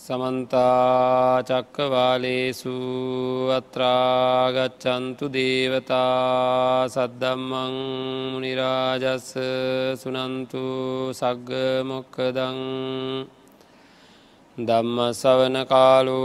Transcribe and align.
සමන්තාචක්කවාලේසු 0.00 1.52
අත්‍රාගච්චන්තු 3.52 5.26
දේවතා 5.28 6.88
සද්දම්මං 6.88 7.74
නිරාජස්ස 8.40 9.28
සුනන්තු 10.00 10.64
සග්ග 11.12 11.50
මොක්කදං 11.84 12.58
දම්ම 14.58 14.96
සවන 15.12 15.56
කාලු 15.66 16.20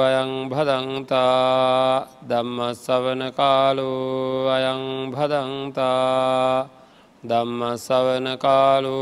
අයං 0.00 0.32
භදන්තා 0.50 2.06
දම්ම 2.24 2.58
සවන 2.76 3.22
කාලු 3.32 3.90
අයං 4.48 4.82
භදන්තා 5.08 6.79
ධම්ම 7.22 7.76
සවන 7.76 8.26
කාලු 8.38 8.96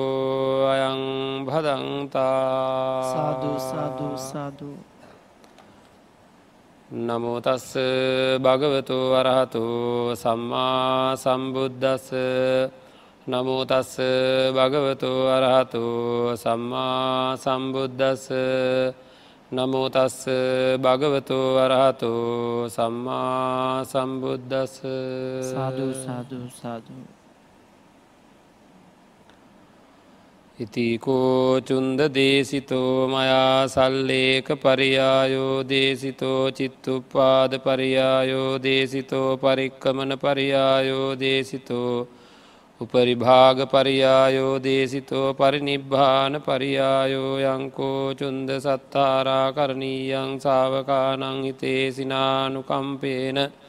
අයං 0.66 1.00
භදන්තා 1.46 3.02
සාධූ 3.06 3.58
නමුතස්ස 6.90 7.68
භගවතු 8.38 8.96
වරහතු 9.12 9.62
සම්මා 10.16 11.14
සම්බුද්ධස්ස 11.16 12.10
නමුතස්ස 13.26 13.92
භගවතු 14.50 15.10
වරහතු 15.24 15.84
සම්මා 16.34 17.36
සම්බුද්ධස්ස 17.36 18.24
නමුතස්ස 19.52 20.18
භගවතු 20.76 21.38
වරහතු 21.54 22.12
සම්මා 22.68 23.84
සම්බුද්ධස්ස 23.84 24.82
සාධූ 25.46 27.17
සාධූ 30.58 30.64
සාධූ 30.64 30.64
ඉතිකෝ 30.64 31.60
චුන්ද 31.60 32.00
දේශිතෝ 32.14 33.08
මයා 33.08 33.68
සල්ලේක 33.68 34.46
පරියායෝ 34.46 35.64
දේශිතෝ 35.68 36.50
චිත්තුපාද 36.50 37.58
පරියායෝ 37.58 38.58
දේශිතෝ 38.58 39.36
පරික්කමන 39.36 40.18
පරියායෝ 40.18 41.16
දේශිතෝ 41.16 42.08
උපරිභාග 42.80 43.66
පරියායෝ 43.66 44.58
දේශිතෝ 44.58 45.34
පරිනිබ්භාන 45.34 46.42
පරියායෝ 46.42 47.38
යංකෝ 47.38 48.14
චුන්ද 48.14 48.50
සත්තාරා 48.50 49.52
කරණීයං 49.52 50.40
සාවකානං 50.40 51.42
හිතේ 51.42 51.92
සිනානුකම්පේන 51.92 53.67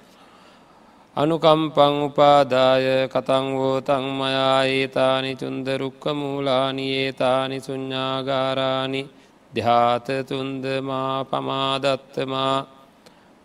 අනුකම්පං 1.19 2.01
උපාදාය 2.01 3.07
කතංවෝතං 3.07 4.13
මයා 4.13 4.65
ඒතානි 4.65 5.35
චුන්ද 5.35 5.67
රුක්ක 5.75 6.05
මූලානිඒතානි 6.15 7.59
සුඥ්ඥාගාරානි 7.59 9.09
ධාතතුන්දමා 9.53 11.25
පමාදත්තමා 11.25 12.67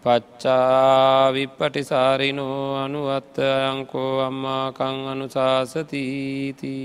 පච්චාවිප්පටිසාරිනෝ 0.05 2.77
අනුවත්ත 2.77 3.39
අයංකෝ 3.59 4.21
අම්මාකං 4.21 5.09
අනුශාසතීති 5.09 6.77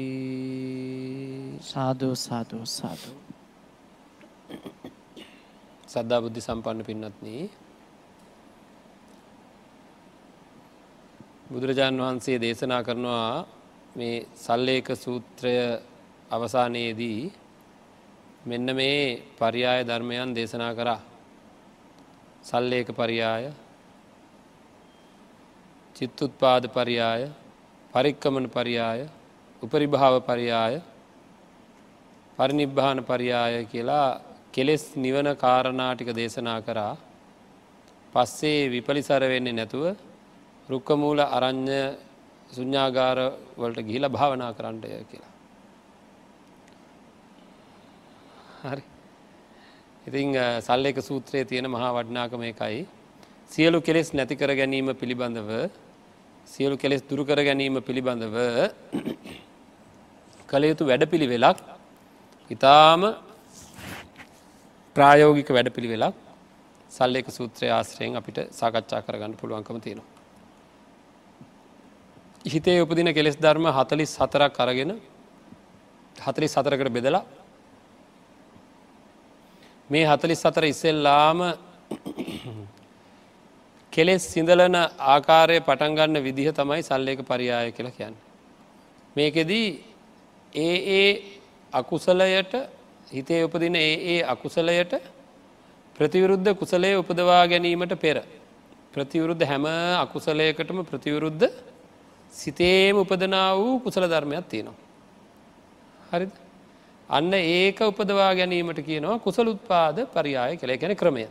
සාධූ 1.64 2.18
සාධූ 2.18 2.66
සාධූ 2.72 3.20
සද්ධා 5.88 6.22
බුද්ධි 6.22 6.42
සම්පන්න 6.42 6.84
පින්නත්නී 6.84 7.69
බුදුරජාණන් 11.50 12.00
වහන්සේ 12.00 12.38
දේශනා 12.38 12.84
කරනවා 12.84 13.46
මේ 13.96 14.26
සල්ලේක 14.36 14.88
සූත්‍රය 14.96 15.54
අවසානයේදී 16.32 17.22
මෙන්න 18.46 18.68
මේ 18.76 19.22
පරියාය 19.40 19.82
ධර්මයන් 19.84 20.36
දේශනා 20.36 20.74
කරා. 20.74 21.00
සල්ලේක 22.44 22.90
පරියාය 22.92 23.46
චිත්තුත්පාද 25.96 26.64
පරියාය 26.70 27.24
පරික්කමන 27.94 28.46
පරියාය 28.48 29.02
උපරිභාව 29.62 30.16
පරියාය 30.22 30.76
පරිනිබ්භාන 32.40 33.00
පරියාය 33.04 33.66
කියලා 33.66 34.22
කෙලෙස් 34.54 34.84
නිවන 34.96 35.28
කාරණාටික 35.36 36.10
දේශනා 36.14 36.60
කරා. 36.62 36.94
පස්සේ 38.14 38.62
විපලිසර 38.68 39.22
වෙන්නේ 39.26 39.54
නැතුව 39.54 40.09
රුක්කමූල 40.70 41.20
අරං්ඥ 41.30 41.80
සුඥාගාර 42.50 43.20
වලට 43.58 43.86
ගිහිල 43.88 44.06
භාවනා 44.10 44.52
කරන්නය 44.52 44.90
කියලා. 45.04 45.34
හරි 48.64 48.84
ඉතිං 50.08 50.34
සල්ලෙක 50.62 50.98
සූත්‍රයේ 51.02 51.46
තියෙන 51.46 51.68
මහා 51.68 51.92
වඩනාකම 51.96 52.42
එකයි 52.44 52.80
සියලු 53.50 53.80
කෙලෙස් 53.82 54.10
නැතිකර 54.12 54.52
ගැනීම 54.54 54.90
පිළිබඳව 54.94 55.50
සියලු 56.48 56.76
කෙලෙස් 56.78 57.02
දුරුකර 57.04 57.40
ගැනීම 57.40 57.82
පිළිබඳව 57.82 58.38
කළ 60.50 60.64
යුතු 60.64 60.84
වැඩ 60.86 61.06
පිළිවෙලක් 61.14 61.60
ඉතාම 62.52 63.02
ප්‍රායෝගික 64.96 65.50
වැඩ 65.50 65.70
පිළිවෙලක් 65.72 66.16
සල්ලෙක 66.92 67.28
සූත්‍රය 67.32 67.68
ආශ්‍රයෙන් 67.72 68.16
අපිට 68.16 68.40
සාකච්ඡා 68.52 69.02
කරගන්න 69.02 69.36
පුළුවන්කම 69.36 69.78
තියෙනවා. 69.80 70.19
හිතේ 72.50 72.82
උපදින 72.82 73.10
කෙලෙස් 73.10 73.36
ධර්ම 73.38 73.66
හතලිස් 73.70 74.12
හතරක් 74.18 74.60
අරගෙන 74.60 74.92
හතලිස් 76.16 76.52
සතරකට 76.54 76.90
බෙදලා 76.90 77.24
මේ 79.90 80.06
හතලිස් 80.06 80.40
සතර 80.42 80.64
ඉස්සෙල්ලාම 80.66 81.40
කෙලෙස් 83.94 84.24
සිඳලන 84.26 84.76
ආකාරය 85.08 85.60
පටන්ගන්න 85.62 86.18
විදිහ 86.22 86.50
තමයි 86.54 86.82
සල්ලේක 86.84 87.22
පරියාය 87.24 87.72
කියලා 87.72 87.94
කියන්න. 87.94 88.16
මේකෙදී 89.16 89.68
ඒ 90.54 90.76
ඒ 90.94 91.10
අකුසලයට 91.74 92.54
හිතේ 93.10 93.42
උපදින 93.44 93.76
ඒ 93.78 93.96
ඒ 94.08 94.20
අකුසලයට 94.26 94.94
ප්‍රතිවරුද්ධ 95.96 96.52
කුසලය 96.56 96.92
උපදවා 96.96 97.44
ගැනීමට 97.48 97.96
පෙර. 97.98 98.18
ප්‍රතිවරුද්ධ 98.94 99.44
හැම 99.46 99.66
අකුසලයකටම 99.98 100.80
ප්‍රතිවරුද්ධ 100.84 101.48
සිතේම 102.32 102.96
උපදනා 102.98 103.56
වූ 103.56 103.80
කුසල 103.80 104.06
ධර්මයක් 104.06 104.46
තියෙනවා. 104.48 104.78
හරිද 106.12 106.32
අන්න 107.10 107.34
ඒක 107.34 107.80
උපදවා 107.82 108.32
ගැනීමට 108.34 108.82
කියනවා 108.82 109.20
කුසල 109.20 109.48
උත්පාද 109.48 109.98
පරියාය 110.08 110.58
කළ 110.58 110.74
ගැන 110.76 110.96
ක්‍රමය. 110.96 111.26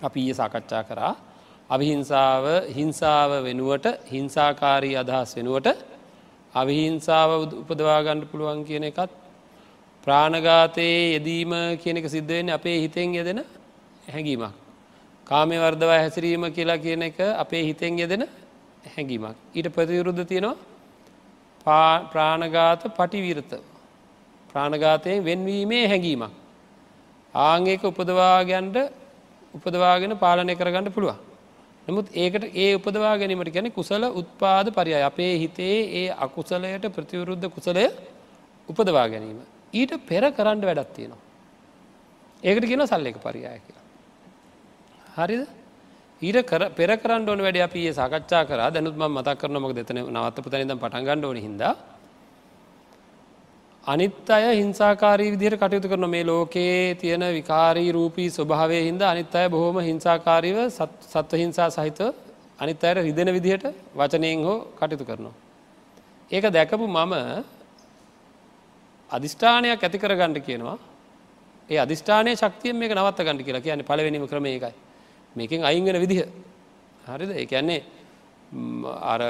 අපි 0.00 0.20
ඊය 0.20 0.34
සාකච්ඡා 0.34 0.84
කරා 0.84 1.14
අවිහිංසාව 1.70 2.44
හිංසාව 2.68 3.30
වෙනුවට 3.42 3.86
හිංසාකාරී 4.06 4.96
අදහස් 4.96 5.30
වෙනුවට 5.36 5.68
අවිහිංසාව 6.54 7.30
උපදවාගණ්ඩ 7.62 8.30
පුළුවන් 8.30 8.64
කියන 8.64 8.84
එකත් 8.84 9.10
ප්‍රාණගාතයේ 10.06 11.14
යෙදීම 11.14 11.52
කියන 11.78 11.96
එක 11.96 12.06
සිද්ධවෙන්න 12.06 12.50
අපේ 12.50 12.78
හිතෙන් 12.80 13.14
යෙදෙන 13.14 13.40
හැඟීමක්. 14.06 14.52
කාමය 15.26 15.56
වර්දවා 15.56 15.98
හැසිරීම 15.98 16.44
කියලා 16.52 16.78
කියන 16.78 17.02
එක 17.02 17.18
අපේ 17.36 17.62
හිතෙන් 17.64 17.98
යෙදෙන 17.98 18.24
හැඟීමක්. 18.86 19.36
ඊට 19.54 19.68
ප්‍රතිවරුද්ධ 19.68 20.24
තියෙනවා 20.24 20.56
ප්‍රාණගාත 22.06 22.82
පටිවිරත 22.90 23.52
ප්‍රාණගාතයෙන් 24.50 25.24
වෙන්වීමේ 25.24 25.84
හැඟීමක්. 25.88 26.32
ආංගේක 27.34 27.82
උපදවාගන්ඩ 27.82 28.76
උපදවාගෙන 29.54 30.12
පාලනය 30.16 30.54
කරගන්න 30.54 30.92
පුළුවන්. 30.92 31.18
නමුත් 31.88 32.06
ඒකට 32.14 32.44
ඒ 32.54 32.70
උපදවා 32.74 33.14
ගැනීමට 33.18 33.52
ගැන 33.52 33.70
කුසල 33.70 34.04
උත්පාද 34.12 34.66
පරිය 34.70 35.02
අපේ 35.02 35.32
හිතේ 35.38 35.78
ඒ 36.00 36.06
අකුසලයට 36.18 36.84
ප්‍රතිවරුද්ධ 36.90 37.48
කුසලය 37.50 37.84
උපදවා 38.68 39.08
ගැනීම. 39.08 39.40
ඊට 39.72 39.92
පෙර 40.06 40.24
කරන්න 40.30 40.62
වැඩත් 40.62 40.94
තියෙනවා. 40.94 41.22
ඒකට 42.42 42.66
කියන 42.66 42.86
සල්ලෙක 42.86 43.16
පරියාය 43.18 43.60
කියලා. 43.60 43.84
හරිද? 45.16 45.42
ඊට 46.22 46.46
පෙර 46.72 46.90
කරන්න 46.96 47.28
ඕන 47.28 47.40
වැඩ 47.40 47.58
අපේ 47.60 47.92
සාකච්ඡා 47.92 48.44
කර. 48.44 48.60
දැනුත්ම 48.68 49.02
මතක් 49.08 49.36
කරන 49.36 49.58
මොක 49.58 49.72
දෙතන 49.72 49.98
නවත්ත 50.04 50.38
පුතනිද 50.40 50.72
පටන්ගන්න 50.74 51.24
ඕන 51.24 51.36
හිද 51.38 51.62
අනිත් 53.84 54.30
අය 54.30 54.56
හිංසාකාරී 54.56 55.30
විදිහයට 55.30 55.58
කටයුතු 55.58 55.88
කරන 55.88 56.08
මේ 56.08 56.24
ලෝකයේ 56.24 56.94
තියෙන 56.94 57.24
විකාරී 57.30 57.90
රූපී 57.92 58.28
ස්වභාවය 58.30 58.78
හින්ද 58.80 59.02
අනිත් 59.02 59.34
අය 59.34 59.48
බොහොම 59.48 59.80
හිංසාකාරීව 59.80 60.58
සත්ව 60.70 61.32
හිංසා 61.34 61.68
සහිත 61.70 62.00
අනිත් 62.58 62.84
අයට 62.84 62.98
රිදෙන 62.98 63.30
විදිහට 63.30 63.66
වචනයෙන් 63.94 64.40
හෝ 64.42 64.58
කටයුතු 64.78 65.04
කරනවා. 65.04 65.34
ඒක 66.30 66.44
දැකපු 66.48 66.86
මම 66.86 67.14
අධිෂ්ඨානයක් 69.10 69.82
ඇති 69.82 69.98
කරගණ්ඩ 69.98 70.38
කියනවා. 70.40 70.78
ඒ 71.68 71.78
අධිෂ්ඨානය 71.78 72.30
ශක්තිය 72.34 72.72
මේක 72.72 72.92
නවත්ත 72.92 73.20
ගණඩ 73.20 73.44
කියලා 73.44 73.60
කියන්නේ 73.60 73.84
පලවෙනිම 73.84 74.26
ක්‍රම 74.26 74.46
එකයි 74.46 74.83
මේකෙන් 75.36 75.62
අයින් 75.62 75.84
වෙන 75.84 76.00
විදිහ. 76.00 76.26
හරිද? 77.04 77.30
ඒ 77.32 77.46
කියන්නේ 77.46 77.82
අර 79.02 79.20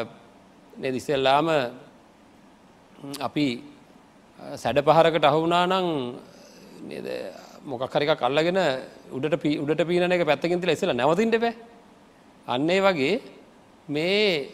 නෙදිස්සෙල්ලාම 0.75 1.47
අපි 3.21 3.47
සැඩ 4.57 4.79
පහරකට 4.81 5.25
අහුුණා 5.25 5.67
නං 5.67 5.87
මොකක් 7.65 7.85
හරික 7.91 8.13
කල්ලගෙන 8.17 8.59
උඩට 9.11 9.37
පී 9.41 9.59
උඩට 9.59 9.83
පීනන 9.83 10.13
එක 10.13 10.25
පැත්තකින් 10.25 10.61
තිල 10.61 10.71
එසල 10.71 10.93
නැවතින්ට 10.93 11.37
බෑ 11.37 11.55
අන්නේ 12.49 12.81
වගේ 12.81 13.15
මේ 13.89 14.49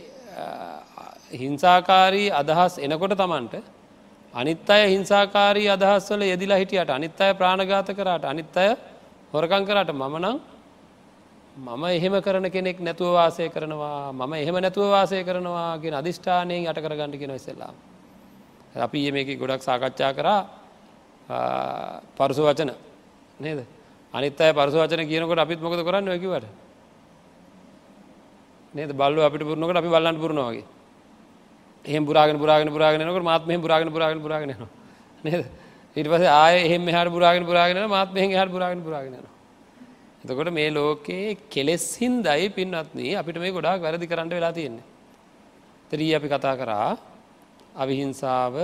හිංසාකාරී 1.33 2.31
අදහස් 2.33 2.79
එනකොට 2.79 3.15
තමන්ට 3.15 3.55
අනිත් 4.35 4.71
අය 4.71 4.83
හිංසාකාරී 4.91 5.69
අදහස්වල 5.69 6.23
යෙදිලා 6.25 6.59
හිටියට 6.59 6.91
අනිත් 6.91 7.21
අය 7.21 7.33
ප්‍රාණගාත 7.35 7.91
කරාට 7.93 8.25
අනිත් 8.25 8.57
අය 8.57 8.71
හොරකං 9.33 9.65
කරට 9.65 9.93
මම 9.93 10.17
නං 10.21 10.39
මම 11.57 11.85
එහෙම 11.87 12.13
කරන 12.15 12.47
කෙනෙක් 12.47 12.79
නැතුව 12.79 13.13
වාසය 13.13 13.49
කරනවා 13.49 14.13
මම 14.13 14.33
එහෙම 14.35 14.55
නැතුව 14.57 14.87
වාසය 14.87 15.25
කරනවා 15.25 15.79
ගෙන 15.79 15.95
අධිෂ්ඨානයෙන් 15.95 16.65
යට 16.65 16.79
කරගන්නඩ 16.79 17.19
කියෙන 17.19 17.31
ඉස්සෙල්ලාම්. 17.33 17.75
අපි 18.77 19.07
ඒ 19.07 19.13
මේක 19.13 19.29
ගොඩක් 19.37 19.63
සාකච්ඡා 19.63 20.13
කරා 20.13 20.47
පරුසු 22.17 22.43
වචන. 22.43 22.71
නේද? 23.41 23.67
අනිත් 24.15 24.41
අය 24.41 24.53
පරුසු 24.53 24.79
වචන 24.79 25.07
කියනකොට 25.07 25.39
අපිත් 25.39 25.61
මොකද 25.61 25.83
කරන්න 25.83 26.09
ඔකිවට 26.09 26.47
නේද? 28.75 28.91
බල්ලු 28.93 29.21
අපිට 29.21 29.43
පුරනකට 29.43 29.77
අපි 29.77 29.89
බල්ලන්න 29.89 30.17
පුරනවාගේ 30.17 30.65
එහෙම 31.85 32.07
පුරාගෙන 32.07 32.39
පුරාගෙන 32.39 32.69
පුරාගෙනනකට 32.69 33.23
මාත්ම 33.23 33.61
පුරාගෙන 33.61 33.91
පුරාගෙන 33.91 34.23
පුරාගෙන 34.23 34.55
නේද? 35.25 35.45
ඊට 35.97 36.07
පස 36.07 36.25
ආය 36.25 36.63
එහෙම 36.63 36.87
හට 36.87 37.11
පුරාගෙන 37.11 37.45
පුරාගෙන 37.45 37.89
මාත්ම 37.89 38.17
හට 38.17 38.49
පුරාගෙන 38.49 38.83
පුරාගෙනවා 38.83 39.40
එතකොට 40.23 40.51
මේ 40.51 40.71
ලෝකයේ 40.71 41.37
කෙලෙස් 41.49 41.85
හින්දයි 41.97 42.49
පින්වත්නී 42.51 43.17
අපිට 43.17 43.39
මේ 43.39 43.51
ගොඩාක් 43.51 43.81
වැරදි 43.81 44.07
කරන්න 44.07 44.31
වෙලා 44.31 44.53
තියෙන්නේ. 44.53 44.85
තරී 45.91 46.15
අපි 46.15 46.29
කතා 46.29 46.57
කරා 46.57 46.91
අවිහිංසාව 47.75 48.55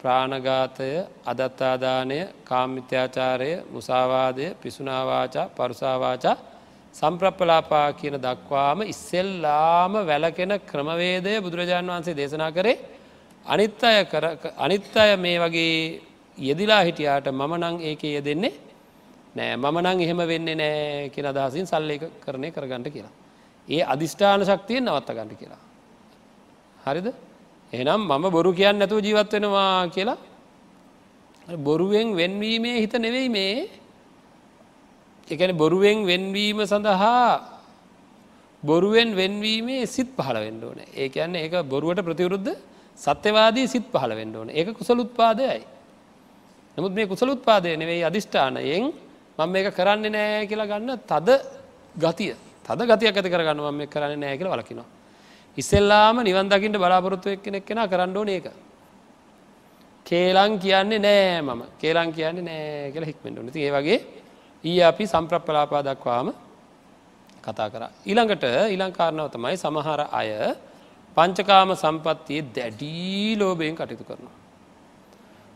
ප්‍රාණඝාතය 0.00 0.90
අදත්තාදානය 1.24 2.18
කාමිත්‍යාචාරය 2.44 3.52
මුසාවාදය 3.68 4.46
පිසුනාවාචා 4.56 5.50
පරුසාවාචා 5.50 6.36
සම්ප්‍රප්පලාපා 6.94 7.88
කියන 7.92 8.16
දක්වාම 8.18 8.78
ඉස්සෙල්ලාම 8.84 9.92
වැලකෙන 10.02 10.52
ක්‍රමවේදය 10.62 11.32
බුදුරජාණන් 11.38 11.90
වහන්සේ 11.90 12.14
දේශනා 12.14 12.52
කරේ 12.52 12.78
අනිත් 13.46 13.82
අය 13.84 13.98
අනිත් 14.58 14.96
අය 14.96 15.10
මේ 15.16 15.38
වගේ 15.38 15.74
යෙදිලා 16.38 16.82
හිටියාට 16.82 17.28
මම 17.30 17.52
නං 17.56 17.76
ඒක 17.82 18.02
යෙදෙන්නේ 18.06 18.67
නෑ 19.34 19.56
මම 19.56 19.76
නං 19.78 20.00
එහෙම 20.00 20.20
වෙන්නේ 20.24 20.56
නෑ 20.56 21.10
කියෙන 21.10 21.28
අදහසින් 21.28 21.66
සල්ල 21.66 21.90
එක 21.90 22.04
කරණය 22.20 22.50
කරගන්නට 22.50 22.88
කියලා. 22.88 23.14
ඒ 23.68 23.82
අධිෂ්ඨාන 23.84 24.42
ශක්තියෙන් 24.42 24.84
නවත්ත 24.84 25.10
ගන්නට 25.10 25.38
කියලා. 25.38 25.60
හරිද 26.84 27.08
එනම් 27.72 28.00
මම 28.02 28.24
බොරු 28.30 28.52
කියන්න 28.52 28.78
නැතුව 28.78 29.00
ජීවත් 29.00 29.32
වෙනවා 29.34 29.88
කියලා 29.88 30.18
බොරුවෙන් 31.58 32.08
වෙන්වීමේ 32.12 32.80
හිත 32.80 32.94
නෙවෙයි 32.94 33.28
මේ 33.28 33.68
එකන 35.28 35.52
බොරුවෙන් 35.54 36.04
වෙන්වීම 36.04 36.60
සඳහා 36.62 37.58
බොරුවෙන් 38.62 39.14
වෙන්වීමේ 39.14 39.86
සිත් 39.86 40.08
පහළ 40.16 40.38
වෙන්න 40.38 40.62
ඕන 40.62 40.80
ඒ 40.94 41.08
කියන්නේ 41.08 41.44
ඒක 41.44 41.54
බොරුවට 41.64 42.00
ප්‍රතිවරුද්ධ 42.02 42.52
සත්‍යවාදී 42.98 43.66
සිත් 43.66 43.86
පහළ 43.86 44.12
වෙන්න 44.12 44.34
ඕන 44.34 44.48
ඒක 44.50 44.72
කුසල 44.72 44.98
උත්පාදයයි. 44.98 45.62
නමුත් 46.76 46.92
මේ 46.92 47.06
කුසල 47.06 47.30
උත්පාදය 47.30 47.76
නෙවෙයි 47.76 48.02
අධිෂ්ඨානයෙන් 48.04 48.92
මම 49.38 49.50
මේක 49.52 49.70
කරන්නේ 49.72 50.10
නෑ 50.10 50.46
කියලා 50.46 50.66
ගන්න 50.66 50.98
තද 51.06 51.28
ගතිය 51.94 52.34
තද 52.66 52.80
ගතියක් 52.84 53.16
ඇති 53.16 53.30
කරගන්න 53.30 53.60
මම 53.62 53.82
කරන්න 53.86 54.18
නෑ 54.18 54.36
කියල 54.36 54.48
වලකිනවා. 54.48 54.86
ඉස්සෙල්ලාම 55.56 56.16
නිවන් 56.22 56.48
දකිට 56.48 56.74
බලාපොරොත්තු 56.74 57.30
එක්කෙනෙක් 57.30 57.64
කෙන 57.64 57.78
කරන්න 57.88 58.16
ඕන 58.16 58.28
ඒක. 58.28 58.50
කේලං 60.06 60.58
කියන්නේ 60.58 60.98
නෑ 60.98 61.40
මම 61.40 61.62
කේලං 61.78 62.12
කියන්නේ 62.12 62.42
නෑ 62.42 62.90
කියලා 62.92 63.10
හික්මෙන්ට 63.10 63.38
නති 63.44 63.62
ඒ 63.62 63.70
වගේ 63.70 63.98
ඊ 64.64 64.82
අපි 64.82 65.04
සම්ප්‍රප්පලාපා 65.06 65.82
දක්වාම 65.84 66.34
කතා 67.44 67.70
කර. 67.70 67.82
ඊළඟට 68.04 68.44
ඊලංකාරණව 68.74 69.30
තමයි 69.30 69.56
සමහර 69.56 70.00
අය 70.10 70.30
පංචකාම 71.16 71.76
සම්පත්තියේ 71.76 72.50
දැඩී 72.56 73.38
ලෝබයෙන් 73.38 73.78
කටයුතු 73.78 74.04
කරනවා. 74.04 74.34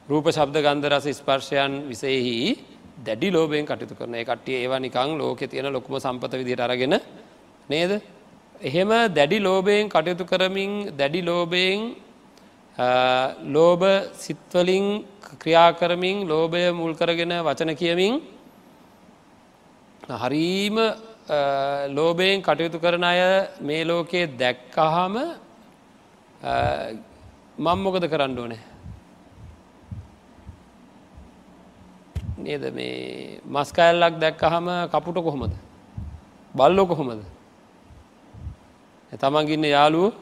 රූප 0.09 0.27
ශබ්ද 0.31 0.57
ගන්ධ 0.63 0.89
රස 0.89 1.07
ස්පර්ශයන් 1.19 1.73
විසයෙහි 1.91 2.72
දැඩි 2.97 3.31
ලෝබයෙන් 3.31 3.67
කටයුතු 3.67 3.95
කරන 3.95 4.15
කට්ටිය 4.23 4.57
ඒවා 4.63 4.81
නිකං 4.81 5.19
ලෝක 5.19 5.41
තියෙන 5.51 5.73
ලොකුම 5.73 5.97
සම්පත 5.99 6.33
විදිට 6.35 6.61
අරගෙන 6.61 7.01
නේද. 7.69 7.93
එහෙම 8.61 8.91
දැඩි 9.15 9.39
ලෝබයෙන් 9.41 9.89
කටයුතු 9.89 10.25
කරමින් 10.25 10.97
දැඩි 10.97 11.23
ලෝබයෙන් 11.23 11.95
ලෝභ 13.47 13.85
සිත්වලින් 14.15 15.05
ක්‍රියා 15.41 15.73
කරමින් 15.73 16.27
ලෝභය 16.27 16.73
මුල් 16.73 16.95
කරගෙන 16.95 17.33
වචන 17.43 17.75
කියමින් 17.75 18.21
හරීම 20.23 20.77
ලෝබයෙන් 21.89 22.43
කටයුතු 22.43 22.81
කරන 22.81 23.05
අය 23.05 23.21
මේ 23.61 23.85
ලෝකයේ 23.85 24.27
දැක්කහම 24.39 25.15
මං 27.59 27.79
මොකද 27.79 28.05
කරන්න 28.09 28.39
ඕනේ 28.39 28.72
නේද? 32.39 32.75
මේ 32.75 33.41
මස්කඇල්ලක් 33.45 34.19
දැක්කහම 34.19 34.67
කපුට 34.93 35.19
කොහොමද? 35.25 35.53
බල්ලෝ 36.55 36.87
කොහොමද? 36.87 37.23
තමන්ගින්න 39.13 39.65
යාලුව 39.65 40.13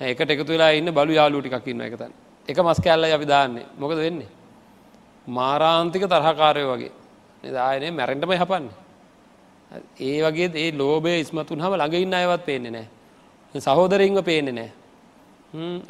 එකට 0.00 0.30
එකතු 0.30 0.52
වෙලා 0.52 0.72
ඉන්න 0.72 0.90
බලු 0.90 1.12
යාලු 1.12 1.40
ටිකක් 1.40 1.66
ඉන්න 1.68 1.80
එකතන් 1.80 2.12
එක 2.48 2.58
මස්කඇල්ල 2.58 3.04
අපි 3.04 3.26
දාන්නේ. 3.26 3.66
මොකද 3.78 3.96
වෙන්නේ? 3.96 4.28
මාරාන්තික 5.26 6.02
තරහකාරය 6.04 6.64
වගේ. 6.64 6.92
නිදායනය 7.44 7.90
මැරෙන්ටම 7.90 8.32
හපන්නේ. 8.32 8.74
ඒ 10.00 10.22
වගේ 10.22 10.50
ඒ 10.54 10.72
ලෝබය 10.72 11.20
ඉස්මතුන් 11.20 11.60
හම 11.60 11.74
ළඟඉන්න 11.74 12.14
අයවත් 12.14 12.44
පේන්නේ 12.46 12.70
නෑ. 12.70 12.86
සහෝදරින්ව 13.54 14.24
පේන්නේ 14.24 14.52
නෑ. 14.52 14.70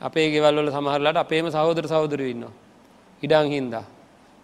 අපේ 0.01 0.31
ගෙවල්ල 0.31 0.71
සමහරලට 0.71 1.17
අපේම 1.17 1.47
සහෝදර 1.51 1.87
සහෝදර 1.87 2.21
ඉන්න 2.21 2.45
ඉඩං 3.23 3.49
හින්දා. 3.49 3.85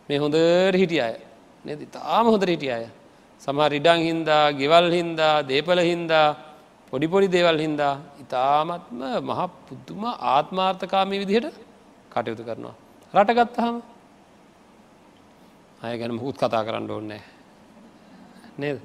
මේ 0.09 0.19
හොඳර 0.19 0.73
හිටිය 0.75 1.01
අය. 1.01 1.17
නද? 1.65 1.81
තාම 1.93 2.27
හොඳර 2.27 2.49
හිටිය 2.49 2.73
අය. 2.73 2.85
සමහර 3.43 3.73
ඉඩං 3.79 4.01
හින්දා 4.09 4.45
ගෙවල් 4.53 4.87
හින්දා 4.91 5.35
දේපල 5.43 5.81
හින්දා 5.81 6.27
පොඩිපොඩි 6.93 7.29
දේවල් 7.29 7.59
හින්දා 7.59 7.95
ඉතාමත්ම 8.23 9.01
මහ 9.21 9.41
පුද්දුම 9.67 10.03
ආත්මාර්ථකාමී 10.35 11.21
විදිහට 11.23 11.57
කටයුතු 12.13 12.43
කරනවා. 12.43 12.75
රටගත්තහම 13.15 13.77
අය 15.81 15.95
ගැන 15.99 16.13
මුකුත් 16.13 16.37
කතා 16.37 16.63
කරන්න 16.67 16.91
ඕන්නෑ 16.91 17.23
නේද? 18.59 18.79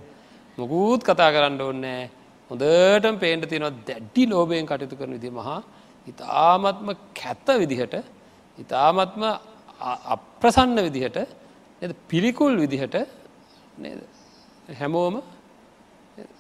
මොකුත් 0.58 1.02
කතා 1.02 1.30
කරන්න 1.36 1.62
ඕන්නෑ 1.62 2.04
හොඳට 2.52 3.20
පේන්ට 3.20 3.48
තියෙනවා 3.50 3.74
දැඩ්ඩි 3.88 4.24
ලෝබයෙන් 4.28 4.68
කටයුතු 4.68 5.00
කරන 5.00 5.16
විදි 5.18 5.32
මහා 5.32 5.60
ඉතාමත්ම 6.08 6.90
කැත්ත 7.16 7.48
විදිහට 7.62 7.96
ඉතාමත්ම 8.58 9.24
අප්‍රසන්න 9.84 10.78
විදිහට 10.80 11.18
පිළිකුල් 12.08 12.56
විදිහට 12.58 12.96
හැමෝම 14.74 15.16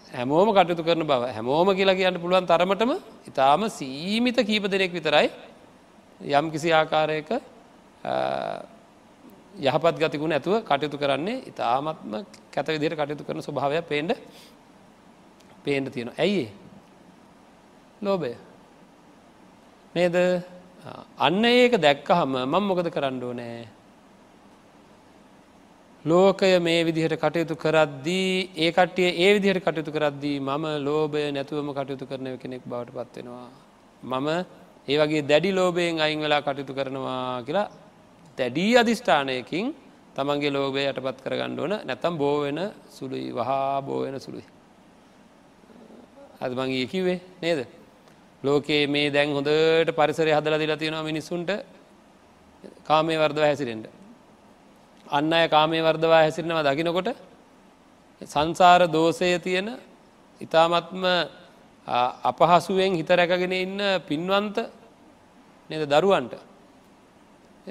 හැමෝම 0.10 0.50
කටයුතු 0.50 0.84
කරන 0.84 1.04
බව 1.04 1.24
හැමෝම 1.30 1.68
කියලා 1.72 1.96
කියන්න 1.96 2.22
පුළුවන් 2.22 2.46
තරමටම 2.46 2.92
ඉතාම 3.28 3.68
සීමිත 3.70 4.38
කීප 4.42 4.66
දෙනෙක් 4.66 4.92
විතරයි 4.92 5.28
යම් 6.32 6.52
කිසි 6.52 6.72
ආකාරයක 6.72 7.30
යහපත් 9.60 9.96
ගතිකුණ 9.98 10.32
ඇතුව 10.32 10.56
කටයුතු 10.64 10.98
කරන්නේ 10.98 11.44
ඉතාමත්ම 11.46 12.14
කැත 12.50 12.68
විදියට 12.70 12.96
කටයුතු 12.96 13.24
කරන 13.24 13.42
ස්වභාවය 13.42 13.82
පේන්ඩ 13.84 14.16
පේන්ඩ 15.64 15.90
තියෙන 15.90 16.12
ඇයි 16.16 16.48
ලෝබය 18.02 18.36
නේද? 19.96 20.16
අන්න 21.18 21.46
ඒක 21.46 21.74
දැක්කහම 21.78 22.36
මං 22.44 22.64
මොකද 22.64 22.88
කරන්න 22.90 23.24
ඕනෑ 23.24 23.64
ලෝකය 26.06 26.60
මේ 26.60 26.84
විදිහට 26.84 27.16
කටයුතු 27.16 27.56
කරද්දී 27.56 28.50
ඒ 28.56 28.72
කට්ටිය 28.72 29.10
ඒ 29.18 29.30
විදිහට 29.36 29.64
කටයුතු 29.64 29.92
කරද්දී 29.92 30.40
මම 30.40 30.66
ලෝබය 30.80 31.32
නැතුවම 31.32 31.70
කටයුතු 31.72 32.06
කරන 32.06 32.28
කෙනෙක් 32.38 32.64
බවට 32.64 32.92
පත්වෙනවා. 32.92 33.48
මම 34.04 34.28
ඒ 34.88 34.98
වගේ 35.00 35.24
දැඩි 35.24 35.52
ලෝබයෙන් 35.52 36.02
අයින් 36.02 36.20
වෙලා 36.20 36.42
කටයුතු 36.42 36.74
කරනවා 36.74 37.44
කියලා 37.44 37.72
දැඩී 38.38 38.74
අධිෂ්ඨානයකින් 38.78 39.72
තමන්ගේ 40.16 40.52
ලෝබය 40.52 40.84
යටපත් 40.84 41.24
කරගන්න 41.24 41.60
ඕන 41.60 41.74
නැතම් 41.82 42.18
බෝවෙන 42.18 42.60
සුළුයි 42.90 43.32
වහා 43.32 43.82
බෝවෙන 43.82 44.20
සුළුයි. 44.20 44.48
අද 46.42 46.52
මංගේ 46.52 46.86
කිවේ 46.86 47.20
නේද. 47.42 47.83
ලෝකයේ 48.44 48.88
මේ 48.88 49.10
දැන් 49.10 49.30
හොඳට 49.30 49.92
පරිසරය 49.92 50.32
හදල 50.32 50.56
දිලා 50.58 50.78
තියෙනවා 50.78 51.04
මිනිස්සුන්ට 51.04 51.50
කාමය 52.84 53.16
වර්දව 53.16 53.40
හැසිරෙන්ට. 53.42 53.88
අන්න 55.08 55.34
අය 55.34 55.48
කාමය 55.48 55.80
වර්දවා 55.80 56.24
හැසිරෙනවා 56.24 56.64
දකිනකොට 56.66 57.10
සංසාර 58.22 58.82
දෝසය 58.88 59.40
තියෙන 59.40 59.68
ඉතාමත්ම 60.42 61.04
අපහසුවෙන් 62.24 62.96
හිත 62.96 63.10
රැකගෙන 63.10 63.54
ඉන්න 63.54 63.80
පින්වන්ත 64.08 64.58
නද 65.70 65.84
දරුවන්ට 65.86 66.34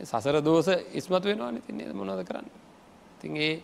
සසර 0.02 0.40
දෝස 0.40 0.68
ඉස්මතු 0.92 1.24
වෙනවා 1.24 1.52
නති 1.52 1.92
මොනද 1.92 2.22
කරන්න. 2.22 2.46
තිගේ 3.20 3.60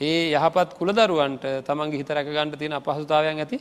ඒ 0.00 0.32
යහපත් 0.32 0.70
කුලදරුවන්ට 0.74 1.44
තමන්ගේ 1.62 1.98
හිත 1.98 2.10
රැක 2.10 2.28
ගණ්ඩ 2.28 2.58
තියෙන 2.58 2.74
අපහසුතාවයන් 2.74 3.38
ඇති 3.38 3.58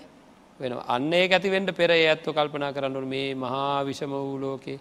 වෙන 0.59 0.73
අන්නේ 0.87 1.27
ඇති 1.27 1.49
වෙන්ට 1.49 1.71
පෙර 1.75 1.91
ඒ 1.91 2.07
ඇත්ව 2.07 2.31
කල්පනා 2.31 2.71
කරන්නු 2.71 3.05
මේ 3.05 3.35
මහා 3.35 3.83
විෂම 3.83 4.11
වූ 4.11 4.37
ලෝකේ 4.37 4.79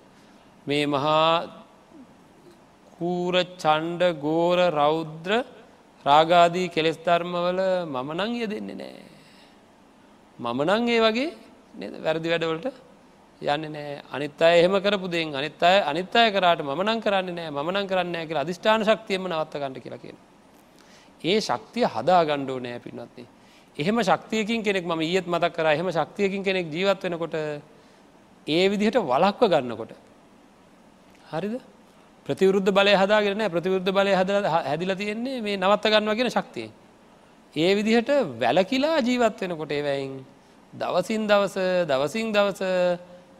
මේ 0.66 0.86
මහා 0.86 1.28
කූර 2.96 3.34
චණ්ඩ 3.56 4.02
ගෝර 4.20 4.58
රෞද්‍ර 4.72 5.32
රාගාදී 6.06 6.68
කෙලෙස් 6.68 6.98
ධර්මවල 6.98 7.60
මම 7.86 8.08
නං 8.14 8.32
ය 8.36 8.46
දෙන්නේ 8.46 8.76
නෑ. 8.76 9.04
මම 10.38 10.60
නං 10.62 10.88
ඒ 10.88 11.00
වගේ 11.00 11.30
වැරදි 11.98 12.28
වැඩවලට 12.28 12.66
යන්න 13.42 13.64
නෑ 13.72 14.02
අනිත් 14.12 14.42
අය 14.42 14.54
එහෙම 14.60 14.76
කරපු 14.78 15.08
දෙෙන් 15.08 15.34
අනිත් 15.34 15.62
අය 15.62 15.78
අනිත් 15.82 16.14
අය 16.14 16.30
කරට 16.30 16.62
ම 16.62 16.82
නං 16.82 17.00
කරන්න 17.00 17.34
නෑ 17.34 17.50
ම 17.50 17.70
නං 17.70 17.86
කරන්න 17.86 18.26
කියලා 18.28 18.44
අධිෂ්ඨාන 18.46 18.84
ශක්තියම 18.84 19.26
නවත්තගන්නට 19.26 19.82
කියලා 19.82 19.98
කියන. 19.98 20.18
ඒ 21.24 21.38
ශක්තිය 21.40 21.86
හදා 21.86 22.22
ගණ්ඩෝ 22.24 22.60
නෑ 22.60 22.78
පින්නත්න්නේ. 22.78 23.26
එහෙම 23.76 23.96
ශක්තියකින් 24.00 24.62
කෙනෙක් 24.62 24.84
ම 24.84 25.00
ඒත් 25.02 25.26
මතක් 25.26 25.52
කර 25.52 25.66
එහෙම 25.66 25.88
ශක්තියකින් 25.90 26.42
කෙනෙක් 26.42 26.66
ජීවත් 26.68 27.02
වෙනකොට 27.02 27.34
ඒ 28.46 28.68
විදිහට 28.68 28.96
වලක්ව 29.02 29.42
ගන්නකොට. 29.52 29.92
හරිද 31.30 31.60
ප්‍රතිවරුද්ධ 32.26 32.70
බලය 32.70 32.94
හදාගෙන 32.94 33.42
ප්‍රතිවරුද්ධ 33.50 33.90
බලය 33.90 34.12
හද 34.12 34.30
හැදිල 34.46 34.94
තියෙන්නේ 34.96 35.40
මේ 35.40 35.56
නවත්ත 35.56 35.84
ගන්නවගෙන 35.92 36.30
ශක්තිය. 36.30 36.68
ඒ 37.54 37.74
විදිහට 37.74 38.10
වැලකිලා 38.40 38.98
ජීවත් 39.00 39.40
වෙනකොට 39.42 39.70
ඒවැයින් 39.70 40.12
දවසින් 40.72 41.26
දවස 41.26 41.56
දවසින් 41.86 42.32
දවස 42.32 42.62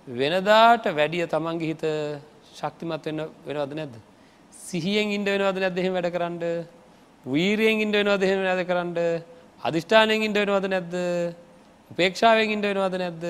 වෙනදාට 0.09 0.85
වැඩිය 0.91 1.27
තමන්ගේ 1.27 1.69
හිත 1.71 1.85
ශක්තිමත් 2.55 3.07
වෙන්න 3.07 3.21
වෙනවද 3.47 3.73
නැද්ද. 3.75 3.95
සිහියෙන් 4.67 5.15
ඉන්ඩ 5.17 5.29
වෙනවද 5.29 5.59
නැද 5.63 5.79
එහෙම 5.79 5.95
වැඩ 5.95 6.11
කරන්න 6.15 6.43
වීරයෙන් 7.25 7.81
ඉන්ඩ 7.85 7.97
වෙනවද 8.01 8.23
එහෙම 8.23 8.43
නැද 8.43 8.63
කරන්න 8.67 8.93
අධිෂ්ඨානයෙන් 9.65 10.23
ඉන්ඩ 10.23 10.37
වෙනවද 10.37 10.67
නැද්ද? 10.69 10.95
උපේක්ෂාවෙන් 11.91 12.51
ඉන්ඩ 12.51 12.67
වෙනවද 12.67 12.99
නැද්ද? 12.99 13.25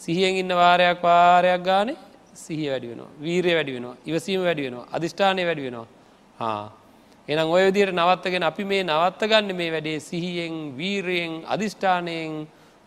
සිහියෙන් 0.00 0.40
ඉන්න 0.42 0.52
වාරයක් 0.52 1.02
වාරයක් 1.02 1.62
ගානේ 1.62 1.96
සිහිය 2.34 2.70
වැඩි 2.70 2.90
වෙනවා. 2.92 3.10
වීරය 3.20 3.54
වැඩි 3.54 3.72
වෙනවා. 3.76 3.96
ඉවසීම 4.06 4.44
වැඩි 4.44 4.62
වෙනවා. 4.66 4.86
අධිෂ්ඨානය 4.92 5.42
වැඩි 5.44 5.62
වෙනවා. 5.62 5.86
හා. 6.38 6.72
එනම් 7.28 7.50
ඔය 7.50 7.62
විදියට 7.68 7.92
නවත්තගෙන 7.92 8.42
අපි 8.42 8.64
මේ 8.64 8.82
නවත්ත 8.82 9.22
ගන්න 9.30 9.56
මේ 9.56 9.70
වැඩේ 9.70 9.98
සිහියෙන් 10.00 10.54
වීරයෙන් 10.76 11.32
අධිෂ්ඨානයෙන් 11.46 12.32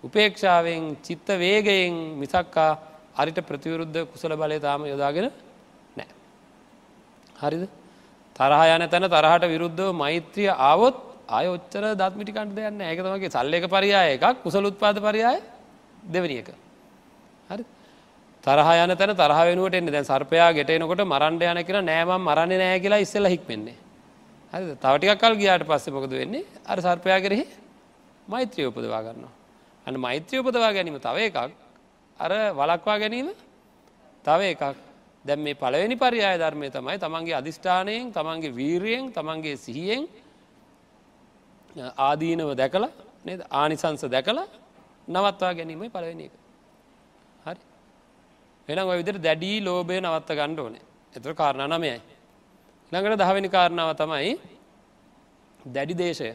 උපේක්ෂාවෙන් 0.04 0.98
චිත්ත 1.02 1.28
වේගයෙන් 1.36 1.94
මිසක්කා 2.20 2.72
අරිට 3.16 3.40
ප්‍රතිවරුද්ධ 3.42 4.00
කුසල 4.12 4.36
බලය 4.36 4.60
තාම 4.60 4.86
යොදාගෙන 4.86 5.32
නෑ. 5.98 6.10
හරිද? 7.36 7.64
තරහ 8.36 8.62
යන 8.76 8.86
තැන 8.90 9.08
තරහට 9.08 9.44
විරුද්ධව 9.48 9.94
මෛත්‍රිය 9.94 10.50
ආවොත් 10.50 11.13
අය 11.28 11.48
ඔච්චර 11.48 11.96
දත්මිටිකන්ට 11.96 12.56
දෙයන්න 12.56 12.82
ඒකතමගේ 12.82 13.32
සල්ලක 13.32 13.70
පරියාය 13.70 14.16
එකක් 14.16 14.44
කුසල 14.44 14.66
උත්පාද 14.66 14.98
පරියාය 14.98 15.40
දෙවනි 16.06 16.38
එක. 16.40 16.50
හරි. 17.50 17.64
තරහ 18.44 18.70
යන 18.84 18.98
තැන 18.98 19.16
තරහ 19.16 19.40
වෙනුවට 19.42 19.76
එන්න. 19.76 19.86
දැන් 19.88 20.06
සර්පයා 20.06 20.52
ගෙටනකොට 20.54 21.04
මරන්ඩ 21.04 21.44
යන 21.44 21.66
කියෙන 21.66 21.86
නෑම 21.86 22.12
මරණ 22.20 22.54
නෑ 22.54 22.80
කියලා 22.80 23.00
ඉස්සෙල්ල 23.00 23.26
හික්මෙන්නේ. 23.26 23.76
හරි 24.54 24.76
තවටිකක් 24.76 25.20
කල් 25.20 25.36
ගියාට 25.36 25.64
පස්සෙ 25.64 25.92
මොකද 25.92 26.12
වෙන්නේ? 26.12 26.46
අර 26.66 26.78
සර්පයා 26.78 27.20
කෙරෙහි 27.22 27.46
මෛත්‍රිය 28.28 28.68
උපදවා 28.68 29.02
ගන්නවා. 29.02 29.32
අන්න 29.88 30.00
මෛත්‍රිය 30.00 30.40
උපදවා 30.40 30.74
ගැනීම 30.74 31.00
තව 31.00 31.30
එකක්. 31.30 31.38
අර 32.20 32.32
වලක්වා 32.52 33.00
ගැනීම 33.00 33.32
තව 34.26 34.42
එකක්. 34.52 34.76
දැම් 35.26 35.40
මේ 35.40 35.56
පළවෙනි 35.56 35.96
පරියාය 35.96 36.38
ධර්මය 36.38 36.68
තමයි 36.70 37.00
තමන්ගේ 37.00 37.36
අධිෂ්ඨානයෙන් 37.40 38.12
තමන්ගේ 38.12 38.52
වීරියෙන් 38.52 39.14
තමන්ගේ 39.14 39.56
සිහියෙන් 39.58 40.04
ආදීනව 41.76 42.56
දැකලා 42.56 42.92
නද? 43.26 43.42
ආනිසංස 43.52 44.06
දැකලා 44.06 44.48
නවත්වා 45.08 45.54
ගැනීමයි 45.54 45.90
පළවෙනි 45.90 46.26
එක. 46.26 46.34
හරි. 47.46 47.62
එනම් 48.70 48.88
ඔය 48.88 48.98
විදිර 48.98 49.18
දැඩී 49.20 49.58
ලෝබය 49.60 50.00
නවත්ත 50.00 50.30
ගණ්ඩ 50.32 50.60
ඕනේ. 50.60 50.84
එතුර 51.16 51.34
කාරණ 51.34 51.70
නමයයි 51.70 52.00
ළඟට 52.92 53.22
දහවෙනි 53.22 53.50
කාරණාව 53.50 53.92
තමයි 53.98 54.34
දැඩි 55.68 55.96
දේශය. 55.96 56.32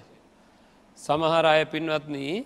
සමහර 0.99 1.45
අය 1.47 1.65
පින්වත්නී 1.65 2.45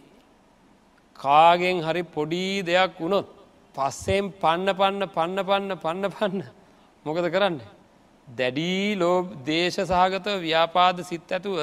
කාගෙන් 1.19 1.79
හරි 1.81 2.03
පොඩි 2.07 2.47
දෙයක් 2.63 2.99
වුණොත් 2.99 3.27
පස්සෙන් 3.75 4.25
පන්න 4.33 4.69
පන්න 4.75 5.07
පන්න 5.09 5.39
පන්න 5.43 5.79
පන්න 5.79 6.11
පන්න 6.11 6.43
මොකද 7.07 7.27
කරන්න. 7.27 7.57
දැඩී 8.29 8.97
ලෝ 8.97 9.17
දේශ 9.47 9.79
සහගත 9.81 10.27
ව්‍යාපාද 10.41 10.97
සිත් 11.03 11.33
ඇතුව 11.33 11.59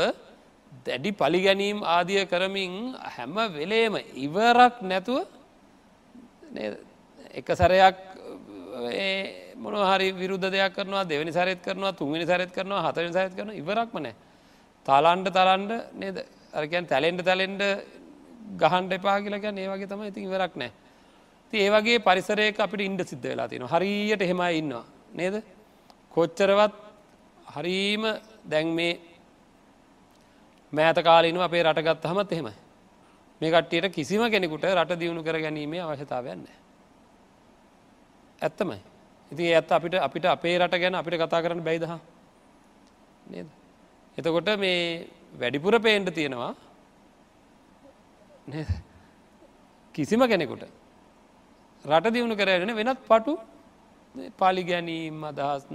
දැඩි 0.86 1.12
පලිගැනීම් 1.14 1.84
ආදිය 1.86 2.26
කරමින් 2.26 2.96
හැම 3.16 3.36
වෙලේම 3.54 3.96
ඉවරක් 4.16 4.82
නැතුව 4.82 5.26
එක 7.34 7.48
සැරයක් 7.54 7.98
මොනහරි 9.58 10.10
විරුද්ධ 10.14 10.50
දෙයක් 10.50 10.74
කරනවා 10.74 11.04
දෙවනි 11.04 11.32
සරත් 11.32 11.62
කරනවා 11.62 11.94
තුන්වනි 11.94 12.26
සරත් 12.26 12.52
කරනවා 12.52 12.84
හතරනි 12.86 13.14
සරත් 13.14 13.34
කරන 13.36 13.52
ඉවරක්ම 13.54 13.98
නෑ 14.00 14.16
තාලාන්ඩ 14.86 15.28
තලන්ඩ 15.30 15.72
නේද? 15.94 16.18
අරකයන් 16.54 16.86
තැලෙන්ඩ 16.88 17.22
තැලෙන්ඩ 17.22 17.64
ගහන්ඩ 18.58 18.92
එපා 18.94 19.18
කියලක 19.22 19.46
ඒ 19.46 19.68
වගේ 19.68 19.88
තම 19.88 20.04
ඉතින් 20.04 20.30
ඉවරක් 20.30 20.56
නෑ 20.56 20.72
ති 21.54 21.58
ඒවගේ 21.58 22.00
පරිසරයක 22.00 22.60
අපිට 22.60 22.82
ඉන්ඩ 22.82 23.02
සිද්ධ 23.04 23.28
වෙලා 23.32 23.48
තියෙන 23.48 23.68
හරියට 23.68 24.22
හෙම 24.22 24.42
ඉන්නවා. 24.52 24.86
නේද? 25.14 25.36
කොච්චරවත් 26.12 26.76
හරීම 27.56 28.04
දැන් 28.46 28.68
මේ 28.68 29.00
මෑත 30.74 30.98
කාලීනු 31.04 31.42
අපේ 31.42 31.64
රටගත් 31.64 32.06
හමත් 32.06 32.32
එහෙමයි. 32.32 32.56
මේ 33.42 33.52
කට්ටියට 33.52 33.94
කිසිම 33.94 34.22
කෙනෙකුට 34.32 34.64
රට 34.66 35.00
දියුණු 35.00 35.24
කර 35.24 35.38
ගැනීමේ 35.42 35.82
අවශ්‍යතාවයන්න 35.82 36.48
ඇත්තමයි. 38.42 38.80
ඉති 39.32 39.54
ඇත්ත 39.54 39.72
අපිට 39.72 39.96
අපිට 40.08 40.26
අපේ 40.26 40.58
රට 40.58 40.82
ගැන 40.82 40.96
අපිට 40.96 41.22
කතා 41.22 41.42
කරන්න 41.44 41.64
බැයිදහ 41.64 42.00
නේද? 43.32 43.48
එතකොට 44.18 44.50
මේ 44.58 45.08
වැඩිපුර 45.40 45.80
පේන්ට 45.80 46.14
තියෙනවා 46.14 46.54
කිසිම 49.96 50.22
කෙනෙකුට 50.28 50.64
රට 51.86 52.14
දියුණු 52.14 52.36
කරගෙන 52.36 52.76
වෙනත් 52.76 53.02
පටු 53.10 53.34
පාලි 54.38 54.64
ගැනීම් 54.64 55.24
අදහස් 55.24 55.66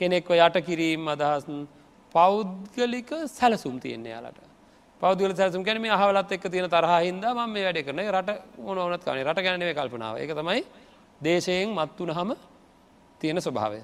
කෙනෙක්ව 0.00 0.30
යට 0.36 0.56
කිරීම් 0.66 1.08
අදහස් 1.08 1.44
පෞද්ගලික 2.14 3.10
සැලසුම් 3.28 3.80
තියන්නේ 3.80 4.10
යාලට. 4.10 4.40
පෞද්ගල 5.00 5.34
සැසුම් 5.34 5.64
කැන 5.64 5.80
මේ 5.80 5.90
හවලත් 5.92 6.32
එක් 6.32 6.42
තියෙන 6.44 6.68
තරහින්ද 6.68 7.24
ම 7.26 7.40
මේ 7.48 7.64
වැඩ 7.64 7.84
කරන 7.84 8.00
රට 8.08 8.30
ඕනවනත් 8.58 9.04
කන 9.04 9.22
රට 9.24 9.40
ගැනව 9.42 9.70
කල්පනාව. 9.74 10.16
එක 10.16 10.30
තමයි 10.32 10.64
දේශයෙන් 11.20 11.70
මත්වන 11.70 12.10
හම 12.10 12.30
තියෙන 13.20 13.38
ස්වභාවය. 13.38 13.80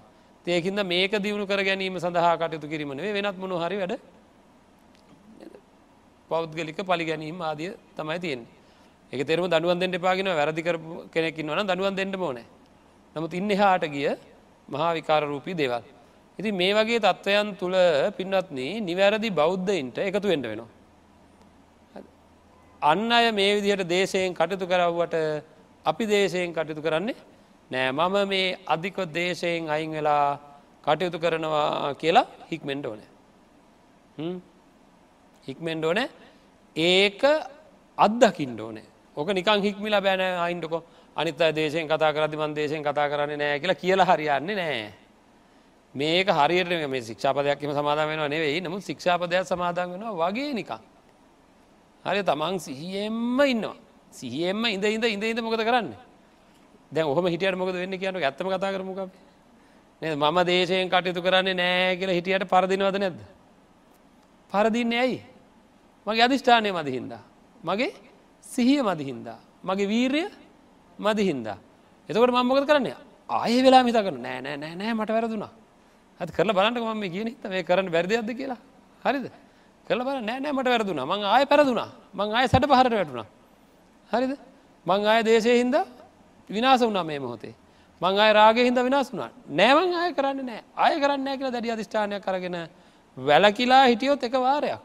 ඒකින්ද 0.46 0.80
මේක 0.84 1.12
දියුණු 1.18 1.46
කර 1.46 1.62
ගැනීම 1.62 1.98
සඳහා 1.98 2.36
කටයුතු 2.36 2.68
කිරීමනේ 2.68 3.12
වෙනත් 3.12 3.38
මොනු 3.38 3.56
හරි 3.56 3.76
වැඩ 3.76 3.94
පෞද්ගලික 6.30 6.78
පලි 6.82 7.04
ගැනීම 7.04 7.40
ආදිය 7.40 7.72
තමයි 7.96 8.18
තියෙන්නේ. 8.18 8.50
එක 9.12 9.26
තෙරම 9.26 9.46
දනුවන් 9.46 9.78
දෙට 9.78 10.00
පාගෙන 10.00 10.26
වැරදිකර 10.30 10.76
කෙනෙකින් 11.12 11.46
වන 11.48 11.66
දනුවන් 11.66 11.94
දෙන්න 11.94 12.14
ඕන. 12.16 12.38
නමුත් 13.16 13.32
ඉන්න 13.32 13.50
හාට 13.52 13.84
ගිය 13.86 14.16
මහා 14.68 14.94
විකාර 14.94 15.22
රූපී 15.24 15.54
දේවල්. 15.54 15.82
ඉති 16.38 16.50
මේ 16.52 16.72
වගේ 16.74 17.00
තත්ත්වයන් 17.00 17.48
තුළ 17.60 17.76
පින්නත්න 18.16 18.58
නිවැරදි 18.88 19.30
බෞද්ධයින්ට 19.32 19.98
එකතු 20.00 20.26
වෙන්ඩ 20.28 20.46
වෙනවා. 20.50 20.70
අන්න 22.82 23.12
අය 23.12 23.26
මේ 23.32 23.52
විදිහට 23.56 23.88
දේශයෙන් 23.88 24.34
කටයුතු 24.34 24.66
කරව්වට 24.66 25.14
අපි 25.84 26.04
දේශයෙන් 26.06 26.50
කටයුතු 26.52 26.82
කරන්නේ 26.82 27.16
නෑ 27.70 27.92
මම 27.92 28.16
මේ 28.28 28.56
අධික 28.66 28.98
දේශයෙන් 29.14 29.70
අයින් 29.70 29.92
වෙලා 29.92 30.26
කටයුතු 30.84 31.18
කරනවා 31.18 31.94
කියලා 31.94 32.26
හික්මෙන්ඩ 32.50 32.86
ඕනෑ. 32.86 33.08
හික්මෙන්ඩ 35.44 35.84
ඕනෑ 35.84 36.08
ඒක 36.76 37.22
අත්දකිින්ඩ 37.98 38.60
ඕනේ 38.60 38.86
ඕක 39.16 39.28
නිකං 39.30 39.62
හික්මිලා 39.62 40.02
බෑන 40.02 40.22
අයින්ටකො 40.46 40.82
අනිත 41.16 41.38
දේශයෙන් 41.58 41.86
කතා 41.86 42.12
කරදි 42.12 42.36
මන් 42.36 42.58
දේශයෙන් 42.58 42.82
කතා 42.82 43.08
කරන්නේ 43.08 43.38
නෑ 43.38 43.60
කියලා 43.60 43.80
කියලා 43.82 44.10
හරියන්නේ 44.10 44.56
නෑ. 44.56 45.03
මේක 45.94 46.28
හරියට 46.28 46.88
මේ 46.88 47.02
ශික්ෂාපදයක්ම 47.02 47.70
සමාධන් 47.70 48.08
වෙනවා 48.08 48.28
නෙවෙයි 48.28 48.60
නමුත් 48.60 48.82
ශික්ෂාපදයක් 48.82 49.44
සමාධන් 49.44 49.90
වෙනවා 49.92 50.14
වගේ 50.22 50.54
නිකං. 50.54 50.80
හරි 52.04 52.22
තමන් 52.22 52.58
සිහියෙන්ම 52.58 53.40
ඉන්නවා. 53.42 53.76
සිහියෙන්ම 54.10 54.64
ඉඳ 54.66 54.84
ඉඳ 54.84 55.04
ඉඳ 55.04 55.24
ඉඳ 55.24 55.40
මොකද 55.40 55.60
කරන්න. 55.60 55.94
දැන් 56.92 57.06
ඔහම 57.06 57.26
හිටියට 57.26 57.56
මොකද 57.56 57.74
වෙන්න 57.74 57.98
කියන 57.98 58.16
ඇත්තම 58.16 58.48
කතා 58.48 58.72
කරමුක 58.72 59.08
මම 60.02 60.38
දේශයෙන් 60.44 60.88
කටයුතු 60.88 61.22
කරන්නේ 61.22 61.54
නෑ 61.54 61.96
කියලා 61.96 62.14
හිටියට 62.14 62.44
පරදිනවද 62.44 62.98
නැද්ද. 62.98 63.20
පරදින්නේ 64.52 65.00
ඇයි. 65.00 65.22
මගේ 66.06 66.22
අධිෂ්ඨානය 66.22 66.72
මදහින්දා. 66.72 67.22
මගේ 67.64 67.94
සිහිය 68.44 68.82
මදිහින්දා. 68.82 69.38
මගේ 69.62 69.88
වීරය 69.88 70.22
මදිහින්දා. 70.98 71.58
එතකට 72.08 72.30
මංමොකද 72.30 72.66
කරන්න 72.66 72.88
ආය 73.28 73.62
වෙලා 73.62 73.82
මිත 73.82 73.96
කරන 73.96 74.18
නෑ 74.20 74.40
නෑ 74.42 74.56
නෑ 74.56 74.74
නෑ 74.74 74.94
මට 74.94 75.10
වැරදුනා. 75.10 75.63
ඇත් 76.20 76.30
කරල 76.30 76.52
බලන්නක 76.52 76.84
මම 76.84 77.04
කියන 77.10 77.28
හිත 77.28 77.44
මේ 77.44 77.62
කරන්න 77.62 77.90
වැරදියක්ද 77.90 78.30
කියලා? 78.30 78.58
හරිද. 79.04 79.26
කළ 79.86 80.00
බල 80.00 80.20
නෑ 80.20 80.40
නෑමට 80.40 80.68
වැරදුන. 80.68 81.00
මං 81.02 81.24
ආය 81.24 81.44
පැරදුනා. 81.46 81.88
මං 82.14 82.28
ආය 82.32 82.48
සැට 82.48 82.66
පහරට 82.66 82.92
වැටුණා. 82.92 83.26
හරිද? 84.10 84.32
මං 84.86 85.06
ආය 85.06 85.22
දේශය 85.22 85.58
හින්ද 85.58 85.76
විනාස 86.50 86.80
වුනා 86.80 87.04
මේ 87.04 87.18
මොහොතේ. 87.18 87.54
මං 88.00 88.18
අය 88.18 88.32
රාගේ 88.32 88.64
හිද 88.64 88.78
විනාස් 88.78 89.12
වුනා 89.12 89.30
නෑමං 89.48 89.94
ආය 89.94 90.14
කරන්න 90.14 90.40
නෑ. 90.42 90.62
අය 90.76 91.00
කරන්න 91.00 91.28
කියලා 91.38 91.52
දැඩි 91.52 91.74
අධිෂ්ඨානයක් 91.74 92.22
කරගෙන 92.22 92.56
වැලකිලා 93.16 93.84
හිටියොත් 93.86 94.22
එක 94.22 94.34
වාරයක්. 94.34 94.80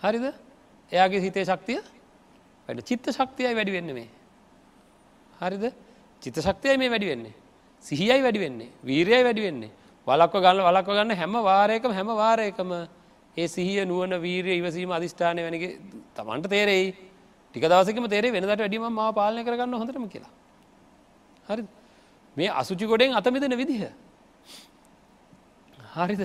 හරිද? 0.00 0.24
එයාගේ 0.92 1.20
හිතේ 1.20 1.44
ශක්තිය 1.44 1.80
වැඩ. 2.68 2.80
චිත්ත 2.82 3.06
ශක්තියයි 3.10 3.54
වැඩි 3.54 3.72
වෙන්න 3.72 3.94
මේ. 3.94 4.08
හරිද? 5.40 5.64
චිත 6.22 6.36
ශක්තියයි 6.40 6.78
මේ 6.78 6.90
වැඩි 6.90 7.06
වෙන්නේ. 7.06 7.34
සිහියයි 7.84 8.22
වැඩි 8.22 8.40
වෙන්නේ 8.40 8.70
වීරයයි 8.82 9.24
වැඩි 9.24 9.42
වෙන්නේ. 9.42 9.70
වලක්ව 10.06 10.40
ගන්න 10.40 10.62
වලක්ව 10.64 10.90
ගන්න 10.90 11.16
හැම 11.16 11.34
වාරයකම 11.42 11.92
හැම 11.92 12.10
වාරයකම 12.14 12.70
ඒ 13.36 13.46
සිහිය 13.46 13.84
නුවන 13.84 14.12
වීරය 14.18 14.52
ඉවසීම 14.60 14.90
අධිෂ්ඨානය 14.90 15.40
වැනගේ 15.42 15.70
තමන්ට 16.16 16.48
තේරෙයි. 16.48 16.86
ටික 17.54 17.64
දවසකම 17.64 18.06
තේරේ 18.08 18.32
වෙනට 18.32 18.48
වැඩිම 18.54 18.86
මා 18.92 19.10
පාලනය 19.12 19.44
කරගන්න 19.44 19.74
හොඳටම 19.74 20.06
කියලා. 20.08 20.32
හරි 21.48 21.62
මේ 22.36 22.50
අසුචි 22.52 22.86
ගොඩෙන් 22.86 23.12
අතමිදෙන 23.12 23.54
විදිහ. 23.54 23.82
හරිද? 25.94 26.22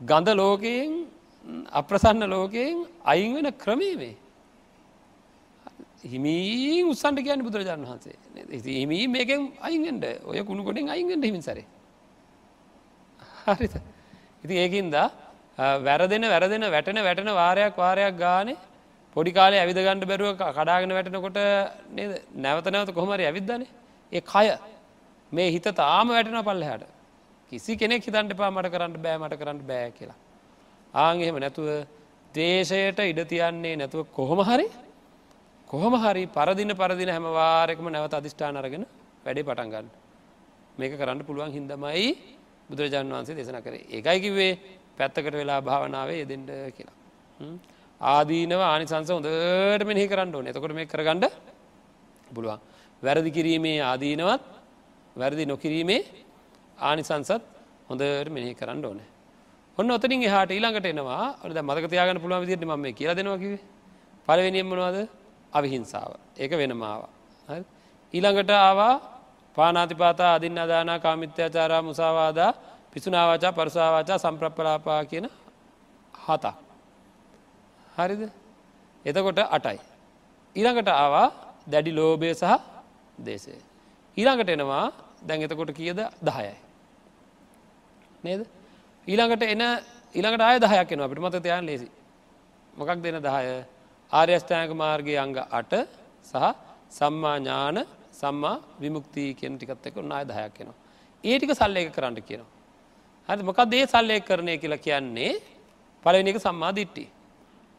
ගඳ 0.00 0.28
ලෝකයෙන් 0.34 0.90
අප්‍රසන්න 1.72 2.24
ලෝකයෙන් 2.26 2.86
අයින් 3.04 3.34
වෙන 3.36 3.52
ක්‍රමේ 3.54 3.96
මේ. 3.96 4.16
හිමී 6.04 6.82
උත්සන්ට 6.84 7.20
කියන්න 7.20 7.42
බුදුරජාණන් 7.42 7.86
වහන්සේ. 7.86 8.16
හිමී 8.76 9.06
මේකෙන් 9.08 9.40
අයින්ගෙන්ට 9.60 10.04
ඔය 10.24 10.42
කුණු 10.42 10.62
ගොඩෙන් 10.64 10.88
අයින්ගෙන්ට 10.88 11.24
හිමිසරේ 11.24 11.64
හරිත 13.46 13.74
ඉති 14.44 14.54
ඒකින්ද 14.56 14.94
වැරදෙන 15.80 16.24
වැරදෙන 16.24 16.64
වැටෙන 16.68 17.00
වැටෙන 17.00 17.30
වාරයක් 17.32 17.76
වාරයක් 17.76 18.16
ගානේ 18.18 18.56
පොඩි 19.16 19.32
කාලේ 19.32 19.60
ඇවිදගණ්ඩ 19.60 20.06
බැරුව 20.06 20.30
කඩාගෙන 20.36 20.90
වැටෙනකොට 20.90 21.38
නේද? 21.90 22.12
නැවත 22.36 22.66
නැවත 22.66 22.92
කොහමරි 22.92 23.24
ඇවිද්දනේ. 23.24 23.68
ඒ 24.12 24.20
කය 24.22 24.46
මේ 25.32 25.50
හිත 25.50 25.66
තාම 25.74 26.08
වැටෙන 26.08 26.40
පල්ලහට. 26.42 26.84
කිසි 27.52 27.76
කෙනෙක් 27.76 28.02
හිතන්ට 28.02 28.36
පා 28.36 28.50
මට 28.50 28.72
කරන්න 28.72 29.02
බෑ 29.04 29.18
මට 29.18 29.40
කරන්න 29.40 29.60
බෑ 29.66 29.90
කියලා. 29.92 30.18
ආං 30.94 31.20
එහෙම 31.20 31.38
නැතුව 31.38 31.68
දේශයට 32.34 32.98
ඉඩ 33.02 33.20
තියන්නේ 33.32 33.76
නැතුව 33.76 34.06
කොහොම 34.12 34.40
හරි 34.42 34.66
කොහොම 35.70 35.94
හරි 35.94 36.26
පරදින 36.28 36.70
පරදින 36.72 37.08
හැම 37.08 37.26
වාරෙකම 37.32 37.86
නැවත 37.86 38.14
අධිෂ්ඨාන 38.14 38.56
අරගෙන 38.56 38.84
වැඩේ 39.24 39.44
පටන්ගන්න. 39.44 39.86
මේක 40.78 40.92
කරන්න 40.92 41.20
පුළුවන් 41.22 41.52
හින්දමයි 41.52 42.08
බුදුරජාණන් 42.68 43.12
වහන්සේ 43.12 43.36
දෙසන 43.36 43.58
කරේ 43.62 43.84
ඒකයි 43.90 44.18
කිවේ 44.20 44.52
පැත්තකට 44.98 45.32
වෙලා 45.32 45.60
භාවනාවේ 45.60 46.18
යෙදෙන්ට 46.20 46.50
කියලා. 46.76 46.96
ආදීනව 48.00 48.60
ආනිසංස 48.62 49.10
හොඳට 49.10 49.84
මෙහි 49.84 50.06
කරන්න 50.08 50.34
ඕන 50.34 50.46
එතකොට 50.46 50.74
මේ 50.74 50.86
කරගන්න 50.86 51.24
පුළුවන්. 52.30 52.60
වැරදි 53.02 53.30
කිරීමේ 53.30 53.78
ආදීනවත් 53.82 54.44
වැරදි 55.16 55.44
නොකිරීමේ 55.46 56.00
ආනිසංසත් 56.80 57.42
හොඳට 57.88 58.30
මෙහි 58.30 58.54
කරන්න 58.54 58.84
ඕන. 58.84 59.00
ඔන්න 59.78 59.90
ඔතනින් 59.90 60.22
එහට 60.22 60.50
ඊළඟට 60.50 60.86
එනවා 60.86 61.24
ඔද 61.42 61.58
මතකතියාගන්න 61.60 62.22
පුළුවන් 62.22 62.42
විදිට 62.44 62.64
ම 62.64 62.84
කියලා 62.92 63.16
දෙනවාකිවේ 63.16 63.60
පලවෙනියෙන් 64.28 64.66
මොනවාද 64.66 65.23
අවිහිංසාව 65.54 66.10
ඒක 66.36 66.52
වෙනමාව. 66.52 67.02
ඊළඟට 68.14 68.50
ආවා 68.50 68.94
පානාතිපාතා 69.56 70.34
අදින්න 70.34 70.58
අදානා 70.58 70.98
කාමිත්‍යාචාරා 70.98 71.82
මුසාවාදා 71.82 72.52
පිසුනාවාචා 72.92 73.52
පරසාවාචා 73.52 74.18
සම්ප්‍රප්පලාපා 74.18 75.02
කියන 75.04 75.26
හතක්. 76.14 76.54
හරිද 77.96 78.22
එතකොට 79.04 79.38
අටයි. 79.48 79.78
ඊළඟට 80.56 80.88
ආවා 80.90 81.28
දැඩි 81.66 81.92
ලෝබය 81.92 82.34
සහ 82.34 82.52
දේශය. 83.18 83.54
ඊළඟට 84.16 84.48
එනවා 84.48 84.86
දැන් 85.22 85.42
එතකොට 85.42 85.72
කියද 85.72 86.00
දහයයි. 86.20 86.54
නේද 88.24 88.40
ඊළඟට 89.06 89.42
එන 89.44 89.62
ඊළඟට 90.14 90.42
ආය 90.42 90.58
දහයක් 90.58 90.88
එනවා 90.88 91.06
අපිට 91.06 91.20
මත 91.20 91.42
තියන් 91.42 91.66
ලේසි. 91.66 91.88
මොකක් 92.74 92.98
දෙන 92.98 93.20
දහය 93.20 93.64
ආර්යෂ්ඨායක 94.12 94.72
මාර්ගය 94.74 95.14
අංග 95.16 95.34
අට 95.50 95.72
සහ 96.24 96.34
සම්මා 96.90 97.36
ඥාන 97.38 97.78
සම්මා 98.12 98.56
විමුක්තිය 98.80 99.30
කියන 99.34 99.54
ටිකත් 99.54 99.86
එක 99.86 99.96
නාය 100.04 100.24
දහයක් 100.24 100.60
එනවා. 100.60 100.78
ඒ 101.24 101.36
ටික 101.36 101.52
සල්ලේක 101.52 101.88
කරන්න 101.90 102.20
කියනවා. 102.20 102.50
හරි 103.28 103.42
මොකක් 103.42 103.60
දේ 103.66 103.84
සල්ලය 103.86 104.20
කරණය 104.20 104.54
කියලා 104.58 104.78
කියන්නේ 104.78 105.32
පලවෙනි 106.04 106.30
එක 106.30 106.38
සම්මා 106.38 106.72
දිට්ටි. 106.72 107.04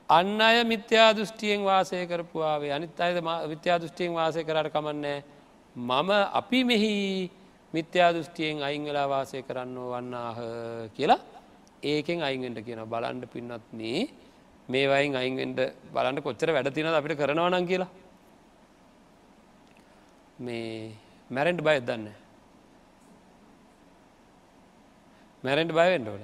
අන්න 0.09 0.39
අය 0.39 0.63
මිත්‍යා 0.63 1.09
දෘෂ්ටියෙන් 1.11 1.61
වාසය 1.61 2.05
කරපුවාවේ 2.05 2.71
අනිත් 2.71 2.99
අයද 2.99 3.17
විත්‍යා 3.45 3.77
දෘෂ්ටියෙන් 3.77 4.13
වාසය 4.13 4.43
කරට 4.43 4.69
කමන්නේ 4.69 5.23
මම 5.75 6.09
අපි 6.33 6.59
මෙහි 6.63 6.93
මිත්‍යා 7.73 8.11
දෘෂ්ටියෙන් 8.11 8.61
අයින් 8.61 8.83
වෙලා 8.83 9.07
වාසය 9.07 9.41
කරන්න 9.41 9.77
වන්නාහ 9.85 10.37
කියලා 10.93 11.19
ඒකෙන් 11.83 12.21
අයින්ෙන්ට 12.21 12.61
කියන 12.61 12.81
බලන්ඩ 12.85 13.25
පින්නත්න 13.27 13.81
මේ 14.69 14.87
වයින් 14.87 15.15
අයින්ෙන්ට 15.15 15.59
බලන්ට 15.93 16.23
කොච්චර 16.23 16.49
වැඩ 16.51 16.73
තින 16.73 16.87
අපිට 16.87 17.17
කරනවනම් 17.17 17.65
කියලා. 17.67 17.89
මේ 20.39 20.91
මැරෙන්ට් 21.29 21.61
බය 21.61 21.79
දන්න 21.79 22.07
මැරෙන්ට් 25.43 25.71
බයවෙන්ඩ 25.71 26.07
ඕන. 26.07 26.23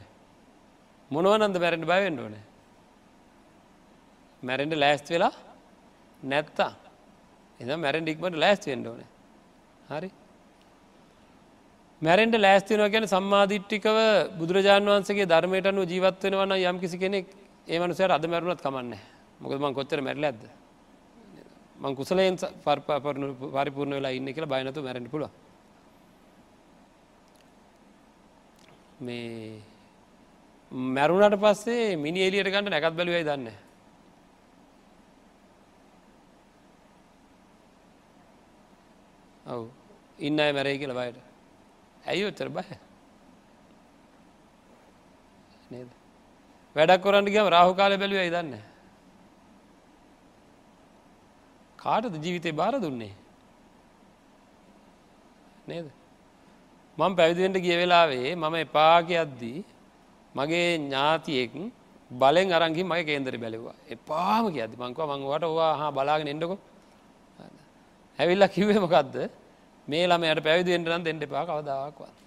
මොනවනන්ද 1.12 1.58
මැරෙන්ට් 1.58 1.86
බයවෙන්ඩ 1.86 2.20
ඕන? 2.20 2.36
මැරෙන්ට 4.44 4.74
ලෑස්ත් 4.74 5.10
වෙලා 5.10 5.34
නැත්තා 6.24 6.72
එ 7.60 7.76
මැරෙන් 7.76 8.04
ඩික්මට 8.04 8.36
ලෑස්ත් 8.36 8.66
වෙන්ඩ 8.66 8.88
ඕන. 8.88 9.02
හරි. 9.90 10.10
මැරෙන්ට 12.02 12.36
ලෑස්තිනව 12.38 12.88
ගැන 12.94 13.06
සම්මාධිට්ටිකව 13.08 13.98
බුදුරජාන් 14.40 14.90
වන්සගේ 14.90 15.30
ධර්මයට 15.30 15.68
අනු 15.68 15.82
ජීවත් 15.84 16.24
වෙනවන්න 16.24 16.54
යම් 16.70 16.78
කිසි 16.80 16.98
කෙනෙක් 16.98 17.28
ඒමනුසයට 17.68 18.12
අද 18.12 18.26
මැරුණත් 18.26 18.62
කමන්න 18.62 18.96
මොකදමන් 19.40 19.74
කොච්චර 19.74 20.02
මැරල 20.02 20.24
ඇද 20.24 20.42
මං 21.78 21.96
කුසලයෙන් 21.96 22.38
පරපාපරන 22.64 23.36
පරිපූර්ණ 23.38 23.98
වෙලා 23.98 24.12
ඉන්න 24.12 24.34
කියලා 24.34 24.54
බයනතු 24.54 24.82
මැරෙන 24.82 25.10
පුල 25.10 25.28
මේ 29.00 29.62
මැරුණට 30.72 31.40
පස්සේ 31.40 31.98
මිනි 31.98 32.22
එලියට 32.22 32.50
ගන්නට 32.50 32.72
නැකත් 32.72 32.96
බැලුවයි 32.96 33.24
දන්න 33.24 33.52
ඔව්. 39.46 39.70
ඉන්න 40.20 40.40
අය 40.40 40.54
මැරයි 40.54 40.78
කියල 40.78 40.94
බයට. 40.94 41.18
ඇයි 42.06 42.26
ඔච්චර 42.26 42.50
බය? 42.50 42.64
නේද? 45.72 46.01
වැඩක් 46.76 47.02
කොරන්ට 47.04 47.30
ගම 47.30 47.48
රාහු 47.50 47.72
කාල 47.76 47.98
බැලුවයි 47.98 48.30
දන්න? 48.30 48.54
කාටද 51.80 52.16
ජීවිතය 52.16 52.52
බාර 52.54 52.74
දුන්නේ? 52.80 53.14
නේද? 55.68 55.92
මං 56.98 57.16
පැවිදිෙන්ට 57.16 57.58
ගිය 57.58 57.76
වෙලාවේ 57.76 58.36
මම 58.36 58.56
එපා 58.56 58.98
කියද්දී 59.04 59.60
මගේ 60.36 60.70
ඥාතියෙක් 60.78 61.54
බලෙන් 62.12 62.48
අරංගි 62.52 62.84
මගේ 62.84 63.06
කේන්දර 63.06 63.36
බැලවා. 63.38 63.76
එපාම 63.90 64.46
කියද 64.50 64.72
මංකව 64.78 65.00
මංවට 65.12 65.44
ඔවා 65.44 65.74
හා 65.76 65.92
බලාගෙන 65.92 66.28
එන්නකො 66.28 66.58
ඇවිල්ල 68.20 68.48
කිව්වේ 68.48 68.80
මොකක්ද 68.80 69.16
මේ 69.88 70.06
ළමයට 70.08 70.44
පැවිදිෙන්ට 70.48 70.88
නම් 70.88 71.04
දෙන්නට 71.04 71.24
එපා 71.24 71.48
කවදාවක්වත් 71.48 72.18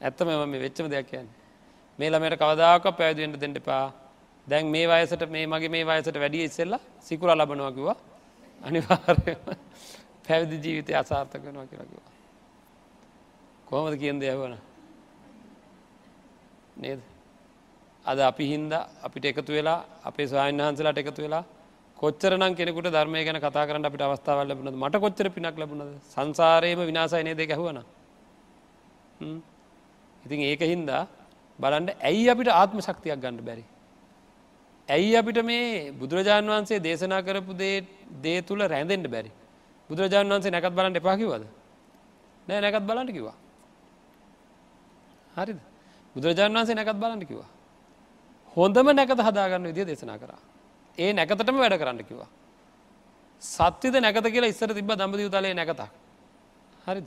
ඇත්තම 0.00 0.28
මේ 0.50 0.60
වෙච්චම 0.60 0.88
දෙයක් 0.90 1.06
කියන්නේ. 1.10 1.41
මේ 1.98 2.10
ළමයට 2.10 2.36
කවදාක 2.36 2.84
පැවිදිෙන්ට 2.92 3.40
දෙන්නට 3.40 3.56
එපා. 3.56 3.92
දැන් 4.46 4.66
මේ 4.66 4.86
වයසට 4.86 5.22
මේ 5.28 5.46
මගේ 5.46 5.68
මේ 5.68 5.84
වයසට 5.84 6.16
වැඩිය 6.16 6.44
ඉස්සෙල්ලා 6.44 6.80
සිකුර 7.00 7.30
ලබනවාකිවා 7.30 7.96
අනිවාර්ය 8.62 9.36
පැවිදි 10.26 10.56
ජීවිතය 10.64 10.92
අසාර්ථක 10.94 11.42
වෙනවා 11.42 11.66
කියලකිවා 11.66 12.10
කොහමද 13.66 13.94
කියන්ද 13.96 14.22
යවන 14.24 14.54
නේද? 16.76 17.00
අද 18.04 18.18
අපි 18.20 18.44
හින්ද 18.46 18.72
අපිට 19.02 19.24
එකතු 19.24 19.52
වෙලා 19.52 19.80
අපේ 20.04 20.26
ස්වායන් 20.26 20.58
වහන්සලාට 20.58 20.98
එකතු 20.98 21.22
වෙලා 21.22 21.44
කොච්චරනම් 21.96 22.54
කෙනෙකුට 22.54 22.88
ධර්මය 22.88 23.24
ගැන 23.24 23.38
කතා 23.38 23.66
කරන්න 23.66 23.86
අපිට 23.86 24.02
අවස්ථාවල් 24.02 24.48
ලැබුණද? 24.48 24.76
මට 24.76 24.96
කොච්චර 24.96 25.26
පිනක් 25.30 25.56
ලැබුණද? 25.56 26.00
සංසාරයේම 26.08 26.80
විනාසයනය 26.82 27.32
දෙක 27.34 27.50
ඇහුවන? 27.50 27.78
ඉතින් 30.24 30.40
ඒක 30.42 30.62
හින්දා 30.64 31.02
බලන්ට 31.58 31.96
ඇයි 32.00 32.28
අපිට 32.28 32.50
ආත්ම 32.50 32.78
ශක්තියක් 32.80 33.18
ගණඩ 33.18 33.44
බැරි 33.44 33.64
ඇයි 34.88 35.16
අපිට 35.16 35.38
මේ 35.44 35.92
බුදුරජාණන් 35.92 36.52
වහන්සේ 36.52 36.80
දේශනා 36.80 37.22
කරපු 37.22 37.52
දේ 38.22 38.38
තුළ 38.42 38.62
රැඳෙන්ට 38.66 39.08
බැරි 39.08 39.32
බුදුරජාණන් 39.90 40.34
වන්සේ 40.34 40.50
නැකත් 40.50 40.74
බලන්න 40.74 40.96
එපාකිවද 40.96 41.48
නෑ 42.46 42.60
නැකත් 42.60 42.84
බලන්ට 42.84 43.12
කිවා 43.12 43.36
හරිද 45.36 45.58
බුදුරජාණන් 46.16 46.58
වන්සේ 46.58 46.74
නැකත් 46.74 46.98
බලන්න 46.98 47.26
කිවා 47.26 47.50
හොඳම 48.56 48.88
නැකත 48.90 49.20
හදාගන්න 49.20 49.66
විදිහ 49.70 49.86
දේශනා 49.86 50.18
කරා. 50.18 50.40
ඒ 50.98 51.12
නැකතටම 51.12 51.56
වැඩ 51.56 51.76
කරන්න 51.78 52.04
කිවා. 52.04 52.28
සත්‍යද 53.42 53.94
නැකත 53.96 54.26
කියලා 54.26 54.52
ඉස්සර 54.54 54.70
තිබ 54.70 54.90
දම්බදි 54.90 55.30
තලේ 55.30 55.54
නැකතක්. 55.54 55.82
හරිද. 56.86 57.06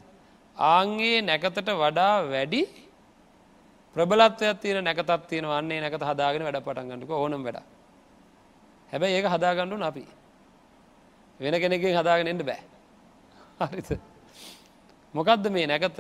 ආන්ගේ 0.58 1.22
නැකතට 1.22 1.70
වඩා 1.74 2.16
වැඩි 2.26 2.62
ප්‍රබලත්වයක් 3.96 4.60
තියෙන 4.62 4.84
නැකතත් 4.84 5.28
තියෙන 5.30 5.48
වන්නේ 5.48 5.82
නැකත 5.82 6.04
හදාගෙන 6.04 6.44
වැඩ 6.44 6.60
පටන්ගන්නක 6.62 7.10
ඕනම් 7.12 7.44
වැඩ. 7.44 7.60
හැබැයි 8.92 9.18
ඒක 9.18 9.28
හදාගණ්ඩු 9.28 9.84
අපි. 9.84 10.06
වෙන 11.40 11.54
කෙනෙකින් 11.56 11.96
හදාගෙන 11.96 12.28
එන්න 12.28 12.42
බෑ. 12.42 12.60
හරිත. 13.62 14.00
මොකක්ද 15.14 15.50
මේ 15.50 15.68
නැකත 15.68 16.00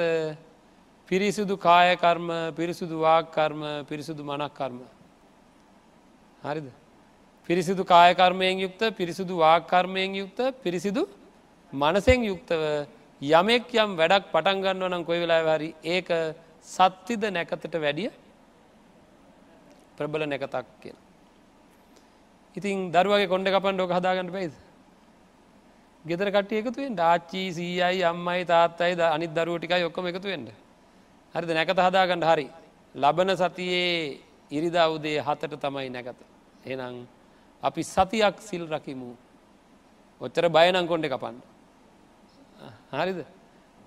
පිරිසිදු 1.09 1.57
කායකර්ම 1.57 2.27
පිරිසිදු 2.55 2.99
වාකර්ම 2.99 3.61
පිරිසිදු 3.85 4.23
මනක්කර්ම. 4.23 4.79
හරිද. 6.43 6.67
පිරිසිදු 7.49 7.83
කායකර්මයෙන් 7.85 8.59
යුක්ත 8.59 8.81
පිරිසිදු 8.97 9.37
වාකර්මයෙන් 9.37 10.15
යුක්ත 10.15 10.39
පිරිසිදු 10.63 11.07
මනසෙන් 11.73 12.23
යුක්තව 12.23 12.87
යමෙක් 13.21 13.71
යම් 13.73 13.95
වැඩක් 13.95 14.31
පටන්ගන්න 14.33 14.89
නම් 14.89 15.03
කොයි 15.05 15.19
වෙලා 15.21 15.55
හරි 15.55 15.69
ඒක 15.85 16.09
සත්තිද 16.65 17.23
නැකතට 17.31 17.75
වැඩිය 17.85 18.11
ප්‍රබල 19.97 20.23
නැකතක් 20.25 20.67
කියලා. 20.81 21.03
ඉතින් 22.55 22.91
දරුවගේ 22.91 23.27
කොඩ 23.27 23.47
කපන් 23.55 23.75
ඩෝක 23.77 23.91
හදාගන්න 23.97 24.31
පැයිද. 24.35 24.53
ගෙදර 26.05 26.29
කටිය 26.35 26.59
එකතුවෙන් 26.61 26.93
ඩාච්චී 26.95 27.47
සීයයි 27.57 28.03
අම්මයි 28.11 28.45
තාත්තයි 28.45 28.93
අනිත් 29.15 29.31
දරුවටිකයි 29.37 29.83
ඔක්කොම 29.89 30.07
එකතුවෙන්ට. 30.07 30.49
හරිද 31.35 31.49
නැකත 31.49 31.79
හදාගන්න 31.87 32.23
හරි. 32.23 32.47
ලබන 32.95 33.29
සතියේ 33.35 34.19
ඉරිදා 34.51 34.87
උදේ 34.89 35.19
හතට 35.19 35.53
තමයි 35.63 35.89
නැකත. 35.89 36.19
එනම් 36.65 37.07
අපි 37.63 37.81
සතියක් 37.83 38.35
සිල් 38.41 38.63
රකිමු. 38.67 39.11
ඔච්චර 40.21 40.45
බයනං 40.49 40.87
කොන්ඩ 40.87 41.05
කපන්න. 41.13 41.37
හරිද 42.91 43.19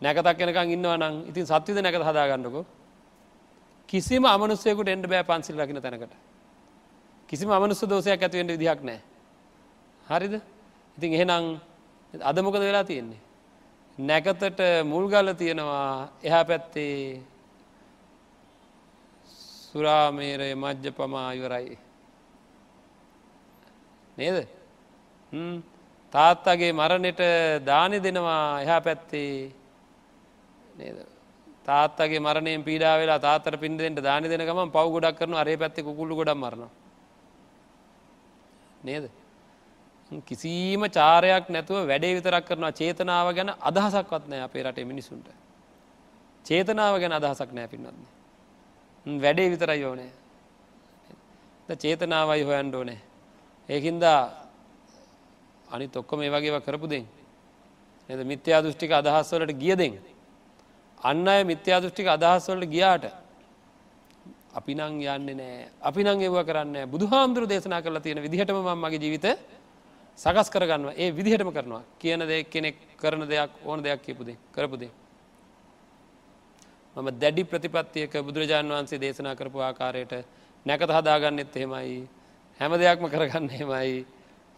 නැකතක් 0.01 0.39
කෙනකං 0.39 0.73
ඉන්නව 0.75 0.93
නම් 0.97 1.15
ඉතින් 1.31 1.47
සත්විද 1.47 1.79
නැකත 1.83 2.03
හදාගන්නකෝ. 2.03 2.65
කිසිම 3.89 4.25
අමනුස්සයකුට 4.27 4.89
එන්ඩ 4.89 5.07
බෑ 5.07 5.25
පන්සිල් 5.25 5.57
රකින 5.57 5.81
තැනකට. 5.83 6.13
කිසිම 7.29 7.51
අමනුස්ස 7.51 7.83
දෝසයක් 7.83 8.23
ඇතිවෙන්ට 8.23 8.53
විදිහක් 8.53 8.83
නෑ. 8.83 9.01
හරිද 10.07 10.35
ඉතින් 10.99 11.13
එහෙනම් 11.15 11.45
අදමොකද 12.15 12.61
වෙලා 12.61 12.85
තියෙන්නේ. 12.85 13.21
නැකතට 13.99 14.61
මුල්ගල 14.85 15.35
තියෙනවා 15.35 16.09
එහා 16.23 16.45
පැත්තේ 16.45 17.23
සුරාමේරය 19.69 20.55
මජ්්‍ය 20.55 20.91
පමා 20.93 21.33
ඉවරයි. 21.33 21.79
නේද 24.19 24.37
තාත්තගේ 26.13 26.73
මරණට 26.73 27.21
දානි 27.67 27.99
දෙනවා 28.01 28.63
එහා 28.63 28.81
පැත්තේ 28.81 29.53
නේද? 30.79 30.99
තාත්තගේ 31.65 32.21
මරණයෙන් 32.21 32.65
පීඩා 32.65 32.97
වෙලා 32.99 33.19
තාතර 33.19 33.57
පින්දෙන්ට 33.57 34.01
දානි 34.01 34.29
දෙනකම 34.29 34.61
පව් 34.69 34.87
ගොඩක් 34.95 35.19
කරන 35.19 35.35
අරේ 35.35 35.57
පැත්තේ 35.57 35.87
කුල්ලු 35.91 36.15
ගොඩක් 36.15 36.37
මරණ 36.37 36.71
නේද? 38.83 39.11
කිසිීම 40.23 40.83
චාරයක් 40.91 41.49
නැතුව 41.49 41.87
වැඩේ 41.87 42.15
විතරක් 42.15 42.45
කරනවා. 42.49 42.73
චේතනාව 42.73 43.35
ගැන 43.35 43.51
අදහසක්වත් 43.61 44.25
නෑ 44.29 44.41
අපේ 44.41 44.63
රටේ 44.63 44.85
මිනිසුන්ට. 44.85 45.29
චේතනාව 46.47 46.95
ගැන 47.01 47.13
අදහසක් 47.13 47.51
නෑ 47.53 47.69
පින්නත්න්නේ 47.69 48.17
වැඩේ 49.19 49.51
විතරයි 49.51 49.85
ඕනෑ. 49.85 50.11
චේතනාවයි 51.77 52.43
හොයන්ඩ 52.43 52.75
ඕනෑ. 52.75 53.01
ඒකින්දා 53.69 54.21
අනි 55.69 55.89
තොක්කො 55.89 56.17
මේ 56.17 56.31
වගේව 56.31 56.63
කරපු 56.63 56.87
දෙෙන්. 56.89 57.07
එද 58.09 58.21
මිත්‍යා 58.25 58.63
දෘෂ්ටික 58.63 58.93
අදහස්වලට 58.93 59.53
ගියදෙන් 59.55 59.99
අන්න 61.01 61.29
අය 61.29 61.45
මිත්‍යා 61.45 61.81
දෘෂ්ටික 61.81 62.07
අදහස්වලට 62.09 62.67
ගියාට 62.67 63.05
අපි 64.53 64.75
නං 64.75 65.01
යන්න 65.01 65.37
නෑ. 65.37 65.69
අපි 65.81 66.03
නං 66.03 66.21
ඒව 66.21 66.37
කරන්න 66.43 66.91
බුදු 66.91 67.07
හාමුදුරු 67.07 67.47
දේශනා 67.47 67.83
කරලා 67.83 68.03
තියෙන 68.03 68.23
විදිහටම 68.23 68.59
මගේ 68.77 68.99
ජීවිත 68.99 69.27
සකස් 70.19 70.51
කරගන්නවා. 70.51 70.95
ඒ 70.95 71.11
විදිහටම 71.11 71.51
කරනවා. 71.51 71.83
කියන 71.99 72.21
දෙ 72.21 72.45
කෙනෙක් 72.45 72.77
කරන 72.97 73.23
දෙයක් 73.25 73.51
ඕන 73.65 73.83
දෙයක් 73.83 74.03
කියපුදේ 74.03 74.37
කරපුදේ 74.53 74.91
මම 76.97 77.09
දැඩි 77.13 77.45
ප්‍රතිපත්තියක 77.45 78.13
බුදුරජාණන් 78.19 78.71
වහන්සේ 78.71 78.99
දේශනා 78.99 79.35
කරපු 79.35 79.59
ආකාරයට 79.61 80.13
නැකත 80.67 80.91
හදාගන්නෙත් 80.91 81.57
එහෙමයි. 81.57 82.09
හැම 82.61 82.73
දෙයක්ම 82.75 83.05
කරගන්න 83.07 83.49
හෙමයි 83.51 84.07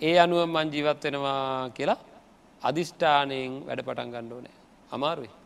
ඒ 0.01 0.17
අනුව 0.19 0.47
මං 0.47 0.73
ජීවත් 0.73 1.05
වෙනවා 1.05 1.69
කියලා 1.77 2.01
අධිෂ්ඨානයෙන් 2.63 3.53
වැඩ 3.67 3.85
පටන් 3.85 4.09
ගණ්ඩ 4.09 4.33
ඕනෑ. 4.33 4.57
අමාරුයි. 4.91 5.40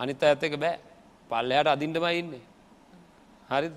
අනිත් 0.00 0.22
ඇත්තක 0.22 0.56
බෑ. 0.56 0.78
පල්ලයට 1.30 1.68
අදින්ටම 1.68 2.06
ඉන්නේ. 2.12 2.42
හරි 3.48 3.68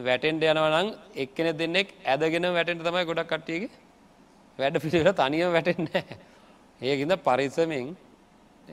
වැටෙන්ට 0.00 0.42
යනවනං 0.44 0.88
එක්කෙන 1.16 1.48
දෙන්නෙක් 1.56 1.94
ඇදගෙන 2.04 2.46
වැටෙන්ට 2.50 2.82
තමයි 2.82 3.04
ගොඩක් 3.04 3.28
කට්ටියගේ 3.28 3.70
වැඩ 4.58 4.76
පිළිවෙල. 4.76 5.12
තනියම 5.14 5.52
වැටෙන්නේ 5.52 6.04
ඒකින්ද 6.80 7.16
පරිසමෙන් 7.20 7.96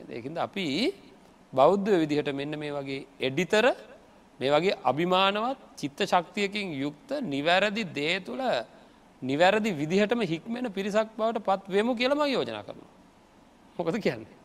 ඒකින්ද 0.09 0.37
අපි 0.37 0.65
බෞද්ධ 1.53 1.91
විදිහට 2.01 2.31
මෙන්න 2.33 2.57
මේ 2.57 2.71
වගේ 2.71 3.05
එඩිතර 3.19 3.65
මේ 4.39 4.51
වගේ 4.51 4.79
අභිමානවත් 4.83 5.59
චිත්ත 5.77 5.99
ශක්තියකින් 6.03 6.73
යුක්ත 6.75 7.09
නිවැරදි 7.23 7.83
දේ 7.91 8.19
තුළ 8.21 8.43
නිවැරදි 9.21 9.71
විදිහටම 9.73 10.21
හික්මෙන 10.23 10.71
පිරිසක් 10.71 11.09
බවට 11.17 11.39
පත් 11.41 11.63
වෙමු 11.69 11.95
කියලම 11.95 12.19
යෝජනා 12.27 12.63
කරනවා. 12.63 12.91
මොකද 13.77 13.95
කියන්නේ. 13.99 14.37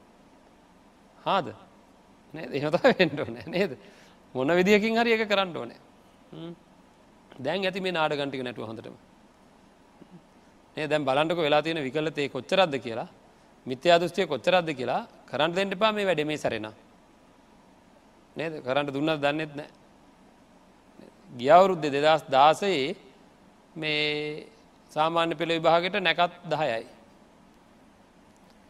හාද? 1.19 1.49
එහත 2.35 2.77
වෙන්ඩ 2.99 3.21
නෑ 3.29 3.47
නේද? 3.47 3.79
මොන 4.35 4.49
විදිහකින් 4.49 4.97
හරි 4.97 5.13
එක 5.13 5.29
කරන්න 5.29 5.57
ඕනෑ. 5.57 5.79
දැන් 7.41 7.65
ඇති 7.65 7.81
මේ 7.81 7.93
නාඩගන්ටික 7.93 8.43
නැටුව 8.43 8.67
හොඳටම. 8.67 8.95
ඒ 10.77 10.87
දැන් 10.87 11.05
බලන්ටක 11.05 11.39
වෙලා 11.39 11.63
තියෙන 11.63 11.83
විකලතේ 11.83 12.29
කොච්චරද්ද 12.29 12.75
කියලා. 12.79 13.09
මිත්‍යා 13.67 13.99
දෘෂ්ටිය 13.99 14.27
කොච්චරද්ද 14.27 14.71
කියලා 14.75 15.03
කරන්න 15.27 15.55
දෙන්න 15.55 15.73
එපා 15.73 15.93
මේ 15.93 16.07
වැඩේ 16.07 16.25
මේ 16.25 16.39
සරෙන 16.39 16.69
නේද? 18.37 18.53
කරන්න 18.65 18.87
දුන්නත් 18.89 19.21
දන්නෙත් 19.21 19.53
නෑ. 19.57 19.71
ගියවුරුද්ධ 21.33 21.87
දෙදස් 21.87 22.23
දාසයේ 22.29 22.97
මේ 23.75 24.47
සාමාන්‍ය 24.93 25.35
පෙළ 25.35 25.53
විභාගට 25.59 25.97
නැකත් 26.01 26.35
දහයයි. 26.47 26.87